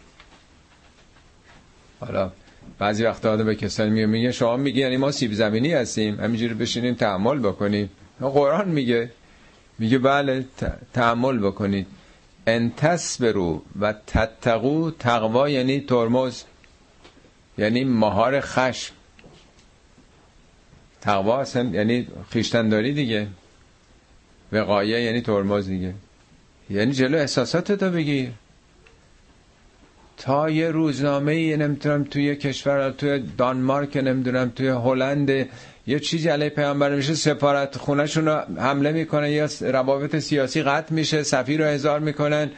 حالا 2.00 2.32
بعضی 2.78 3.04
وقتا 3.04 3.32
آدم 3.32 3.44
به 3.44 3.54
کسانی 3.54 3.90
میگه 3.90 4.06
میگه 4.06 4.32
شما 4.32 4.56
میگه 4.56 4.80
یعنی 4.80 4.96
ما 4.96 5.10
سیب 5.10 5.32
زمینی 5.32 5.72
هستیم 5.72 6.20
همینجوری 6.20 6.54
بشینیم 6.54 6.94
تحمل 6.94 7.38
بکنیم 7.38 7.90
قرآن 8.20 8.68
میگه 8.68 9.10
میگه 9.78 9.98
بله 9.98 10.44
تحمل 10.92 11.38
بکنید 11.38 11.86
ان 12.46 12.72
تصبرو 12.76 13.62
و 13.80 13.94
تتقو 14.06 14.90
تقوا 14.90 15.48
یعنی 15.48 15.80
ترمز 15.80 16.42
یعنی 17.58 17.84
مهار 17.84 18.40
خشم. 18.40 18.94
تقوا 21.00 21.40
اصلا 21.40 21.62
یعنی 21.62 22.06
خیشتنداری 22.30 22.92
دیگه. 22.92 23.26
وقایه 24.52 25.00
یعنی 25.00 25.20
ترمز 25.20 25.68
دیگه. 25.68 25.94
یعنی 26.70 26.92
جلو 26.92 27.18
احساسات 27.18 27.72
تو 27.72 27.90
بگیر. 27.90 28.30
تا 30.18 30.50
یه 30.50 30.70
روزنامه 30.70 31.32
ای 31.32 31.56
نمی‌تونم 31.56 32.04
توی 32.04 32.36
کشور 32.36 32.90
توی 32.90 33.22
دانمارک 33.38 33.96
نمی‌دونم 33.96 34.52
توی 34.56 34.68
هلند 34.68 35.30
یه 35.86 35.98
چیزی 36.00 36.28
علیه 36.28 36.48
پیامبر 36.48 36.94
میشه 36.94 37.14
سفارت 37.14 37.76
خونهشون 37.76 38.26
رو 38.26 38.40
حمله 38.56 38.92
می‌کنن 38.92 39.28
یا 39.28 39.48
روابط 39.60 40.16
سیاسی 40.16 40.62
قطع 40.62 40.94
میشه 40.94 41.22
سفیر 41.22 41.60
رو 41.60 41.66
هزار 41.66 42.00
می‌کنن. 42.00 42.50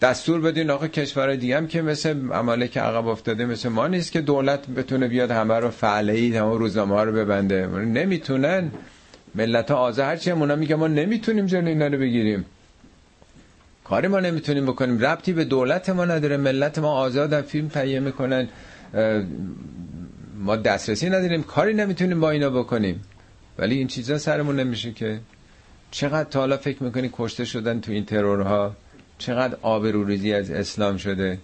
دستور 0.00 0.40
بدین 0.40 0.70
آقا 0.70 0.88
کشور 0.88 1.34
دیگه 1.36 1.56
هم 1.56 1.66
که 1.66 1.82
مثل 1.82 2.30
عماله 2.32 2.68
که 2.68 2.80
عقب 2.80 3.06
افتاده 3.06 3.44
مثل 3.44 3.68
ما 3.68 3.86
نیست 3.86 4.12
که 4.12 4.20
دولت 4.20 4.66
بتونه 4.66 5.08
بیاد 5.08 5.30
همه 5.30 5.54
رو 5.54 5.70
فعله 5.70 6.12
ای 6.12 6.36
همه 6.36 6.58
روزنامه 6.58 6.94
ها 6.94 7.04
رو 7.04 7.12
ببنده. 7.12 7.66
نمی‌تونن. 7.66 8.70
ملت 9.34 9.70
ها 9.70 9.76
آزه 9.76 10.04
هرچی 10.04 10.30
همونا 10.30 10.56
میگه 10.56 10.76
ما 10.76 10.86
نمی‌تونیم 10.88 11.46
جلو 11.46 11.66
اینا 11.66 11.86
رو 11.86 11.98
بگیریم. 11.98 12.44
کاری 13.88 14.08
ما 14.08 14.20
نمی‌تونیم 14.20 14.66
بکنیم. 14.66 14.98
ربطی 14.98 15.32
به 15.32 15.44
دولت 15.44 15.90
ما 15.90 16.04
نداره. 16.04 16.36
ملت 16.36 16.78
ما 16.78 16.92
آزادن 16.92 17.42
فیلم 17.42 17.68
تهیه 17.68 18.00
می‌کنن. 18.00 18.48
ما 20.38 20.56
دسترسی 20.56 21.10
نداریم. 21.10 21.42
کاری 21.42 21.74
نمی‌تونیم 21.74 22.20
با 22.20 22.30
اینا 22.30 22.50
بکنیم. 22.50 23.04
ولی 23.58 23.78
این 23.78 23.86
چیزا 23.86 24.18
سرمون 24.18 24.60
نمیشه 24.60 24.92
که. 24.92 25.20
چقدر 25.90 26.28
تا 26.28 26.56
فکر 26.56 26.82
می‌کنی 26.82 27.10
کشته 27.12 27.44
شدن 27.44 27.80
تو 27.80 27.92
این 27.92 28.04
ترورها؟ 28.04 28.76
چقدر 29.18 29.56
آبروریزی 29.62 30.32
از 30.32 30.50
اسلام 30.50 30.96
شده؟ 30.96 31.38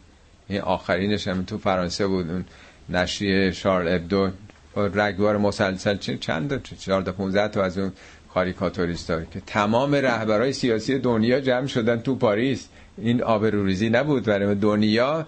این 0.48 0.60
آخرینش 0.60 1.28
هم 1.28 1.44
تو 1.44 1.58
فرانسه 1.58 2.06
بود. 2.06 2.30
اون 2.30 2.44
نشریه 2.88 3.50
شارل 3.50 3.88
ابدو. 3.88 4.30
رگوار 4.76 5.36
مسلسل 5.36 5.96
چند 5.96 6.62
14 6.78 7.12
15 7.12 7.48
تا 7.48 7.62
از 7.62 7.78
اون 7.78 7.92
کاریکاتوریست 8.34 9.06
که 9.06 9.40
تمام 9.46 9.94
رهبرهای 9.94 10.52
سیاسی 10.52 10.98
دنیا 10.98 11.40
جمع 11.40 11.66
شدن 11.66 12.00
تو 12.00 12.14
پاریس. 12.14 12.68
این 12.98 13.22
آبروریزی 13.22 13.90
نبود 13.90 14.24
برای 14.24 14.54
دنیا 14.54 15.26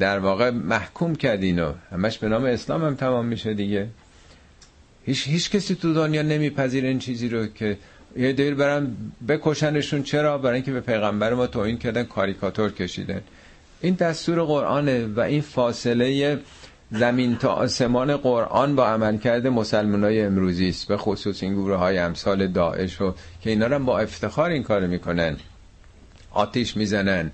در 0.00 0.18
واقع 0.18 0.50
محکوم 0.50 1.14
کرد 1.14 1.42
اینو. 1.42 1.72
همش 1.90 2.18
به 2.18 2.28
نام 2.28 2.44
اسلام 2.44 2.84
هم 2.84 2.94
تمام 2.94 3.26
میشه 3.26 3.54
دیگه. 3.54 3.86
هیچ, 5.04 5.28
هیچ 5.28 5.50
کسی 5.50 5.74
تو 5.74 5.94
دنیا 5.94 6.22
نمیپذیره 6.22 6.88
این 6.88 6.98
چیزی 6.98 7.28
رو 7.28 7.46
که 7.46 7.78
یه 8.16 8.32
دیر 8.32 8.54
برن 8.54 8.96
بکشنشون. 9.28 10.02
چرا؟ 10.02 10.38
برای 10.38 10.54
اینکه 10.54 10.72
به 10.72 10.80
پیغمبر 10.80 11.34
ما 11.34 11.46
توهین 11.46 11.78
کردن 11.78 12.02
کاریکاتور 12.02 12.72
کشیدن. 12.72 13.20
این 13.80 13.94
دستور 13.94 14.42
قرآنه 14.42 15.06
و 15.06 15.20
این 15.20 15.40
فاصله 15.40 16.38
زمین 16.90 17.36
تا 17.36 17.52
آسمان 17.52 18.16
قرآن 18.16 18.76
با 18.76 18.86
عملکرد 18.86 19.46
مسلمانای 19.46 20.22
امروزی 20.22 20.68
است 20.68 20.88
به 20.88 20.96
خصوص 20.96 21.42
این 21.42 21.54
گروه 21.54 21.76
های 21.76 21.98
امثال 21.98 22.46
داعش 22.46 23.00
و 23.00 23.14
که 23.40 23.50
اینا 23.50 23.66
رو 23.66 23.78
با 23.78 23.98
افتخار 23.98 24.50
این 24.50 24.62
کار 24.62 24.86
می‌کنن. 24.86 25.36
آتیش 26.30 26.76
می‌زنن 26.76 27.30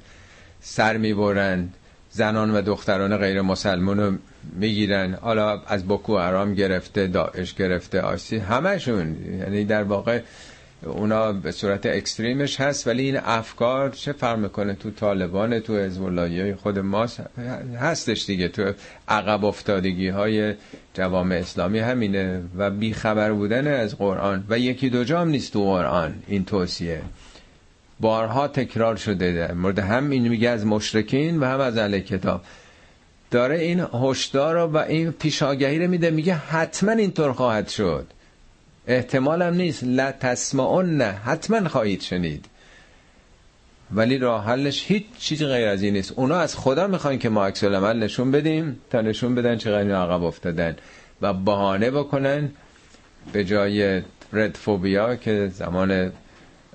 سر 0.60 0.96
می‌برن 0.96 1.68
زنان 2.10 2.50
و 2.50 2.62
دختران 2.62 3.16
غیر 3.16 3.42
مسلمان 3.42 4.00
رو 4.00 4.18
می‌گیرن. 4.52 5.14
حالا 5.14 5.62
از 5.66 5.88
بکو 5.88 6.18
حرام 6.18 6.54
گرفته 6.54 7.06
داعش 7.06 7.54
گرفته 7.54 8.00
آسی 8.00 8.38
همشون. 8.38 9.16
یعنی 9.38 9.64
در 9.64 9.82
واقع 9.82 10.20
اونا 10.86 11.32
به 11.32 11.52
صورت 11.52 11.86
اکستریمش 11.86 12.60
هست 12.60 12.86
ولی 12.86 13.02
این 13.02 13.16
افکار 13.16 13.90
چه 13.90 14.12
فرق 14.12 14.38
می‌کنه 14.38 14.74
تو 14.74 14.90
طالبان 14.90 15.60
تو 15.60 15.72
های 16.18 16.54
خود 16.54 16.78
ما 16.78 17.06
هستش 17.80 18.26
دیگه. 18.26 18.48
تو 18.48 18.72
عقب 19.08 19.44
افتادگی 19.44 20.08
های 20.08 20.54
جوام 20.94 21.32
اسلامی 21.32 21.78
همینه 21.78 22.42
و 22.56 22.70
بیخبر 22.70 23.32
بودن 23.32 23.66
از 23.66 23.98
قرآن. 23.98 24.44
و 24.48 24.58
یکی 24.58 24.90
دو 24.90 25.04
جام 25.04 25.28
نیست 25.28 25.52
تو 25.52 25.64
قرآن 25.64 26.14
این 26.26 26.44
توصیه. 26.44 27.02
بارها 28.00 28.48
تکرار 28.48 28.96
شده 28.96 29.32
در 29.32 29.54
مورد 29.54 29.78
هم 29.78 30.10
این 30.10 30.28
میگه 30.28 30.48
از 30.48 30.66
مشرکین 30.66 31.40
و 31.40 31.44
هم 31.44 31.60
از 31.60 31.78
اهل 31.78 31.98
کتاب. 31.98 32.42
داره 33.30 33.58
این 33.58 33.86
هشدار 33.94 34.56
و 34.56 34.76
این 34.76 35.12
پیشاگهی 35.12 35.78
رو 35.78 35.90
میده 35.90 36.10
میگه 36.10 36.34
حتما 36.34 36.92
اینطور 36.92 37.32
خواهد 37.32 37.68
شد. 37.68 38.06
احتمالم 38.90 39.54
نیست. 39.54 39.84
لا 39.84 40.12
تسمعن. 40.12 41.02
حتما 41.02 41.68
خواهید 41.68 42.02
شنید. 42.02 42.46
ولی 43.94 44.18
راه 44.18 44.44
حلش 44.44 44.84
هیچ 44.86 45.04
چیزی 45.18 45.46
غیر 45.46 45.68
از 45.68 45.82
این 45.82 45.94
نیست. 45.94 46.12
اونا 46.16 46.38
از 46.38 46.56
خدا 46.56 46.86
می‌خوان 46.86 47.18
که 47.18 47.28
ما 47.28 47.46
عکس 47.46 47.64
العمل 47.64 47.98
نشون 47.98 48.30
بدیم 48.30 48.80
تا 48.90 49.00
نشون 49.00 49.34
بدن 49.34 49.56
چقدر 49.56 49.90
عقب 49.90 50.22
افتادن 50.24 50.76
و 51.22 51.32
بهانه 51.32 51.90
بکنن. 51.90 52.50
به 53.32 53.44
جای 53.44 54.02
رد 54.32 54.56
فوبیا 54.56 55.16
که 55.16 55.48
زمان 55.54 56.12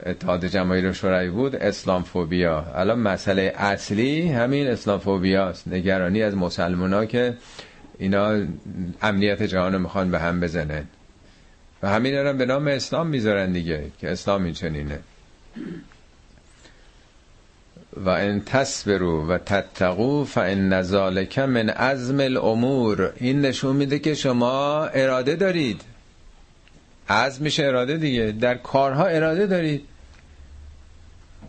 اتحاد 0.05 0.45
جماهیر 0.45 0.91
شوروی 0.91 1.30
بود 1.30 1.55
اسلام 1.55 2.03
فوبیا. 2.03 2.66
الان 2.76 2.99
مسئله 2.99 3.53
اصلی 3.55 4.28
همین 4.28 4.68
اسلام 4.68 4.99
فوبیا 4.99 5.47
است 5.47 5.68
نگرانی 5.68 6.22
از 6.24 6.36
مسلمان 6.36 6.93
ها 6.93 7.05
که 7.05 7.34
اینا 7.99 8.45
امنیت 9.01 9.43
جهان 9.43 9.82
می‌خوان 9.82 10.11
به 10.11 10.20
هم 10.20 10.39
بزنن. 10.39 10.84
همین 11.86 12.16
هم 12.16 12.38
به 12.38 12.46
نام 12.46 12.68
اسلام 12.68 13.08
می‌ذارن 13.08 13.52
دیگه 13.52 13.84
که 14.00 14.12
اسلام 14.12 14.44
این 14.44 14.54
چنینه 14.54 15.00
و 17.96 18.10
ان 18.10 18.42
تصبروا 18.46 19.26
و 19.26 19.38
تتقوا 19.38 20.24
فان 20.24 20.82
ذلک 20.82 21.40
من 21.40 21.70
عزم 21.70 22.20
الامور. 22.20 23.14
این 23.16 23.42
نشون 23.42 23.76
میده 23.76 24.00
که 24.00 24.14
شما 24.14 24.86
اراده 24.86 25.36
دارید. 25.36 25.82
عزم 27.10 27.44
میشه 27.44 27.64
اراده 27.64 27.98
دیگه. 27.98 28.32
در 28.32 28.56
کارها 28.56 29.06
اراده 29.06 29.48
دارید. 29.48 29.86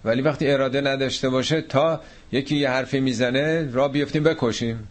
ولی 0.04 0.22
وقتی 0.22 0.50
اراده 0.50 0.80
نداشته 0.80 1.28
باشه 1.28 1.60
تا 1.60 2.00
یکی 2.32 2.56
یه 2.56 2.70
حرفی 2.70 3.00
می‌زنه 3.00 3.70
را 3.72 3.88
بیفتیم 3.88 4.22
بکشیم. 4.22 4.88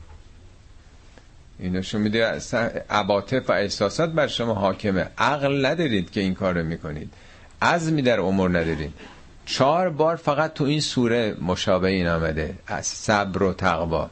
اینشون 1.60 2.02
میده 2.02 2.40
عباطف 2.90 3.50
و 3.50 3.54
احساسات 3.54 4.10
بر 4.10 4.28
شما 4.28 4.54
حاکمه. 4.54 5.08
عقل 5.18 5.66
ندارید 5.66 6.12
که 6.12 6.20
این 6.20 6.34
کار 6.34 6.58
رو 6.58 6.64
می‌کنید. 6.64 7.14
عزمی 7.62 8.02
در 8.02 8.20
امور 8.20 8.50
ندارید. 8.50 8.94
چهار 9.46 9.90
بار 9.90 10.16
فقط 10.16 10.54
تو 10.54 10.64
این 10.64 10.82
سوره 10.82 11.36
مشابه 11.42 11.88
این 11.88 12.08
آمده. 12.08 12.56
از 12.68 12.86
صبر 12.86 13.44
و 13.44 13.54
تقوا. 13.54 14.10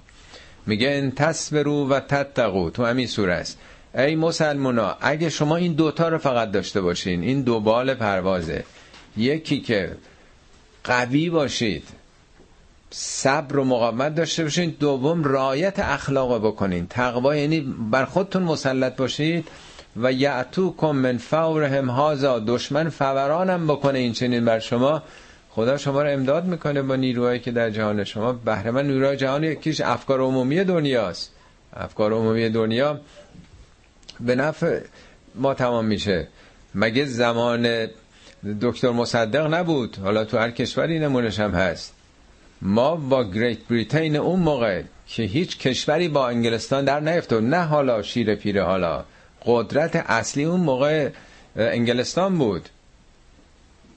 میگه 0.65 0.89
ان 0.91 1.11
تصبروا 1.11 1.85
و 1.85 1.99
تتقو 1.99 2.69
تو 2.69 2.85
همین 2.85 3.07
سوره 3.07 3.33
است. 3.33 3.59
ای 3.95 4.15
مسلمونا 4.15 4.97
اگه 5.01 5.29
شما 5.29 5.55
این 5.55 5.73
دوتا 5.73 6.09
رو 6.09 6.17
فقط 6.17 6.51
داشته 6.51 6.81
باشین 6.81 7.23
این 7.23 7.41
دو 7.41 7.59
بال 7.59 7.93
پروازه. 7.93 8.63
یکی 9.17 9.59
که 9.59 9.95
قوی 10.83 11.29
باشید 11.29 11.87
صبر 12.95 13.57
و 13.57 13.63
مقاومت 13.63 14.15
داشته 14.15 14.43
باشین. 14.43 14.75
دوم 14.79 15.23
رایت 15.23 15.79
اخلاق 15.79 16.45
بکنین. 16.47 16.87
تقوا 16.87 17.35
یعنی 17.35 17.61
بر 17.91 18.05
خودتون 18.05 18.43
مسلط 18.43 18.95
باشید 18.95 19.47
و 20.01 20.13
کن 20.77 20.95
من 20.95 21.17
فورهم. 21.17 21.89
هازا 21.89 22.39
دشمن 22.39 22.89
فورانم 22.89 23.67
بکنه 23.67 23.99
این 23.99 24.13
چنین 24.13 24.45
بر 24.45 24.59
شما. 24.59 25.03
خدا 25.49 25.77
شما 25.77 26.01
رو 26.01 26.09
امداد 26.09 26.45
می‌کنه 26.45 26.81
با 26.81 26.95
نیروهایی 26.95 27.39
که 27.39 27.51
در 27.51 27.69
جهان 27.69 28.03
شما. 28.03 28.33
بهره 28.33 28.71
من 28.71 28.87
نیروهای 28.87 29.17
جهان 29.17 29.43
یکیش 29.43 29.81
افکار 29.81 30.21
عمومی 30.21 30.63
دنیاست. 30.63 31.31
افکار 31.73 32.13
عمومی 32.13 32.49
دنیا 32.49 32.99
به 34.19 34.35
نفع 34.35 34.79
ما 35.35 35.53
تمام 35.53 35.85
میشه. 35.85 36.27
مگه 36.75 37.05
زمان 37.05 37.87
دکتر 38.61 38.89
مصدق 38.89 39.53
نبود؟ 39.53 39.97
حالا 40.03 40.25
تو 40.25 40.37
هر 40.37 40.51
کشوری 40.51 40.99
نمونش 40.99 41.39
هم 41.39 41.51
هست. 41.51 41.93
ما 42.65 42.95
با 42.95 43.23
گریت 43.23 43.57
بریتین 43.69 44.15
اون 44.15 44.39
موقع 44.39 44.81
که 45.07 45.23
هیچ 45.23 45.57
کشوری 45.57 46.07
با 46.07 46.27
انگلستان 46.27 46.85
در 46.85 46.99
نیفتاد 46.99 47.43
نه 47.43 47.63
حالا 47.63 48.01
شیر 48.01 48.35
پیره 48.35 48.63
حالا. 48.63 49.03
قدرت 49.45 49.95
اصلی 49.95 50.43
اون 50.43 50.59
موقع 50.59 51.09
انگلستان 51.55 52.37
بود. 52.37 52.69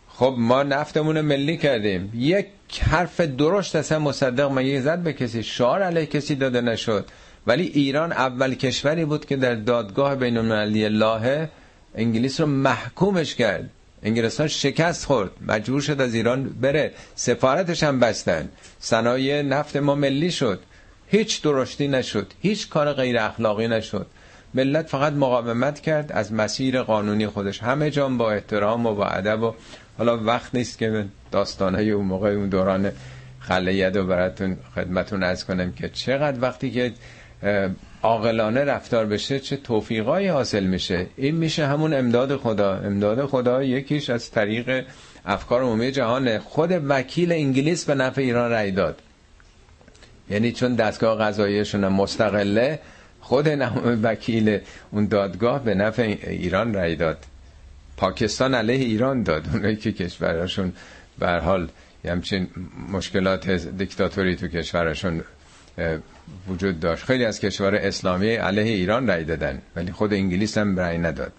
خب 0.08 0.34
ما 0.38 0.62
نفتمون 0.62 1.20
ملی 1.20 1.56
کردیم. 1.56 2.12
یک 2.14 2.46
حرف 2.80 3.20
درشت 3.20 3.76
اصلا 3.76 3.98
مصدق 3.98 4.50
مگه 4.52 4.80
زد 4.80 4.98
به 4.98 5.12
کسی. 5.12 5.42
شعار 5.42 5.82
علیه 5.82 6.06
کسی 6.06 6.34
داده 6.34 6.60
نشد. 6.60 7.06
ولی 7.46 7.66
ایران 7.66 8.12
اول 8.12 8.54
کشوری 8.54 9.04
بود 9.04 9.26
که 9.26 9.36
در 9.36 9.54
دادگاه 9.54 10.14
بین 10.14 10.36
المللی 10.36 10.88
لاهه 10.88 11.48
انگلیس 11.94 12.40
رو 12.40 12.46
محکومش 12.46 13.34
کرد. 13.34 13.70
انگلستان 14.03 14.49
شکست 14.49 15.05
خورد. 15.05 15.30
مجبور 15.47 15.80
شد 15.80 16.01
از 16.01 16.14
ایران 16.14 16.44
بره. 16.44 16.92
سفارتش 17.14 17.82
هم 17.82 18.01
بستن. 18.01 18.49
صنایع 18.78 19.42
نفت 19.42 19.76
ما 19.76 19.94
ملی 19.94 20.30
شد. 20.30 20.61
هیچ 21.07 21.42
درشتی 21.42 21.88
نشد. 21.88 22.32
هیچ 22.40 22.68
کار 22.68 22.92
غیر 22.92 23.18
اخلاقی 23.18 23.68
نشد. 23.68 24.07
ملت 24.55 24.88
فقط 24.88 25.12
مقاومت 25.12 25.80
کرد 25.80 26.12
از 26.12 26.32
مسیر 26.32 26.82
قانونی 26.82 27.26
خودش. 27.26 27.62
همه 27.62 27.90
جان 27.90 28.18
با 28.18 28.32
احترام 28.32 28.86
و 28.86 28.94
با 28.94 29.07
ادب 29.07 29.42
و 29.42 29.55
حالا 29.99 30.24
وقت 30.24 30.55
نیست 30.55 30.78
که 30.78 31.05
داستانهای 31.32 31.90
اون 31.90 32.05
موقع 32.05 32.30
اون 32.30 32.49
دوران 32.49 32.92
خلیت 33.40 33.97
و 33.97 34.07
براتون 34.07 34.57
خدمتون 34.74 35.22
از 35.22 35.44
کنم 35.44 35.72
که 35.72 35.88
چقدر 35.88 36.40
وقتی 36.40 36.70
که 36.70 36.92
عاقلانه 38.03 38.64
رفتار 38.64 39.07
بشه 39.07 39.41
چه 39.41 39.57
توفیقایی 39.57 40.28
حاصل 40.28 40.64
میشه؟ 40.64 41.07
این 41.16 41.34
میشه 41.34 41.66
همون 41.66 41.95
امداد 41.95 42.37
خدا. 42.37 42.74
امداد 42.74 43.26
خدا 43.26 43.62
یکیش 43.62 44.11
از 44.11 44.30
طریق 44.30 44.84
افکار 45.26 45.62
عمومی 45.62 45.93
جهان. 45.93 46.39
خود 46.39 46.82
وکیل 46.89 47.32
انگلیس 47.32 47.84
به 47.84 47.95
نفع 47.95 48.20
ایران 48.20 48.51
رأی 48.51 48.70
داد. 48.70 49.03
یعنی 50.30 50.53
چون 50.53 50.74
دستگاه 50.74 51.18
قضاییشون 51.18 51.89
مستقله 51.89 52.78
خود 53.20 53.49
وکیل 54.03 54.59
اون 54.91 55.07
دادگاه 55.07 55.64
به 55.64 55.74
نفع 55.74 56.16
ایران 56.26 56.74
رأی 56.74 56.97
داد. 56.97 57.18
پاکستان 57.97 58.55
علیه 58.55 58.84
ایران 58.84 59.22
داد. 59.22 59.45
اونایی 59.53 59.76
که 59.76 59.93
کشورشون 59.93 60.72
به 61.18 61.28
حال 61.28 61.68
همچین 62.05 62.49
مشکلات 62.93 63.51
دیکتاتوری 63.51 64.37
تو 64.37 64.49
کشورشون 64.49 65.24
وجود 66.49 66.81
داشت. 66.81 67.05
خیلی 67.05 67.24
از 67.24 67.41
کشور 67.41 67.74
اسلامی 67.74 68.35
علیه 68.35 68.72
ایران 68.74 69.07
رای 69.07 69.24
دادن 69.24 69.62
ولی 69.77 69.93
خود 69.93 70.12
انگلیس 70.12 70.59
هم 70.59 70.79
رای 70.79 70.99
نداد. 70.99 71.33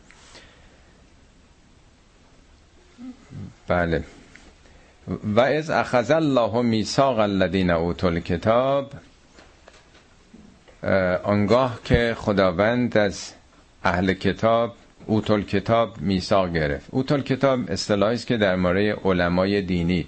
بله. 3.67 4.03
و 5.23 5.39
از 5.39 5.69
اخذ 5.69 6.11
الله 6.11 6.61
میثاق 6.61 7.19
الذین 7.19 7.69
اوتوا 7.69 8.09
الکتاب 8.09 8.91
آنگاه 11.23 11.79
که 11.83 12.15
خداوند 12.17 12.97
از 12.97 13.33
اهل 13.83 14.13
کتاب 14.13 14.75
اوتل 15.05 15.41
کتاب 15.41 16.01
میثاق 16.01 16.53
گرفت. 16.53 16.87
اوتل 16.91 17.21
کتاب 17.21 17.71
اصطلاحی 17.71 18.15
است 18.15 18.27
که 18.27 18.37
در 18.37 18.55
مورد 18.55 18.99
علمای 19.05 19.61
دینی 19.61 20.07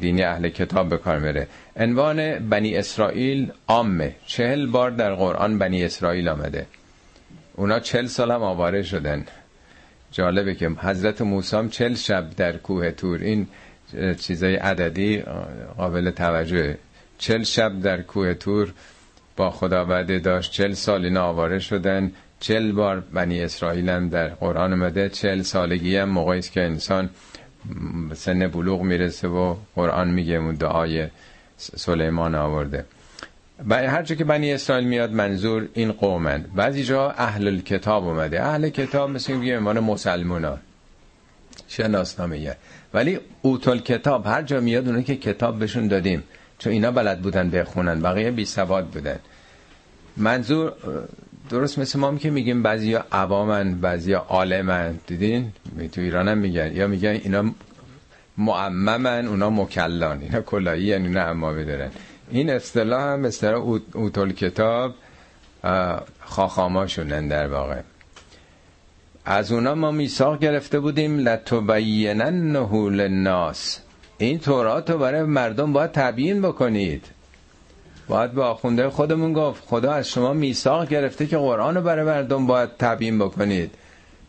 دینی 0.00 0.22
اهل 0.22 0.48
کتاب 0.48 0.88
به 0.88 0.96
کار 0.96 1.18
میره. 1.18 1.46
عنوان 1.76 2.48
بنی 2.48 2.76
اسرائیل 2.76 3.52
عامه. 3.68 4.14
چهل 4.26 4.66
بار 4.66 4.90
در 4.90 5.14
قرآن 5.14 5.58
بنی 5.58 5.84
اسرائیل 5.84 6.28
آمده. 6.28 6.66
اونا 7.54 7.80
چل 7.80 8.06
سال 8.06 8.30
هم 8.30 8.42
آواره 8.42 8.82
شدن. 8.82 9.24
جالبه 10.12 10.54
که 10.54 10.68
حضرت 10.68 11.22
موسام 11.22 11.68
چل 11.68 11.94
شب 11.94 12.30
در 12.36 12.56
کوه 12.56 12.90
تور. 12.90 13.18
این 13.20 13.46
چیزای 14.20 14.54
عددی 14.56 15.22
قابل 15.76 16.10
توجه 16.10 16.76
چل 17.18 17.42
شب 17.42 17.80
در 17.80 18.02
کوه 18.02 18.34
تور 18.34 18.72
با 19.36 19.50
خدا 19.50 19.84
وعده 19.84 20.18
داشت. 20.18 20.52
چل 20.52 20.72
سال 20.72 21.04
اینا 21.04 21.22
آواره 21.22 21.58
شدن. 21.58 22.12
چل 22.40 22.72
بار 22.72 23.00
بنی 23.00 23.42
اسرائیل 23.42 23.88
هم 23.88 24.08
در 24.08 24.28
قرآن 24.28 24.72
اومده. 24.72 25.08
چل 25.08 25.42
سالگی 25.42 25.96
هم 25.96 26.08
موقعی 26.08 26.40
که 26.40 26.62
انسان 26.62 27.10
سن 28.14 28.48
بلوغ 28.48 28.82
می‌رسه 28.82 29.28
و 29.28 29.56
قرآن 29.74 30.08
میگه 30.08 30.34
اون 30.34 30.54
دعای 30.54 31.06
سلیمان 31.56 32.34
آورده. 32.34 32.84
و 33.68 33.74
هر 33.74 34.02
جا 34.02 34.14
که 34.14 34.24
بنی 34.24 34.52
اسرائیل 34.52 34.88
میاد 34.88 35.12
منظور 35.12 35.68
این 35.74 35.92
قومند. 35.92 36.54
بعضی 36.54 36.84
جا 36.84 37.10
اهل 37.10 37.60
کتاب 37.60 38.06
اومده. 38.06 38.42
اهل 38.42 38.68
کتاب 38.68 39.10
مثل 39.10 39.32
میگه 39.32 39.52
ایمان 39.52 39.80
مسلمان 39.80 40.58
شناسنامه 41.68 42.56
ولی 42.94 43.20
اوتل 43.42 43.78
کتاب 43.78 44.26
هر 44.26 44.42
جا 44.42 44.60
میاد 44.60 44.88
اونه 44.88 45.02
که 45.02 45.16
کتاب 45.16 45.58
بهشون 45.58 45.88
دادیم. 45.88 46.22
چون 46.58 46.72
اینا 46.72 46.90
بلد 46.90 47.20
بودن 47.20 47.50
بخونن. 47.50 48.00
بقیه 48.00 48.30
بی 48.30 48.44
سواد 48.44 48.86
بودن. 48.86 49.18
منظور 50.16 50.72
درست 51.48 51.78
مثل 51.78 51.98
ما 51.98 52.14
که 52.16 52.30
میگیم 52.30 52.62
بعضی 52.62 52.94
عوامن 52.94 53.74
بعضی 53.80 54.12
عالمن. 54.12 54.98
دیدین؟ 55.06 55.52
تو 55.92 56.00
ایران 56.00 56.28
هم 56.28 56.38
میگن. 56.38 56.76
یا 56.76 56.86
میگن 56.86 57.10
اینا 57.10 57.50
معممن 58.38 59.26
اونا 59.26 59.50
مکلان. 59.50 60.20
اینا 60.20 60.40
کلایی 60.40 60.92
هن 60.92 61.02
اینا 61.02 61.22
امامه 61.22 61.64
دارن. 61.64 61.90
این 62.30 62.50
اصطلاح 62.50 63.02
هم 63.02 63.24
اصطلاح 63.24 63.62
اوتول 63.94 64.32
کتاب 64.32 64.94
خاخاماشونن 66.20 67.28
در 67.28 67.48
واقع. 67.48 67.80
از 69.24 69.52
اونا 69.52 69.74
ما 69.74 69.90
میثاق 69.90 70.38
گرفته 70.38 70.80
بودیم 70.80 71.18
لتبیننه 71.18 72.90
للناس. 72.90 73.80
این 74.18 74.38
تورات 74.38 74.90
رو 74.90 74.98
برای 74.98 75.22
مردم 75.22 75.72
باید 75.72 75.92
تبیین 75.92 76.42
بکنید. 76.42 77.06
باید 78.08 78.32
به 78.32 78.42
آخونده 78.42 78.90
خودمون 78.90 79.32
گفت. 79.32 79.62
خدا 79.66 79.92
از 79.92 80.08
شما 80.08 80.32
میثاق 80.32 80.88
گرفته 80.88 81.26
که 81.26 81.36
قرآن 81.36 81.74
رو 81.74 81.80
برای 81.80 82.04
مردم 82.04 82.46
باید 82.46 82.70
تبیین 82.78 83.18
بکنید. 83.18 83.70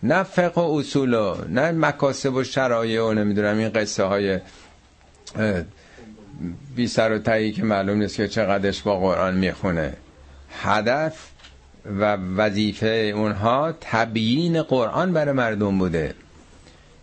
نه 0.03 0.23
فقه 0.23 0.61
و 0.61 0.77
اصول 0.77 1.13
و 1.13 1.35
نه 1.49 1.71
مکاسب 1.71 2.33
و 2.33 2.43
شرایع 2.43 3.03
و 3.03 3.13
نمی‌دونم 3.13 3.57
این 3.57 3.69
قصه 3.69 4.03
های 4.03 4.39
بی 6.75 6.87
سر 6.87 7.11
و 7.11 7.19
تایی 7.19 7.51
که 7.51 7.63
معلوم 7.63 7.97
نیست 7.97 8.15
که 8.15 8.27
چقدرش 8.27 8.81
با 8.81 8.99
قرآن 8.99 9.37
می‌خونه. 9.37 9.93
هدف 10.61 11.29
و 11.85 12.15
وظیفه 12.15 13.11
اونها 13.15 13.73
تبیین 13.81 14.61
قرآن 14.61 15.13
برای 15.13 15.33
مردم 15.33 15.77
بوده. 15.77 16.13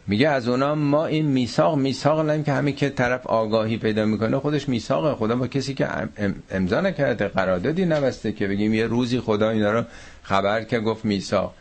میگه 0.09 0.28
از 0.28 0.48
اونا 0.48 0.74
ما 0.74 1.07
این 1.07 1.26
میثاق 1.26 1.76
میثاق 1.76 2.30
نیم 2.30 2.44
که 2.44 2.52
همین 2.52 2.74
که 2.74 2.90
طرف 2.90 3.26
آگاهی 3.26 3.76
پیدا 3.76 4.04
می‌کنه 4.04 4.38
خودش 4.38 4.68
میثاقه. 4.68 5.14
خدا 5.14 5.36
با 5.36 5.46
کسی 5.46 5.74
که 5.74 5.88
امضا 6.50 6.80
نکرده 6.80 7.28
قراردادی 7.28 7.84
نبسته 7.84 8.32
که 8.32 8.48
بگیم 8.48 8.74
یه 8.74 8.86
روزی 8.86 9.20
خدا 9.20 9.50
اینا 9.50 9.72
رو 9.72 9.84
خبر 10.22 10.62
که 10.62 10.80
گفت 10.80 11.04
میثاق. 11.04 11.54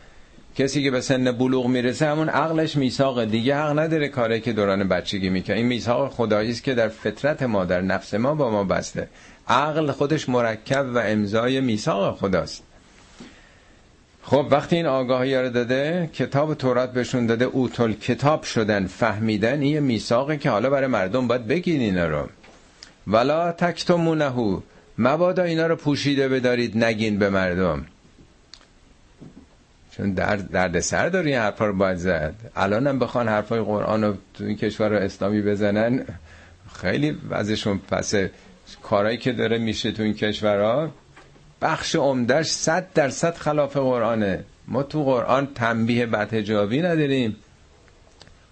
کسی 0.56 0.82
که 0.82 0.90
به 0.90 1.00
سن 1.00 1.32
بلوغ 1.32 1.66
می‌رسه 1.66 2.06
همون 2.06 2.28
عقلش 2.28 2.76
میثاق 2.76 3.24
دیگه 3.24 3.56
حق 3.56 3.78
نداره 3.78 4.08
کاری 4.08 4.40
که 4.40 4.52
دوران 4.52 4.88
بچگی 4.88 5.30
می‌کنه 5.30 5.56
این 5.56 5.66
میثاق 5.66 6.12
خدایی 6.12 6.50
است 6.50 6.62
که 6.62 6.74
در 6.74 6.88
فطرت 6.88 7.42
ما 7.42 7.64
در 7.64 7.80
نفس 7.80 8.14
ما 8.14 8.34
با 8.34 8.50
ما 8.50 8.64
بسته. 8.64 9.08
عقل 9.48 9.90
خودش 9.90 10.28
مرکب 10.28 10.86
و 10.94 10.98
امضای 10.98 11.60
میثاق 11.60 12.18
خداست. 12.18 12.65
خب 14.28 14.46
وقتی 14.50 14.76
این 14.76 14.86
آگاهی 14.86 15.36
رو 15.36 15.50
داده 15.50 16.10
کتاب 16.12 16.54
تورات 16.54 16.92
بهشون 16.92 17.26
داده 17.26 17.44
اوتل 17.44 17.92
کتاب 17.92 18.42
شدن 18.42 18.86
فهمیدن 18.86 19.60
این 19.60 19.78
میثاقه 19.78 20.36
که 20.36 20.50
حالا 20.50 20.70
برای 20.70 20.86
مردم 20.86 21.28
باید 21.28 21.46
بگین 21.46 21.80
اینا 21.80 22.06
رو. 22.06 22.28
ولا 23.06 23.52
تکتمونهو. 23.52 24.60
مبادا 24.98 25.42
اینا 25.42 25.66
رو 25.66 25.76
پوشیده 25.76 26.28
بدارید 26.28 26.84
نگین 26.84 27.18
به 27.18 27.30
مردم. 27.30 27.84
چون 29.90 30.12
درد, 30.12 30.50
درد 30.50 30.80
سر 30.80 31.08
داری 31.08 31.32
این 31.32 31.40
حرفا 31.40 31.66
رو 31.66 31.72
باید 31.76 31.96
زد. 31.96 32.34
الان 32.56 32.86
هم 32.86 32.98
بخوان 32.98 33.28
حرفای 33.28 33.60
قرآن 33.60 34.04
رو 34.04 34.14
تو 34.34 34.44
این 34.44 34.56
کشور 34.56 34.88
رو 34.88 34.96
اسلامی 34.96 35.42
بزنن 35.42 36.04
خیلی 36.74 37.18
وضعشون 37.30 37.78
پسه 37.78 38.30
کارهایی 38.82 39.18
که 39.18 39.32
داره 39.32 39.58
میشه 39.58 39.92
تو 39.92 40.02
این 40.02 40.14
کشورها 40.14 40.90
بخش 41.62 41.96
عمدهش 41.96 42.46
صد 42.46 42.86
درصد 42.94 43.34
خلاف 43.34 43.76
قرآنه. 43.76 44.44
ما 44.68 44.82
تو 44.82 45.04
قرآن 45.04 45.48
تنبیه 45.54 46.06
بدهجابی 46.06 46.82
نداریم 46.82 47.36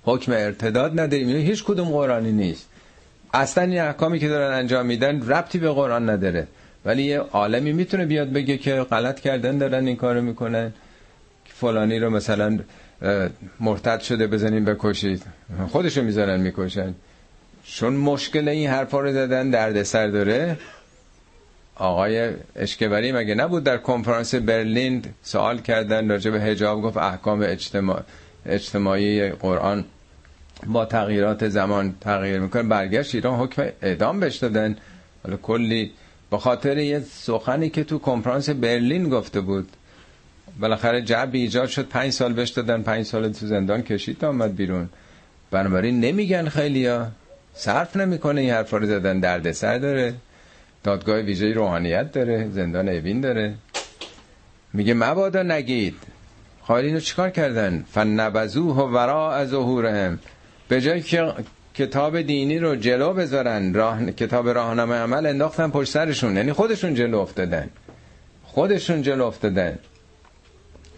حکم 0.02 0.32
ارتداد 0.32 1.00
نداریم. 1.00 1.28
هیچ 1.28 1.64
کدوم 1.64 1.88
قرآنی 1.88 2.32
نیست. 2.32 2.68
اصلا 3.34 3.64
این 3.64 3.80
احکامی 3.80 4.18
که 4.18 4.28
دارن 4.28 4.54
انجام 4.54 4.86
میدن 4.86 5.28
ربطی 5.28 5.58
به 5.58 5.70
قرآن 5.70 6.10
نداره. 6.10 6.46
ولی 6.84 7.02
یه 7.02 7.18
عالمی 7.18 7.72
می‌تونه 7.72 8.06
بیاد 8.06 8.32
بگه 8.32 8.58
که 8.58 8.74
غلط 8.74 9.20
کردن 9.20 9.58
دارن 9.58 9.86
این 9.86 9.96
کارو 9.96 10.20
می‌کنن 10.22 10.72
فلانی 11.44 11.98
رو 11.98 12.10
مثلا 12.10 12.58
مرتد 13.60 14.00
شده 14.00 14.26
بزنین 14.26 14.64
بکشید. 14.64 15.22
خودشو 15.68 16.02
می‌زنن 16.02 16.40
می‌کشن. 16.40 16.94
چون 17.64 17.92
مشکل 17.92 18.48
این 18.48 18.70
حرفا 18.70 19.00
رو 19.00 19.12
زدن 19.12 19.50
دردسر 19.50 20.06
داره. 20.06 20.56
آقای 21.76 22.30
اشکبری 22.56 23.12
مگه 23.12 23.34
نبود 23.34 23.64
در 23.64 23.76
کنفرانس 23.76 24.34
برلین 24.34 25.02
سوال 25.22 25.58
کردن 25.58 26.08
راجع 26.08 26.30
به 26.30 26.40
حجاب 26.40 26.82
گفت 26.82 26.96
احکام 26.96 27.42
اجتماع 27.42 28.00
اجتماعی 28.46 29.30
قرآن 29.30 29.84
با 30.66 30.84
تغییرات 30.84 31.48
زمان 31.48 31.94
تغییر 32.00 32.40
می‌کنه؟ 32.40 32.62
برگشت 32.62 33.14
ایران 33.14 33.38
حکم 33.38 33.64
اعدام 33.82 34.20
بهش 34.20 34.36
دادن. 34.36 34.76
حالا 35.24 35.36
کلی 35.36 35.90
با 36.30 36.38
خاطر 36.38 36.78
یه 36.78 37.00
سخنی 37.00 37.70
که 37.70 37.84
تو 37.84 37.98
کنفرانس 37.98 38.50
برلین 38.50 39.08
گفته 39.08 39.40
بود. 39.40 39.68
بالاخره 40.60 41.02
جعب 41.02 41.34
ایجاد 41.34 41.68
شد. 41.68 41.88
پنج 41.88 42.12
سال 42.12 42.32
بهش 42.32 42.50
دادن. 42.50 42.82
پنج 42.82 43.06
سال 43.06 43.32
تو 43.32 43.46
زندان 43.46 43.82
کشید 43.82 44.18
تا 44.18 44.28
آمد 44.28 44.56
بیرون. 44.56 44.88
بنابراین 45.50 46.00
نمیگن 46.00 46.48
خیلیا 46.48 47.08
صرف 47.54 47.96
نمی‌کنه 47.96 48.40
این 48.40 48.50
حرفا 48.50 48.76
رو 48.76 48.86
زدن. 48.86 49.20
دردسر 49.20 49.78
داره. 49.78 50.14
دادگاه 50.84 51.18
ویژه 51.18 51.52
روحانیت 51.52 52.12
داره 52.12 52.48
زندان 52.50 52.88
اوین 52.88 53.20
داره. 53.20 53.54
میگه 54.72 54.94
مبادا 54.94 55.42
نگید. 55.42 55.94
خواهد 56.62 56.98
چیکار 56.98 57.30
کردن؟ 57.30 57.84
فنبذوه 57.92 58.76
و 58.76 58.80
ورا 58.80 59.32
از 59.34 59.48
ظهورهم. 59.48 60.18
به 60.68 60.80
جای 60.80 61.00
که 61.00 61.32
کتاب 61.74 62.20
دینی 62.20 62.58
رو 62.58 62.76
جلو 62.76 63.12
بذارن 63.12 63.74
راه... 63.74 64.10
کتاب 64.10 64.48
راهنمای 64.48 64.98
عمل 64.98 65.26
انداختن 65.26 65.70
پشت 65.70 65.90
سرشون. 65.90 66.36
یعنی 66.36 66.52
خودشون 66.52 66.94
جلو 66.94 67.18
افتادن. 67.18 67.70
خودشون 68.44 69.02
جلو 69.02 69.24
افتادن. 69.24 69.78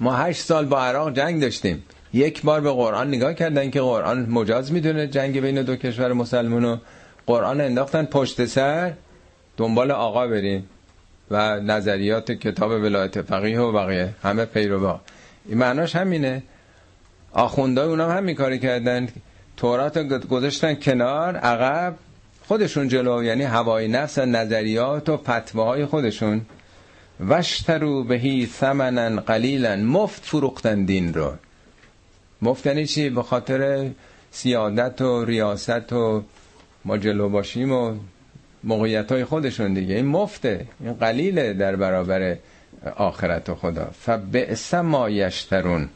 ما 0.01 0.17
هشت 0.17 0.41
سال 0.41 0.65
با 0.67 0.83
عراق 0.83 1.13
جنگ 1.13 1.41
داشتیم. 1.41 1.85
یک 2.13 2.43
بار 2.43 2.61
به 2.61 2.71
قرآن 2.71 3.09
نگاه 3.09 3.35
کردن 3.35 3.71
که 3.71 3.81
قرآن 3.81 4.27
مجاز 4.31 4.73
می‌دونه 4.73 5.07
جنگ 5.07 5.41
بین 5.41 5.63
دو 5.63 5.77
کشور 5.77 6.13
مسلمون 6.13 6.81
قرآن 7.27 7.61
انداختن 7.61 8.05
پشت 8.05 8.45
سر. 8.45 8.93
دنبال 9.57 9.91
آقا 9.91 10.27
بریم 10.27 10.69
و 11.31 11.61
نظریات 11.61 12.33
کتاب 12.33 12.71
ولایت 12.71 13.23
فقیه 13.23 13.61
و 13.61 13.73
بقیه 13.73 14.15
همه 14.23 14.45
پیروا 14.45 15.01
این 15.49 15.59
معناش 15.59 15.97
همینه. 15.97 16.43
آخوندهای 17.33 17.89
اونا 17.89 18.11
هم 18.11 18.17
همین 18.17 18.35
کاری 18.35 18.59
کردن. 18.59 19.09
تورات 19.57 19.99
گذاشتن 20.29 20.75
کنار 20.75 21.37
عقب 21.37 21.95
خودشون 22.49 22.89
جلو 22.89 23.25
یعنی 23.25 23.43
هوای 23.43 23.89
نفس 23.89 24.19
نظریات 24.19 25.09
و 25.09 25.17
فتواهای 25.17 25.87
خودشون. 25.87 26.41
وشترو 27.29 28.05
بهی 28.05 28.47
ثمنا 28.47 29.21
قلیلا 29.21 29.77
مفت 29.77 30.25
فروختن 30.25 30.85
دین 30.85 31.15
رو. 31.15 31.33
مفت 32.43 32.67
یعنی 32.67 32.87
چی؟ 32.87 33.11
به 33.11 33.23
خاطر 33.23 33.91
سیادت 34.31 35.01
و 35.01 35.25
ریاست 35.25 35.93
و 35.93 36.25
ما 36.85 36.99
جلو 36.99 37.29
باشیم 37.29 37.73
و 37.73 37.95
موقعیت 38.65 39.13
های 39.13 39.25
خودشون 39.25 39.75
دیگه. 39.75 39.95
این 39.95 40.07
مفته 40.07 40.67
این 40.81 40.93
قلیله 40.93 41.53
در 41.53 41.77
برابر 41.77 42.37
آخرت 42.97 43.55
خدا. 43.55 43.91
فبئس 44.01 44.75
ما 44.75 45.11
یشترون. 45.11 45.89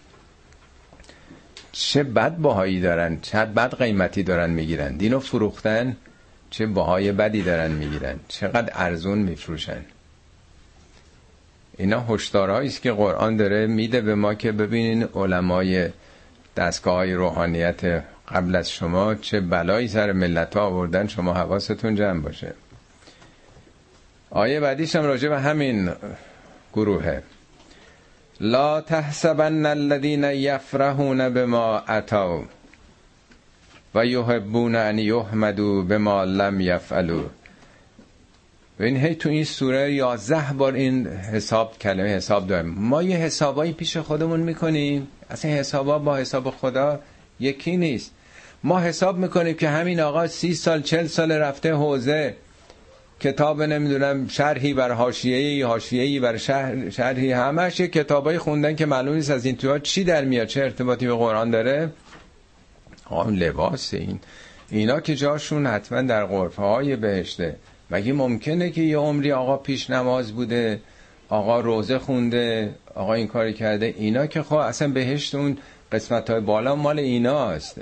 چه 1.72 2.02
بد 2.02 2.36
باهایی 2.36 2.80
دارن 2.80 3.18
چه 3.22 3.44
بد 3.44 3.74
قیمتی 3.74 4.22
دارن 4.22 4.50
می‌گیرن. 4.50 4.96
دینو 4.96 5.20
فروختن 5.20 5.96
چه 6.50 6.66
باهای 6.66 7.12
بدی 7.12 7.42
دارن 7.42 7.70
می‌گیرن. 7.70 8.20
چقدر 8.28 8.72
ارزون 8.74 9.18
میفروشن. 9.18 9.84
اینا 11.78 12.04
هشدارهایی 12.08 12.68
است 12.68 12.82
که 12.82 12.92
قرآن 12.92 13.36
داره 13.36 13.66
میده 13.66 14.00
به 14.00 14.14
ما 14.14 14.34
که 14.34 14.52
ببینین 14.52 15.02
علمای 15.14 15.88
دستگاه 16.56 16.94
های 16.94 17.14
روحانیت 17.14 18.04
قبل 18.30 18.56
از 18.56 18.70
شما 18.70 19.14
چه 19.14 19.40
بلایی 19.40 19.88
سر 19.88 20.12
ملت 20.12 20.56
ها 20.56 20.62
آوردن 20.62 21.06
شما 21.06 21.34
حواستون 21.34 21.94
جمع 21.94 22.20
باشه. 22.20 22.54
آیه 24.30 24.60
بعدیش 24.60 24.96
هم 24.96 25.04
راجع 25.04 25.28
به 25.28 25.40
همین 25.40 25.92
گروهه. 26.72 27.22
لا 28.40 28.80
تحسبن 28.80 29.66
الذين 29.66 30.24
يفرحون 30.24 31.28
بما 31.28 31.78
اتوا 31.78 32.42
و 33.94 34.06
یحبون 34.06 34.74
ان 34.74 34.98
یحمدوا 34.98 35.82
بما 35.82 36.24
لم 36.24 36.60
یفعلوا. 36.60 37.24
این 38.80 38.96
هی 38.96 39.14
تو 39.14 39.28
این 39.28 39.44
سوره 39.44 39.92
یازده 39.92 40.52
بار 40.52 40.72
این 40.74 41.06
حساب 41.06 41.78
کلمه 41.78 42.08
حساب 42.08 42.46
داریم. 42.46 42.70
ما 42.70 43.02
یه 43.02 43.16
حسابایی 43.16 43.72
پیش 43.72 43.96
خودمون 43.96 44.40
می‌کنیم. 44.40 45.08
اصلا 45.30 45.50
حسابا 45.50 45.98
با 45.98 46.16
حساب 46.16 46.50
خدا 46.50 47.00
یکی 47.40 47.76
نیست. 47.76 48.10
ما 48.64 48.80
حساب 48.80 49.18
می‌کنیم 49.18 49.54
که 49.54 49.68
همین 49.68 50.00
آقا 50.00 50.26
سی 50.26 50.54
سال 50.54 50.82
چل 50.82 51.06
سال 51.06 51.32
رفته 51.32 51.74
حوزه. 51.74 52.34
کتاب 53.20 53.62
نمی‌دونم 53.62 54.28
شرحی 54.28 54.74
بر 54.74 54.92
حاشیه‌ای 54.92 55.62
حاشیه‌ای 55.62 56.20
بر 56.20 56.36
شهر 56.36 56.90
شرحی 56.90 57.32
همش 57.32 57.80
کتابای 57.80 58.38
خوندن 58.38 58.76
که 58.76 58.86
معلوم 58.86 59.14
نیست 59.14 59.30
از 59.30 59.44
این 59.44 59.56
توها 59.56 59.78
چی 59.78 60.04
در 60.04 60.24
میاد 60.24 60.46
چه 60.46 60.60
ارتباطی 60.60 61.06
به 61.06 61.14
قرآن 61.14 61.50
داره. 61.50 61.90
آن 63.04 63.34
لباس 63.34 63.94
این. 63.94 64.20
اینا 64.70 65.00
که 65.00 65.14
جاشون 65.14 65.66
حتما 65.66 66.02
در 66.02 66.26
غرفه 66.26 66.62
های 66.62 66.96
بهشته. 66.96 67.56
مگه 67.90 68.12
ممکنه 68.12 68.70
که 68.70 68.82
یه 68.82 68.96
عمری 68.96 69.32
آقا 69.32 69.56
پیش 69.56 69.90
نماز 69.90 70.32
بوده 70.32 70.80
آقا 71.28 71.60
روزه 71.60 71.98
خونده 71.98 72.74
آقا 72.94 73.14
این 73.14 73.26
کاری 73.26 73.52
کرده؟ 73.52 73.94
اینا 73.98 74.26
که 74.26 74.42
خب 74.42 74.54
اصلا 74.54 74.88
بهشت 74.88 75.34
اون 75.34 75.58
قسمت 75.92 76.30
های 76.30 76.40
بالا 76.40 76.74
مال 76.74 76.98
اینا 76.98 77.48
هست 77.48 77.80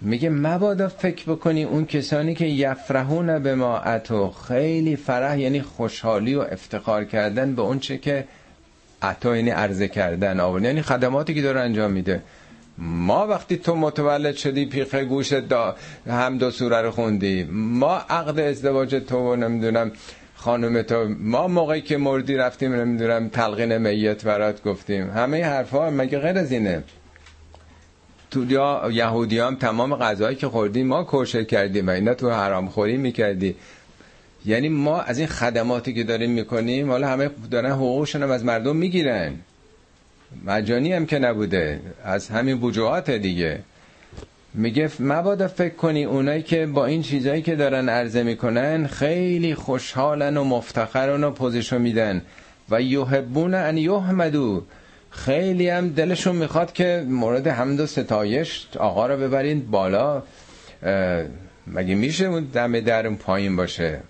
میگه 0.00 0.30
مبادا 0.30 0.88
فکر 0.88 1.32
بکنی 1.32 1.64
اون 1.64 1.86
کسانی 1.86 2.34
که 2.34 2.46
یفرحون 2.46 3.38
به 3.38 3.54
ما 3.54 3.78
اتو 3.78 4.30
خیلی 4.30 4.96
فرح 4.96 5.38
یعنی 5.38 5.62
خوشحالی 5.62 6.34
و 6.34 6.40
افتخار 6.40 7.04
کردن 7.04 7.54
به 7.54 7.62
اون 7.62 7.78
چه 7.78 7.98
که 7.98 8.24
عطا 9.02 9.36
یعنی 9.36 9.50
عرضه 9.50 9.88
کردن 9.88 10.40
آورد. 10.40 10.64
یعنی 10.64 10.82
خدماتی 10.82 11.34
که 11.34 11.42
داره 11.42 11.60
انجام 11.60 11.90
میده. 11.90 12.22
ما 12.78 13.26
وقتی 13.26 13.56
تو 13.56 13.74
متولد 13.74 14.34
شدی 14.34 14.66
پیخ 14.66 14.94
گوشت 14.94 15.34
دا 15.34 15.76
هم 16.06 16.38
دو 16.38 16.50
سوره 16.50 16.82
رو 16.82 16.90
خوندی. 16.90 17.48
ما 17.52 17.96
عقد 17.96 18.38
ازدواج 18.38 18.94
تو 18.94 19.32
و 19.32 19.36
نمی‌دونم 19.36 19.92
خانم 20.34 20.82
تو 20.82 21.08
ما 21.20 21.48
موقعی 21.48 21.80
که 21.80 21.96
مردی 21.96 22.34
رفتیم 22.34 22.74
نمی‌دونم 22.74 23.28
تلقین 23.28 23.78
میت 23.78 24.24
برات 24.24 24.62
گفتیم. 24.62 25.10
همه 25.10 25.44
حرفا 25.44 25.90
مگه 25.90 26.18
غیر 26.18 26.38
از 26.38 26.52
اینه؟ 26.52 26.82
تو 28.30 28.44
یهودی 28.90 29.38
هم 29.38 29.54
تمام 29.54 29.96
غذایی 29.96 30.36
که 30.36 30.48
خوردیم 30.48 30.86
ما 30.86 31.04
کوشر 31.04 31.44
کردیم 31.44 31.86
و 31.86 31.90
اینا 31.90 32.14
تو 32.14 32.30
حرام 32.30 32.68
خوری 32.68 32.96
می‌کردی. 32.96 33.54
یعنی 34.46 34.68
ما 34.68 35.00
از 35.00 35.18
این 35.18 35.26
خدماتی 35.26 35.94
که 35.94 36.04
داریم 36.04 36.30
می‌کنیم 36.30 36.90
حالا 36.90 37.08
همه 37.08 37.30
دارن 37.50 37.70
حقوقشون 37.70 38.22
هم 38.22 38.30
از 38.30 38.44
مردم 38.44 38.76
می‌گیرن. 38.76 39.32
مجانی 40.44 40.92
هم 40.92 41.06
که 41.06 41.18
نبوده 41.18 41.80
از 42.04 42.28
همین 42.28 42.58
وجوهات 42.60 43.10
دیگه. 43.10 43.58
میگه 44.54 44.90
مبادا 45.00 45.48
فکر 45.48 45.74
کنی 45.74 46.04
اونایی 46.04 46.42
که 46.42 46.66
با 46.66 46.86
این 46.86 47.02
چیزایی 47.02 47.42
که 47.42 47.56
دارن 47.56 47.88
عرضه 47.88 48.22
می‌کنن 48.22 48.86
خیلی 48.86 49.54
خوشحالن 49.54 50.36
و 50.36 50.44
مفتخرن 50.44 51.24
و 51.24 51.30
پوزشو 51.30 51.78
میدن. 51.78 52.22
و 52.70 52.82
یحبون 52.82 53.54
ان 53.54 53.78
یحمدو. 53.78 54.62
خیلی 55.10 55.68
هم 55.68 55.88
دلشون 55.88 56.36
می‌خواد 56.36 56.72
که 56.72 57.04
مورد 57.08 57.48
حمد 57.48 57.80
و 57.80 57.86
ستایش 57.86 58.66
آقا 58.78 59.06
رو 59.06 59.16
ببرین 59.16 59.70
بالا. 59.70 60.22
مگه 61.66 61.94
میشه 61.94 62.24
اون 62.24 62.44
دم 62.44 62.80
در 62.80 63.10
پایین 63.10 63.56
باشه؟ 63.56 64.00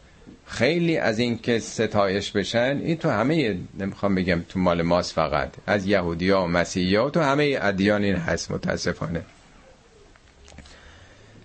خیلی 0.46 0.96
از 0.96 1.18
این 1.18 1.38
که 1.38 1.58
ستایش 1.58 2.30
بشن 2.30 2.80
این 2.84 2.96
تو 2.96 3.10
همه 3.10 3.56
نمی‌خوام 3.78 4.14
بگم 4.14 4.40
تو 4.48 4.58
مال 4.58 4.82
ماست 4.82 5.12
فقط 5.12 5.48
از 5.66 5.86
یهودی 5.86 6.30
ها 6.30 6.44
و 6.44 6.46
مسیحی 6.46 6.96
ها 6.96 7.10
تو 7.10 7.20
همه 7.20 7.58
ادیان 7.62 8.04
این 8.04 8.16
هست 8.16 8.50
متاسفانه. 8.50 9.22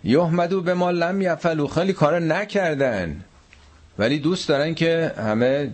یحمدو 0.03 0.61
به 0.61 0.73
ما 0.73 0.91
لم 0.91 1.21
یفلو 1.21 1.67
خیلی 1.67 1.93
کار 1.93 2.19
نکردن 2.19 3.23
ولی 3.99 4.19
دوست 4.19 4.49
دارن 4.49 4.73
که 4.73 5.13
همه 5.17 5.71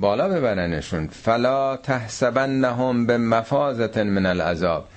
بالا 0.00 0.28
ببرنشون. 0.28 1.06
فلا 1.08 1.76
تحسبنهم 1.76 3.06
به 3.06 3.18
مفازت 3.18 3.98
من 3.98 4.26
العذاب. 4.26 4.88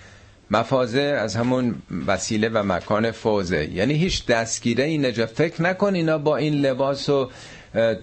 مفازه 0.51 1.01
از 1.01 1.35
همون 1.35 1.75
وسیله 2.07 2.49
و 2.49 2.63
مکان 2.63 3.11
فوزه. 3.11 3.69
یعنی 3.73 3.93
هیچ 3.93 4.25
دستگیره 4.25 4.83
این 4.83 5.05
نجا 5.05 5.25
فکر 5.25 5.61
نکن 5.61 5.95
اینا 5.95 6.17
با 6.17 6.37
این 6.37 6.53
لباس 6.53 7.09
و 7.09 7.29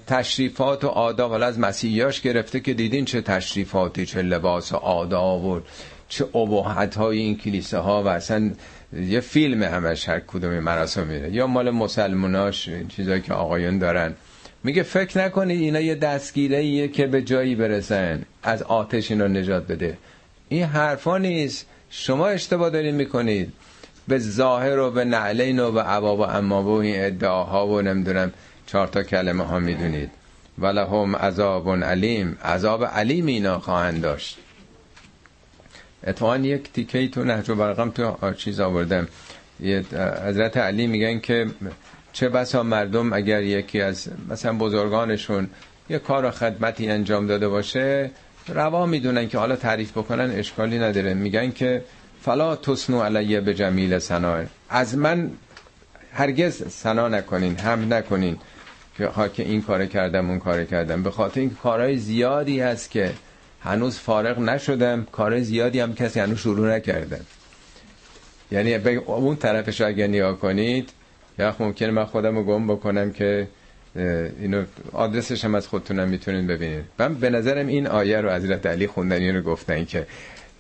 تشریفات 0.07 0.85
و 0.85 0.89
آداب. 0.89 1.31
حالا 1.31 1.47
از 1.47 1.59
مسیحیاش 1.59 2.21
گرفته 2.21 2.61
که 2.61 2.75
دیدین 2.75 3.05
چه 3.05 3.21
تشریفاتی 3.21 4.07
چه 4.07 4.23
لباس 4.23 4.73
و 4.73 4.77
آداب 4.77 5.45
و 5.45 5.61
چه 6.09 6.37
ابهت 6.37 6.95
های 6.95 7.19
این 7.19 7.37
کلیسه 7.37 7.79
ها 7.79 8.03
و 8.03 8.09
اصلا 8.09 8.51
یه 8.93 9.21
فیلم 9.21 9.63
همش 9.63 10.09
هر 10.09 10.21
کدومی 10.21 10.61
مراسم 10.61 11.07
میره. 11.07 11.31
یا 11.31 11.47
مال 11.47 11.71
مسلموناش 11.71 12.69
چیزایی 12.89 13.21
که 13.21 13.35
آقایون 13.35 13.79
دارن. 13.79 14.15
میگه 14.65 14.83
فکر 14.83 15.19
نکنید 15.19 15.61
اینا 15.61 15.81
یه 15.81 15.95
دستگیره 15.95 16.57
ایه 16.57 16.89
که 16.89 17.07
به 17.07 17.23
جایی 17.23 17.55
برسن 17.55 18.23
از 18.43 18.63
آتش 18.63 19.11
اینا 19.11 19.27
نجات 19.27 19.67
بده. 19.67 19.99
این 20.49 20.65
حرفا 20.65 21.19
نیست. 21.19 21.67
شما 21.91 22.27
اشتباه 22.29 22.71
دارین 22.71 22.95
می‌کنید. 22.95 23.53
به 24.09 24.19
ظاهر 24.19 24.79
و 24.79 24.91
به 24.91 25.05
نعلین 25.05 25.59
و 25.59 25.73
به 25.73 25.83
عباب 25.83 26.19
و 26.19 26.23
اماب 26.23 26.67
و 26.67 26.71
این 26.71 27.05
ادعاها 27.05 27.67
و 27.67 27.83
نمی‌دونم 27.83 28.33
چهار 28.67 28.87
تا 28.87 29.03
کلمه 29.03 29.45
ها 29.45 29.59
می‌دونید. 29.59 30.11
ولهم 30.59 31.17
عذاب 31.17 31.85
علیم. 31.85 32.39
عذاب 32.45 32.85
علیم 32.85 33.27
اینا 33.27 33.59
خواهند 33.59 34.03
داشت. 34.03 34.39
اتفاقا 36.07 36.37
یک 36.37 36.73
تیکه 36.73 37.09
تو 37.09 37.25
نهج 37.25 37.51
و 37.51 37.55
برقم 37.55 37.91
تو 37.91 38.33
چیز 38.33 38.61
آوردم. 38.61 39.09
حضرت 40.27 40.57
علی 40.57 40.87
میگن 40.87 41.21
که 41.21 41.47
چه 42.13 42.29
بسا 42.29 42.63
مردم 42.63 43.13
اگر 43.13 43.43
یکی 43.43 43.81
از 43.81 44.09
مثلا 44.31 44.53
بزرگانشون 44.53 45.49
یه 45.91 45.99
کار 45.99 46.25
و 46.25 46.31
خدمتی 46.31 46.89
انجام 46.91 47.27
داده 47.27 47.49
باشه 47.49 48.11
روا 48.49 48.87
می‌دونن 48.87 49.29
که 49.29 49.39
حالا 49.39 49.57
تعریف 49.57 49.91
بکنن 49.91 50.31
اشکالی 50.31 50.79
نداره. 50.79 51.15
میگن 51.15 51.51
که 51.53 51.85
فلا 52.23 52.57
تصنو 52.57 53.03
علیه 53.03 53.41
به 53.41 53.55
جمیل 53.55 53.99
سنای 53.99 54.47
از 54.71 54.97
من 54.97 55.31
هرگز 56.13 56.73
سنا 56.73 57.09
نکنین 57.09 57.57
هم 57.59 57.95
نکنین 57.95 58.37
که 58.99 59.11
که 59.35 59.43
این 59.43 59.63
کار 59.63 59.87
کردم 59.87 60.31
اون 60.31 60.39
کار 60.39 60.65
کردم. 60.65 61.03
به 61.03 61.11
خاطر 61.11 61.41
این 61.41 61.51
کارهای 61.63 61.99
زیادی 61.99 62.61
هست 62.61 62.91
که 62.91 63.11
هنوز 63.61 63.99
فارغ 63.99 64.39
نشدم 64.39 65.07
کار 65.13 65.41
زیادی 65.41 65.81
هم 65.81 65.95
کسی 65.95 66.21
هنوز 66.21 66.39
شروع 66.39 66.75
نکردم 66.77 67.21
یعنی 68.51 68.75
اون 69.07 69.37
طرفش 69.37 69.81
اگر 69.81 70.07
نگاه 70.07 70.39
کنید 70.39 70.91
یا 71.39 71.57
ممکنه 71.59 71.91
من 71.91 72.05
خودم 72.05 72.37
رو 72.37 72.45
گم 72.45 72.67
بکنم 72.67 73.13
که 73.13 73.49
اینو 74.41 74.65
آدرسش 74.93 75.45
هم 75.45 75.55
از 75.55 75.69
خودتونم 75.69 76.09
می‌تونین 76.09 76.47
ببینید 76.47 76.85
من 76.99 77.15
به 77.15 77.31
نظرم 77.31 77.67
این 77.67 77.87
آیه 77.87 78.21
رو 78.21 78.31
حضرت 78.31 78.67
علی 78.67 78.87
خوندنی 78.87 79.33
رو 79.33 79.43
گفتن 79.43 79.85
که 79.85 80.07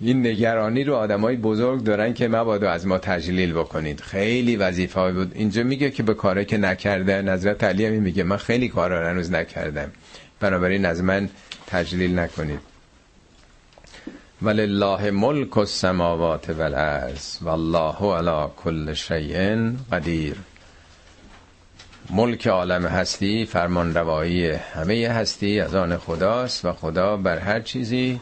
این 0.01 0.27
نگرانی 0.27 0.85
رو 0.85 0.95
آدمای 0.95 1.37
بزرگ 1.37 1.85
دارن 1.85 2.15
که 2.15 2.29
مبادا 2.29 2.71
از 2.71 2.87
ما 2.87 2.99
تجلیل 2.99 3.53
بکنید. 3.53 4.01
خیلی 4.01 4.57
وظیفه 4.57 5.13
بود. 5.13 5.33
اینجا 5.35 5.63
میگه 5.63 5.91
که 5.91 6.03
به 6.03 6.15
کاره 6.15 6.45
که 6.45 6.57
نکرده 6.57 7.23
نظرت 7.23 7.65
علی 7.65 7.87
هم 7.87 7.93
میگه 7.93 8.23
من 8.23 8.37
خیلی 8.37 8.69
کارا 8.69 9.09
هنوز 9.09 9.31
نکردم. 9.33 9.93
بنابراین 10.41 10.85
از 10.85 11.03
من 11.03 11.29
تجلیل 11.67 12.19
نکنید. 12.19 12.61
ولله 14.43 15.11
ملک 15.11 15.59
السماوات 15.59 16.51
والارض 16.51 17.37
والله 17.43 18.17
علی 18.17 18.51
کل 18.57 18.95
شیء 18.95 19.71
قدیر. 19.93 20.37
ملک 22.11 22.47
عالم 22.47 22.87
هستی 22.87 23.47
فرمان 23.47 23.95
روایی 23.95 24.51
همه 24.51 25.09
هستی 25.09 25.61
از 25.61 25.75
آن 25.75 25.97
خداست 25.97 26.65
و 26.65 26.73
خدا 26.73 27.17
بر 27.17 27.39
هر 27.39 27.61
چیزی 27.61 28.21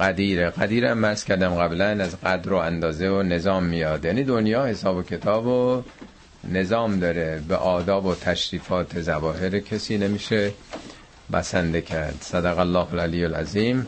قدیره. 0.00 0.50
قدیرم 0.50 0.98
مست 0.98 1.26
کردم 1.26 1.54
قبلا 1.54 1.86
از 1.86 2.20
قدر 2.20 2.52
و 2.52 2.56
اندازه 2.56 3.08
و 3.08 3.22
نظام 3.22 3.64
میاد. 3.64 4.04
یعنی 4.04 4.24
دنیا 4.24 4.66
حساب 4.66 4.96
و 4.96 5.02
کتاب 5.02 5.46
و 5.46 5.82
نظام 6.52 6.98
داره. 6.98 7.42
به 7.48 7.56
آداب 7.56 8.06
و 8.06 8.14
تشریفات 8.14 9.00
زواهر 9.00 9.58
کسی 9.58 9.98
نمیشه 9.98 10.52
بسنده 11.32 11.80
کرد. 11.80 12.16
صدق 12.20 12.58
الله 12.58 12.92
العلی 12.92 13.24
العظیم. 13.24 13.86